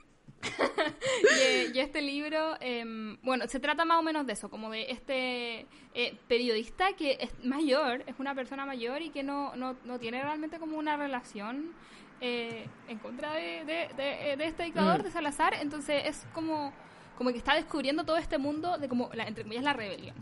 [1.78, 6.16] este libro, em, bueno, se trata más o menos de eso, como de este eh,
[6.28, 10.58] periodista que es mayor, es una persona mayor y que no, no, no tiene realmente
[10.58, 11.72] como una relación
[12.20, 15.04] eh, en contra de, de, este dictador, mm.
[15.04, 16.72] de Salazar, entonces es como,
[17.16, 20.16] como que está descubriendo todo este mundo de como, la, entre comillas, la rebelión.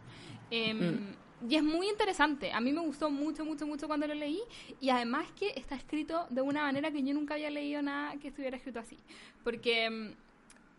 [0.51, 1.17] Em, mm.
[1.49, 2.53] Y es muy interesante.
[2.53, 4.41] A mí me gustó mucho, mucho, mucho cuando lo leí.
[4.81, 8.29] Y además que está escrito de una manera que yo nunca había leído nada que
[8.29, 8.97] estuviera escrito así.
[9.45, 10.11] Porque mm,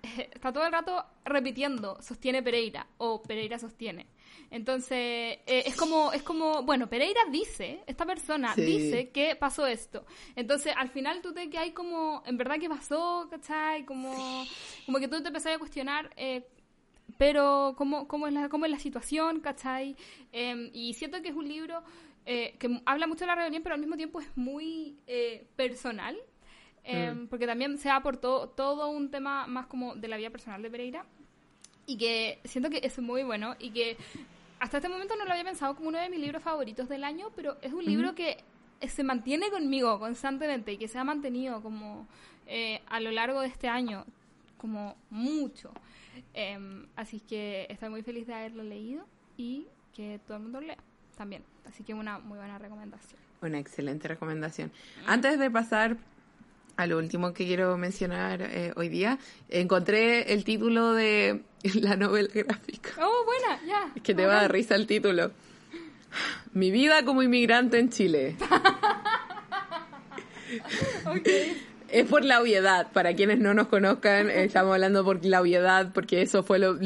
[0.33, 4.07] está todo el rato repitiendo, sostiene Pereira o Pereira sostiene.
[4.49, 10.05] Entonces, eh, es como, es como, bueno, Pereira dice, esta persona dice que pasó esto.
[10.35, 13.85] Entonces, al final tú te que hay como, en verdad que pasó, ¿cachai?
[13.85, 14.45] Como,
[14.85, 16.47] como que tú te empezás a cuestionar eh,
[17.17, 19.95] pero cómo, cómo, es, la, cómo es la situación, ¿cachai?
[20.31, 21.83] Em, y siento que es un libro
[22.25, 26.17] eh, que habla mucho de la rebelión, pero al mismo tiempo es muy eh, personal,
[26.83, 27.27] em, mm.
[27.27, 30.69] porque también se va por todo, un tema más como de la vida personal de
[30.69, 31.05] Pereira,
[31.85, 33.97] y que siento que es muy bueno, y que
[34.59, 37.31] hasta este momento no lo había pensado como uno de mis libros favoritos del año,
[37.35, 38.43] pero es un libro que
[38.85, 42.07] se mantiene conmigo constantemente y que se ha mantenido como
[42.45, 44.05] eh, a lo largo de este año,
[44.57, 45.71] como mucho.
[46.33, 49.05] Em, así que estoy muy feliz de haberlo leído
[49.37, 50.77] y que todo el mundo lo lea
[51.17, 51.43] también.
[51.65, 53.19] Así que una muy buena recomendación.
[53.41, 54.71] Una excelente recomendación.
[55.05, 55.97] Antes de pasar
[56.75, 59.17] a lo último que quiero mencionar eh, hoy día,
[59.49, 61.43] encontré el título de
[61.75, 62.91] la novela gráfica.
[62.99, 63.91] Oh, buena, ya.
[63.95, 65.31] Es que te va a dar risa el título.
[66.53, 68.35] Mi vida como inmigrante en Chile.
[71.89, 72.91] Es por la obviedad.
[72.91, 76.77] Para quienes no nos conozcan, estamos hablando por la obviedad, porque eso fue lo,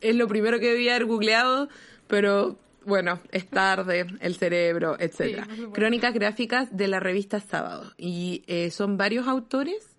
[0.00, 1.68] es lo primero que debía haber googleado,
[2.06, 5.46] pero bueno, es tarde, el cerebro, etcétera.
[5.72, 7.92] Crónicas gráficas de la revista Sábado.
[7.98, 9.94] Y eh, son varios autores,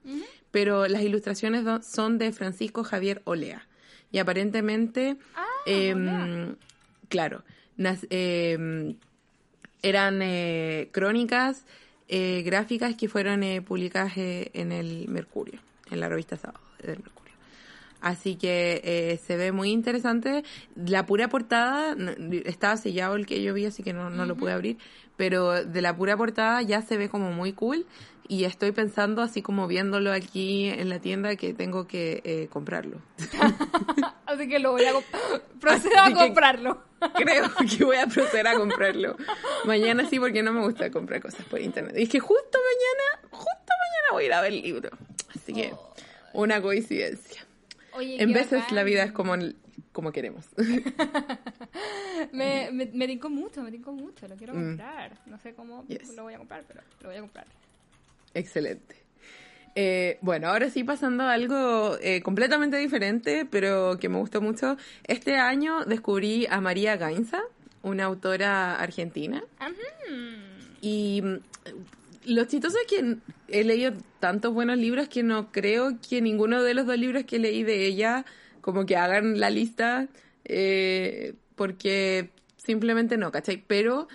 [0.52, 3.68] pero las ilustraciones son de Francisco Javier Olea.
[4.12, 6.56] Y aparentemente, ah, em,
[7.10, 7.44] claro,
[7.78, 8.96] em,
[9.84, 11.66] eran eh, crónicas
[12.10, 15.60] eh, gráficas que fueron publicadas en el Mercurio,
[15.90, 17.20] en la revista Sábado del Mercurio.
[18.02, 20.44] Así que eh, se ve muy interesante.
[20.76, 21.96] La pura portada,
[22.46, 24.78] estaba sellado el que yo vi, así que no, no lo pude abrir,
[25.18, 27.86] pero de la pura portada ya se ve como muy cool
[28.30, 33.02] y estoy pensando, así como viéndolo aquí en la tienda, que tengo que eh, comprarlo.
[34.28, 34.94] así que lo voy a
[35.60, 36.82] proceder a comprarlo.
[37.16, 39.18] Creo que voy a proceder a comprarlo.
[39.66, 41.96] Mañana sí, porque no me gusta comprar cosas por internet.
[41.98, 44.90] Y es que justo mañana, justo mañana voy a ir a ver el libro.
[45.36, 45.94] Así que, oh.
[46.34, 47.44] una coincidencia
[48.00, 49.34] en veces la vida es como,
[49.92, 50.46] como queremos.
[52.32, 54.68] me, me, me mucho, me tinco mucho, lo quiero mm.
[54.68, 55.18] comprar.
[55.26, 55.86] No sé cómo
[56.16, 57.48] lo voy a comprar, pero lo voy a comprar.
[58.34, 58.96] Excelente.
[59.76, 64.78] Eh, bueno, ahora sí pasando a algo eh, completamente diferente, pero que me gustó mucho.
[65.08, 67.42] Este año descubrí a María Gainza,
[67.82, 69.44] una autora argentina.
[70.82, 71.36] Y mm,
[72.26, 76.74] lo chistoso es que he leído tantos buenos libros que no creo que ninguno de
[76.74, 78.26] los dos libros que leí de ella
[78.62, 80.08] como que hagan la lista
[80.46, 83.64] eh, porque simplemente no, ¿cachai?
[83.66, 84.08] Pero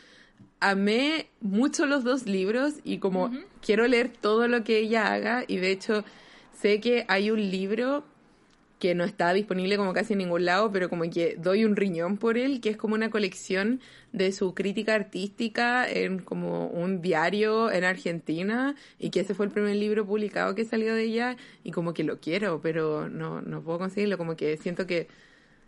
[0.61, 3.31] amé mucho los dos libros y como
[3.65, 6.05] quiero leer todo lo que ella haga y de hecho
[6.53, 8.05] sé que hay un libro
[8.79, 12.19] que no está disponible como casi en ningún lado, pero como que doy un riñón
[12.19, 13.81] por él, que es como una colección
[14.13, 19.53] de su crítica artística en como un diario en Argentina y que ese fue el
[19.53, 23.63] primer libro publicado que salió de ella y como que lo quiero, pero no, no
[23.63, 25.09] puedo conseguirlo, como que siento que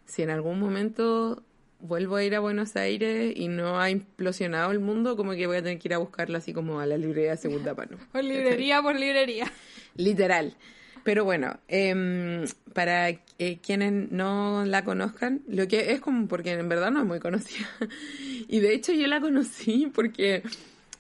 [0.05, 1.43] si en algún momento
[1.81, 5.59] vuelvo a ir a Buenos Aires y no ha implosionado el mundo, como que voy
[5.59, 7.99] a tener que ir a buscarlo así como a la librería de segunda mano.
[8.13, 9.51] por librería por librería.
[9.97, 10.57] Literal.
[11.05, 16.69] Pero bueno, eh, para eh, quienes no la conozcan, lo que es como porque en
[16.69, 17.69] verdad no es muy conocida.
[18.49, 20.43] Y de hecho yo la conocí porque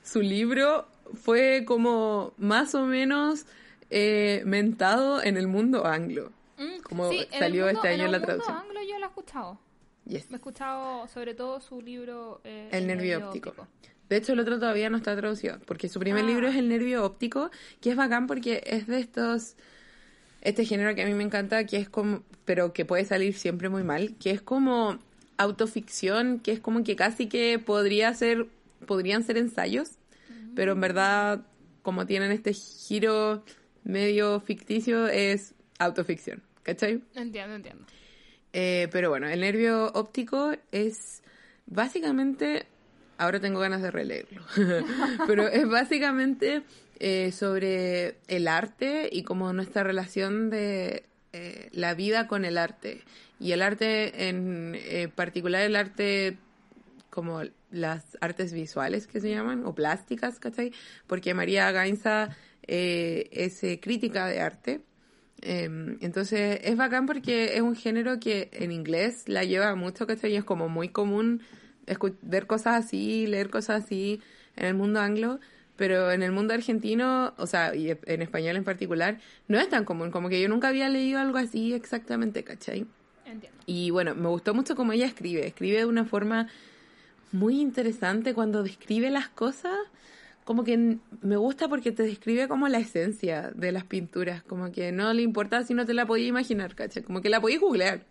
[0.03, 3.47] su libro fue como más o menos
[3.90, 6.32] eh, mentado en el mundo anglo.
[6.59, 8.57] Mm, como salió este año en la traducción.
[8.57, 9.59] anglo yo lo he escuchado.
[10.07, 13.55] Me he escuchado sobre todo su libro eh, El, nervio, óptico.
[14.09, 16.28] De hecho, el otro todavía no está traducido, porque su primer ah.
[16.28, 17.51] libro es El nervio óptico,
[17.81, 19.57] que es bacán porque es de estos
[20.43, 23.69] este género que a mí me encanta, que es como, pero que puede salir siempre
[23.69, 25.01] muy mal, que es como
[25.39, 28.47] autoficción, que es como que casi que podría ser,
[28.87, 29.99] podrían ser ensayos,
[30.55, 31.45] pero en verdad,
[31.83, 33.43] como tienen este giro
[33.83, 37.03] medio ficticio, es autoficción, ¿cachai?
[37.16, 37.85] Entiendo, entiendo.
[38.59, 41.23] Eh, pero bueno, el nervio óptico es
[41.66, 42.65] básicamente,
[43.19, 44.41] ahora tengo ganas de releerlo,
[45.27, 46.62] pero es básicamente
[46.99, 51.05] eh, sobre el arte y como nuestra relación de
[51.35, 53.03] eh, la vida con el arte.
[53.39, 56.39] Y el arte, en eh, particular el arte
[57.11, 60.73] como las artes visuales que se llaman, o plásticas, ¿cachai?
[61.07, 62.35] Porque María Gainza
[62.66, 64.81] es crítica de arte.
[65.43, 70.33] Em, entonces es bacán porque es un género que en inglés la lleva mucho, ¿cachai?
[70.33, 71.43] Y es como muy común
[72.23, 74.21] ver cosas así, leer cosas así
[74.57, 75.39] en el mundo anglo
[75.77, 79.85] pero en el mundo argentino, o sea, y en español en particular, no es tan
[79.85, 82.87] común, como que yo nunca había leído algo así exactamente, ¿cachai?
[83.27, 83.59] Entiendo.
[83.67, 86.49] Y bueno, me gustó mucho cómo ella escribe, escribe de una forma
[87.33, 89.77] muy interesante cuando describe las cosas,
[90.47, 94.93] como que me gusta porque te describe como la esencia de las pinturas, como que
[94.93, 97.02] no le importa si no te la podías imaginar, ¿cachai?
[97.02, 98.05] Como que la podías googlear.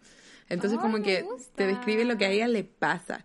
[0.50, 1.24] Entonces como que
[1.56, 3.24] te describe lo que a ella le pasa.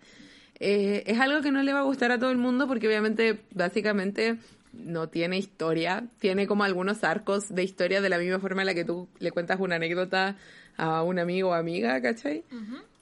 [0.61, 3.41] Eh, es algo que no le va a gustar a todo el mundo porque obviamente,
[3.51, 4.39] básicamente,
[4.73, 6.05] no tiene historia.
[6.21, 9.33] Tiene como algunos arcos de historia de la misma forma en la que tú le
[9.33, 10.37] cuentas una anécdota
[10.77, 12.45] a un amigo o amiga, ¿cachai?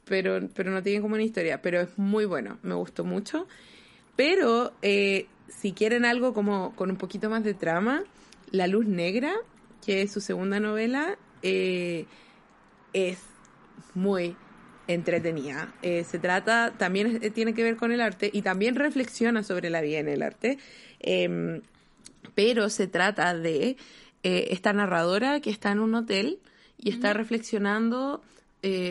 [0.06, 1.60] pero, pero no tiene como una historia.
[1.60, 3.46] Pero es muy bueno, me gustó mucho.
[4.16, 8.04] Pero eh, si quieren algo como con un poquito más de trama,
[8.50, 9.32] La Luz Negra,
[9.84, 12.06] que es su segunda novela, eh,
[12.92, 13.18] es
[13.94, 14.36] muy
[14.86, 15.74] entretenida.
[15.82, 19.80] Eh, se trata, también tiene que ver con el arte y también reflexiona sobre la
[19.80, 20.58] vida en el arte,
[21.00, 21.60] em,
[22.34, 23.76] pero se trata de
[24.22, 26.38] esta narradora que está en un hotel
[26.76, 28.20] y está reflexionando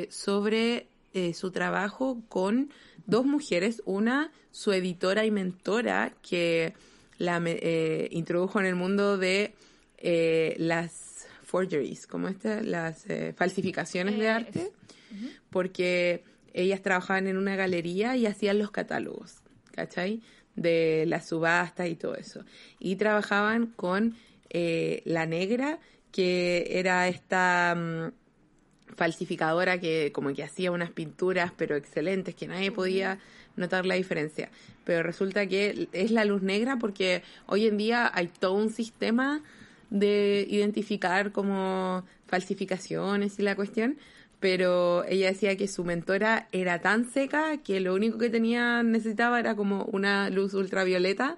[0.09, 0.87] sobre
[1.33, 2.71] su trabajo con
[3.05, 6.73] dos mujeres, una su editora y mentora que
[7.19, 9.53] la eh, introdujo en el mundo de
[9.99, 14.71] eh, las forgeries, como estas, las eh, falsificaciones de arte,
[15.51, 16.23] porque
[16.53, 19.35] ellas trabajaban en una galería y hacían los catálogos,
[19.75, 20.23] ¿cachai?
[20.55, 22.43] De las subastas y todo eso.
[22.79, 24.15] Y trabajaban con
[24.49, 25.77] la negra,
[26.11, 27.75] que era esta...
[27.77, 28.11] Mm,
[28.95, 33.19] falsificadora que como que hacía unas pinturas pero excelentes que nadie podía
[33.57, 34.49] notar la diferencia.
[34.85, 39.41] Pero resulta que es la luz negra porque hoy en día hay todo un sistema
[39.89, 43.97] de identificar como falsificaciones y la cuestión,
[44.39, 49.39] pero ella decía que su mentora era tan seca que lo único que tenía necesitaba
[49.39, 51.37] era como una luz ultravioleta,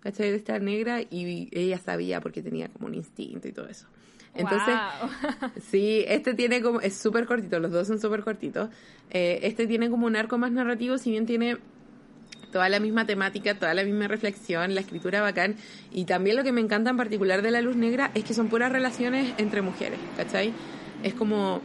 [0.00, 0.30] ¿cachai?
[0.30, 3.86] De estar negra y ella sabía porque tenía como un instinto y todo eso.
[4.34, 4.74] Entonces,
[5.70, 8.70] sí, este tiene como, es súper cortito, los dos son súper cortitos.
[9.10, 11.58] Eh, este tiene como un arco más narrativo, si bien tiene
[12.50, 15.56] toda la misma temática, toda la misma reflexión, la escritura bacán.
[15.90, 18.48] Y también lo que me encanta en particular de La Luz Negra es que son
[18.48, 20.52] puras relaciones entre mujeres, ¿cachai?
[21.02, 21.60] Es como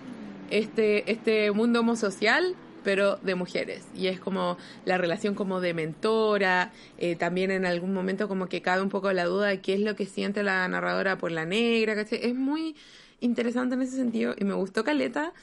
[0.49, 2.56] este, este mundo homosocial
[2.88, 3.85] pero de mujeres.
[3.93, 8.61] Y es como la relación como de mentora, eh, también en algún momento como que
[8.61, 11.45] cabe un poco la duda de qué es lo que siente la narradora por la
[11.45, 12.19] negra, ¿cachai?
[12.23, 12.77] Es muy
[13.19, 15.34] interesante en ese sentido y me gustó Caleta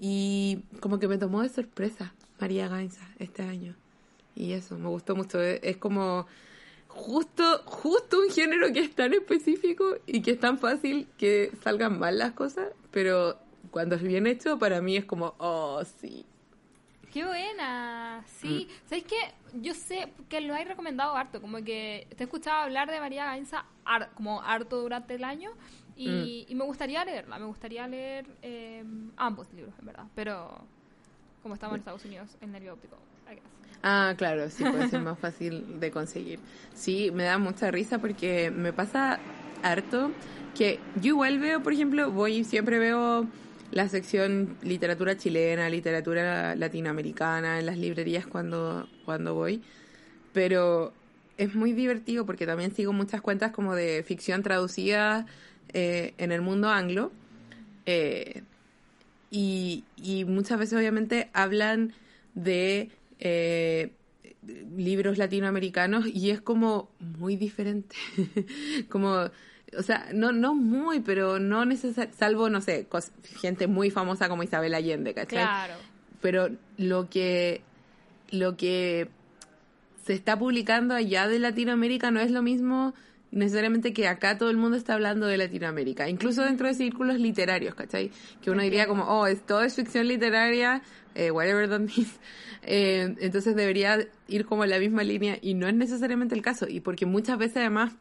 [0.00, 3.74] y como que me tomó de sorpresa María Gainza este año.
[4.36, 5.40] Y eso, me gustó mucho.
[5.40, 6.28] Es como
[6.86, 11.98] justo, justo un género que es tan específico y que es tan fácil que salgan
[11.98, 13.38] mal las cosas, pero
[13.72, 16.26] cuando es bien hecho, para mí es como, oh, sí,
[17.12, 18.66] Qué buena, sí.
[18.68, 18.88] Mm.
[18.88, 19.60] ¿Sabéis qué?
[19.60, 23.26] Yo sé que lo hay recomendado harto, como que te he escuchado hablar de María
[23.26, 23.66] Gainza
[24.14, 25.50] como harto durante el año
[25.94, 26.56] y, mm.
[26.56, 28.82] me gustaría leerla, me gustaría leer eh,
[29.16, 30.64] ambos libros, en verdad, pero
[31.42, 32.96] como estamos en Estados Unidos, el nervio óptico.
[33.82, 36.38] Ah, claro, sí, puede ser más fácil de conseguir.
[36.72, 39.18] Sí, me da mucha risa porque me pasa
[39.62, 40.12] harto
[40.54, 43.26] que yo igual veo, por ejemplo, voy siempre veo
[43.72, 49.62] la sección literatura chilena, literatura latinoamericana en las librerías cuando, cuando voy.
[50.32, 50.92] Pero
[51.38, 55.26] es muy divertido porque también sigo muchas cuentas como de ficción traducida
[55.72, 57.12] eh, en el mundo anglo.
[57.86, 58.42] Eh,
[59.30, 59.84] y,
[60.28, 61.94] muchas veces obviamente hablan
[62.34, 63.90] de eh,
[64.76, 67.96] libros latinoamericanos y es como muy diferente.
[68.90, 69.30] como
[69.76, 72.86] o sea, no, no muy, pero no necesariamente, salvo, no sé,
[73.40, 75.44] gente muy famosa como Isabel Allende, ¿cachai?
[75.44, 75.74] Claro.
[76.20, 77.62] Pero lo que,
[78.30, 79.08] lo que
[80.04, 82.94] se está publicando allá de Latinoamérica no es lo mismo
[83.30, 87.74] necesariamente que acá todo el mundo está hablando de Latinoamérica, incluso dentro de círculos literarios,
[87.74, 88.10] ¿cachai?
[88.42, 90.82] Que uno diría como, oh, es, todo es ficción literaria,
[91.14, 92.20] eh, whatever that means.
[92.64, 96.68] Eh, entonces debería ir como en la misma línea y no es necesariamente el caso,
[96.68, 97.94] y porque muchas veces además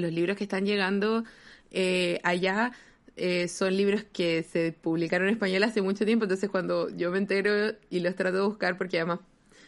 [0.00, 1.24] los libros que están llegando
[1.70, 2.72] eh, allá
[3.16, 7.18] eh, son libros que se publicaron en español hace mucho tiempo, entonces cuando yo me
[7.18, 9.20] entero y los trato de buscar, porque además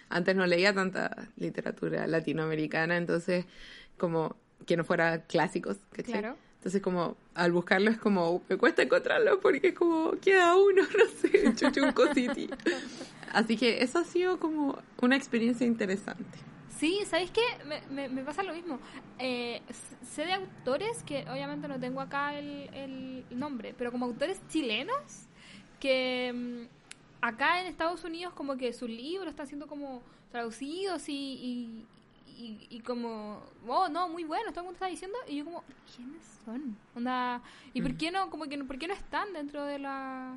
[0.08, 3.46] antes no leía tanta literatura latinoamericana, entonces
[3.98, 4.36] como
[4.66, 6.36] que no fuera clásicos, Claro.
[6.56, 11.04] Entonces como al buscarlo es como, me cuesta encontrarlo porque es como, queda uno, no
[11.20, 12.48] sé, Chuchunco City.
[13.32, 16.38] Así que eso ha sido como una experiencia interesante.
[16.82, 17.42] Sí, ¿sabéis qué?
[17.90, 18.80] Me, me, pasa lo mismo.
[19.20, 19.62] Eh,
[20.02, 25.28] sé de autores que obviamente no tengo acá el, nombre, pero como autores chilenos
[25.78, 30.02] que mm, acá en Estados Unidos como que sus libros están siendo como
[30.32, 31.86] traducidos y,
[32.36, 35.62] y, como, oh, no, muy bueno, todo el mundo está diciendo, y yo como,
[35.94, 36.76] ¿quiénes son?
[36.96, 37.42] Onda,
[37.74, 37.96] ¿y por mm.
[37.96, 40.34] qué no, como que, por qué no están dentro de la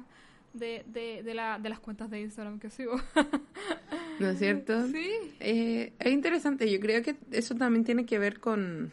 [0.58, 3.00] de, de, de, la, de las cuentas de Instagram que sigo.
[4.20, 4.88] ¿No es cierto?
[4.88, 5.10] Sí.
[5.40, 8.92] Eh, es interesante, yo creo que eso también tiene que ver con,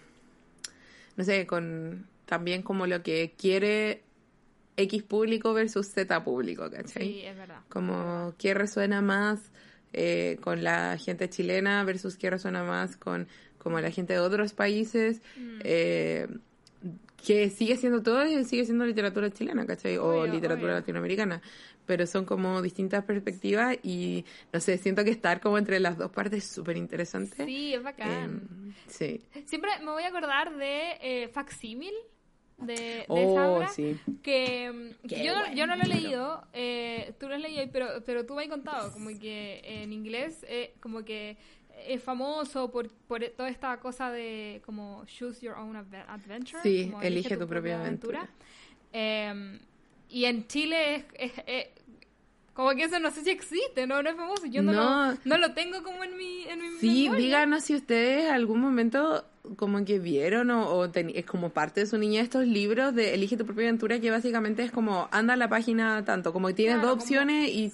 [1.17, 4.03] no sé, con también como lo que quiere
[4.77, 7.05] X público versus Z público, ¿cachai?
[7.05, 7.61] Sí, es verdad.
[7.69, 9.51] Como qué resuena más
[9.93, 13.29] eh, con la gente chilena versus qué resuena más con
[13.59, 15.21] como la gente de otros países.
[15.37, 15.61] Mm.
[15.63, 16.29] Eh,
[17.27, 19.97] que sigue siendo todo, sigue siendo literatura chilena, ¿cachai?
[19.99, 20.81] O Obvio, literatura obvio.
[20.81, 21.41] latinoamericana.
[21.87, 26.11] Pero son como distintas perspectivas y, no sé, siento que estar como entre las dos
[26.13, 27.45] partes es súper interesante.
[27.45, 28.43] Sí, es bacán.
[28.67, 29.21] Em, sí.
[29.47, 31.93] Siempre me voy a acordar de eh, Facsímil
[32.59, 33.97] de, de Oh, Sabra, sí.
[34.23, 37.89] que, Qué yo, no- yo no lo he leído, eh, tú lo has leído, pero,
[38.07, 41.37] pero tú me has contado, como que en inglés, eh, como que
[41.89, 46.63] es famoso por, por toda esta cosa de como choose your own adve- adventure.
[46.63, 48.29] Sí, como elige tu propia aventura.
[48.93, 49.59] Eh,
[50.11, 51.67] y en Chile es, es- es-
[52.55, 55.13] como que eso no sé si existe, no, no es famoso, yo no, No.
[55.13, 57.25] Lo, no lo tengo como en mi, en mi Sí, memoria.
[57.25, 59.25] díganos si ustedes algún momento
[59.57, 63.15] como que vieron o, o teni- es como parte de su niñez estos libros de
[63.15, 66.55] Elige tu propia aventura que básicamente es como anda a la página tanto, como que
[66.55, 67.73] tienes Claro, dos opciones y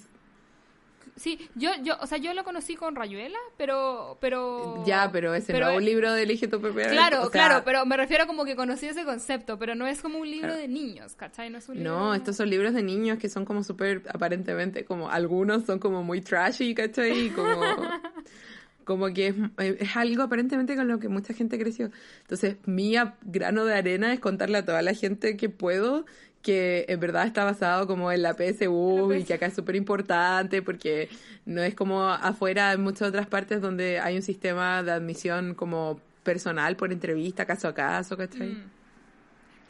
[1.18, 4.82] Sí, yo, yo, o sea, yo lo conocí con Rayuela, pero, pero...
[4.86, 7.20] ya, pero ese no es un libro de Elige tu propia Claro, aventura.
[7.20, 10.18] o sea, claro, pero me refiero como que conocí ese concepto, pero no es como
[10.18, 11.50] un libro de niños, ¿cachai?
[11.50, 11.90] No es un libro...
[11.92, 16.02] No, estos son libros de niños que son como súper, aparentemente, como algunos son como
[16.02, 17.26] muy trashy, ¿cachai?
[17.26, 17.60] Y como,
[18.84, 19.34] como que es,
[19.80, 21.90] es algo aparentemente con lo que mucha gente creció.
[22.22, 26.06] Entonces, mi grano de arena es contarle a toda la gente que puedo
[26.42, 30.62] que en verdad está basado como en la PSU y que acá es súper importante
[30.62, 31.08] porque
[31.46, 36.00] no es como afuera en muchas otras partes donde hay un sistema de admisión como
[36.22, 38.48] personal por entrevista, caso a caso, ¿cachai?
[38.48, 38.62] Mm.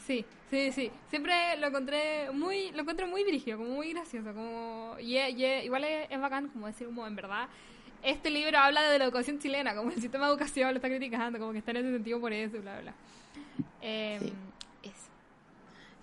[0.06, 0.90] Sí, sí, sí.
[1.10, 5.44] Siempre lo encontré muy, lo encuentro muy dirigido, como muy gracioso, como y, es- y
[5.44, 7.46] es- igual es, es bacán como decir como en verdad
[8.02, 11.38] este libro habla de la educación chilena, como el sistema de educación lo está criticando,
[11.38, 12.92] como que está en ese sentido por eso, bla, bla.
[14.20, 14.32] Sí.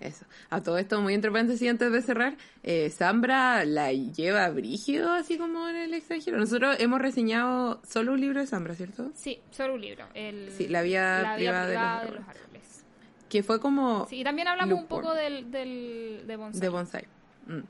[0.00, 0.26] Eso.
[0.50, 5.38] A todo esto, muy entre paréntesis antes de cerrar, eh, Zambra la lleva brígido así
[5.38, 6.36] como en el extranjero.
[6.38, 9.10] Nosotros hemos reseñado solo un libro de Zambra, ¿cierto?
[9.14, 10.04] Sí, solo un libro.
[10.14, 12.22] El, Sí, La vía La privada de los árboles.
[12.28, 12.84] árboles.
[13.30, 16.60] Que fue como Sí, y también hablamos un poco del, del, de bonsai.
[16.60, 17.04] de bonsai.
[17.46, 17.60] Mm.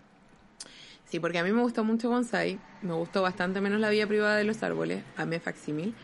[1.07, 4.37] Sí, porque a mí me gustó mucho bonsai, me gustó bastante menos la vía privada
[4.37, 5.95] de los árboles, amé Facsímil,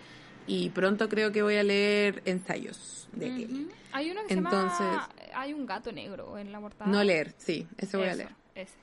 [0.46, 3.46] y pronto creo que voy a leer ensayos de.
[3.46, 3.68] Ujú.
[3.92, 5.08] Hay uno que Entonces- se llama...
[5.34, 6.90] Hay un gato negro en la portada.
[6.90, 8.28] No leer, sí, ese voy a leer.
[8.54, 8.74] Ese.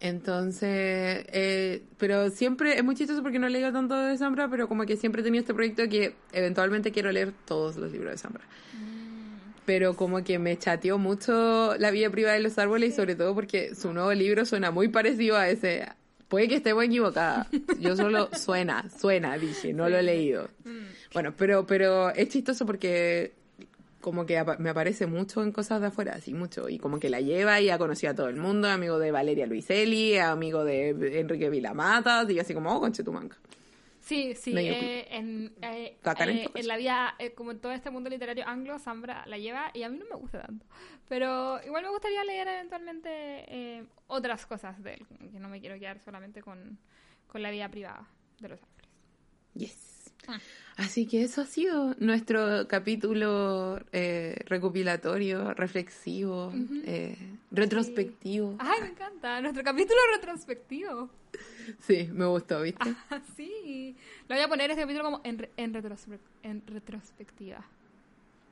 [0.00, 4.66] Entonces, eh, pero siempre, es muy chistoso porque no he leído tanto de Zambra, pero
[4.68, 8.18] como que siempre he tenido este proyecto que eventualmente quiero leer todos los libros de
[8.18, 8.42] Zambra.
[9.64, 13.32] Pero como que me chateó mucho la vida privada de los árboles y sobre todo
[13.34, 15.86] porque su nuevo libro suena muy parecido a ese.
[16.32, 17.46] Puede que esté muy equivocada.
[17.78, 20.48] Yo solo suena, suena, dije, no lo he leído.
[21.12, 23.34] Bueno, pero, pero es chistoso porque
[24.00, 27.20] como que me aparece mucho en cosas de afuera, así mucho, y como que la
[27.20, 31.50] lleva y ha conocido a todo el mundo, amigo de Valeria Luiselli, amigo de Enrique
[31.50, 33.36] Vilamatas, y yo así como, oh, conche tu manca.
[34.02, 34.52] Sí, sí.
[34.56, 38.78] Eh, en, eh, eh, en la vida, eh, como en todo este mundo literario anglo,
[38.80, 40.66] Zambra la lleva y a mí no me gusta tanto.
[41.08, 45.78] Pero igual me gustaría leer eventualmente eh, otras cosas de él, que no me quiero
[45.78, 46.78] quedar solamente con,
[47.28, 48.08] con la vida privada
[48.40, 48.88] de los árboles.
[49.54, 49.91] Yes.
[50.28, 50.38] Ah.
[50.76, 56.52] Así que eso ha sido nuestro capítulo eh, recopilatorio, reflexivo,
[56.86, 57.16] eh,
[57.50, 58.56] retrospectivo.
[58.58, 59.40] Ay, me encanta.
[59.42, 61.10] Nuestro capítulo retrospectivo.
[61.80, 62.94] Sí, me gustó, ¿viste?
[63.10, 63.94] Ah, sí.
[64.28, 67.64] Lo voy a poner este capítulo como en, en, retrospe- en retrospectiva.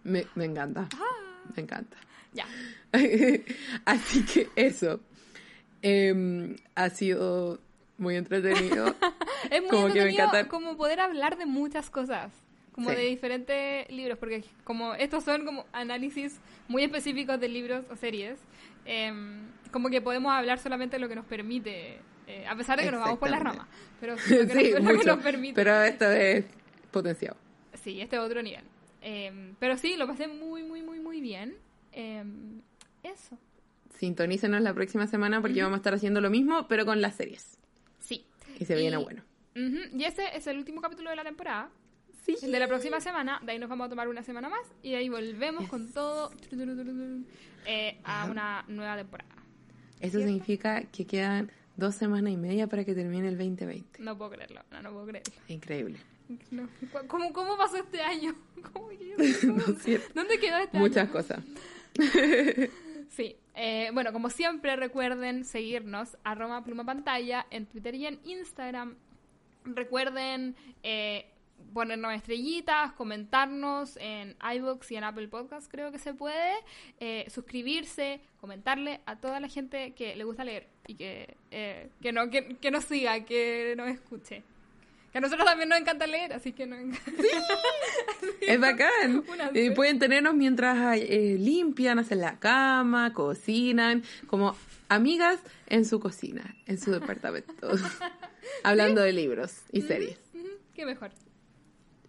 [0.05, 0.89] Me, me encanta.
[0.95, 1.43] Ah.
[1.57, 1.97] Me encanta.
[2.35, 2.47] Ya.
[3.87, 5.01] Así que eso.
[5.83, 7.59] Em, ha sido
[7.99, 8.95] muy entretenido.
[9.51, 12.33] Es muy Como que me entretenido encanta- como poder hablar de muchas cosas,
[12.73, 12.97] como Sí.
[12.97, 16.39] de diferentes libros, porque como estos son como análisis
[16.69, 18.39] muy específicos de libros o series,
[18.85, 19.41] em,
[19.73, 22.91] como que podemos hablar solamente de lo que nos permite, eh, a pesar de que
[22.93, 23.67] nos vamos por las ramas,
[24.01, 25.17] pero lo que, sí, nos, lo que mucho.
[25.17, 25.55] nos permite.
[25.55, 26.45] Pero esto es
[26.91, 27.37] potenciado.
[27.83, 28.65] Sí, este es otro nivel.
[29.03, 31.57] Em, pero sí, lo pasé muy, muy, muy, muy bien.
[31.93, 32.61] Em,
[33.03, 33.39] eso.
[33.99, 37.59] Sintonícenos la próxima semana porque vamos a estar haciendo lo mismo, pero con las series.
[37.99, 38.25] Sí.
[38.59, 39.23] Y se viene Y- bueno.
[39.57, 41.71] Ujú, Y ese es el último capítulo de la temporada.
[42.25, 42.37] Sí.
[42.43, 44.91] El de la próxima semana, de ahí nos vamos a tomar una semana más y
[44.91, 46.31] de ahí volvemos con todo
[47.67, 49.31] eh, a una nueva temporada.
[50.01, 54.03] Eso significa que quedan dos semanas y media para que termine el 2020.
[54.03, 55.33] No puedo creerlo, no, no puedo creerlo.
[55.49, 55.99] Increíble.
[56.51, 56.69] No.
[57.09, 58.35] ¿Cómo, ¿Cómo pasó este año?
[58.73, 58.99] ¿Cómo que
[59.43, 59.65] yo- No.
[60.15, 61.13] ¿Dónde quedó este Muchas año?
[61.13, 61.41] cosas.
[63.11, 68.95] Sí, eh, bueno, como siempre recuerden seguirnos arroba pluma pantalla en Twitter y en Instagram.
[69.65, 71.27] Recuerden eh,
[71.75, 76.55] ponernos estrellitas, comentarnos en iVoox y en Apple Podcasts, creo que se puede.
[76.99, 82.13] eh, suscribirse, comentarle a toda la gente que le gusta leer y que, eh, que,
[82.13, 84.43] no, que, que nos siga, que nos escuche.
[85.13, 87.13] Que a nosotros también nos encanta leer, así que nos encanta.
[88.41, 89.25] Es bacán.
[89.55, 94.57] Y pueden tenernos mientras eh, limpian, hacen la cama, cocinan, como
[94.89, 97.71] amigas en su cocina, en su departamento.
[98.63, 100.19] Hablando de libros y series.
[100.35, 101.11] Ujú, Qué mejor.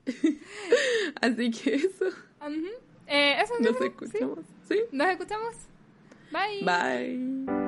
[1.21, 2.05] Así que eso.
[2.05, 2.67] Ujú.
[3.07, 4.39] Eh, eso Nos escuchamos.
[4.67, 4.75] ¿Sí?
[4.75, 4.79] ¿sí?
[4.91, 5.55] Nos escuchamos.
[6.31, 6.63] Bye.
[6.63, 7.60] Bye.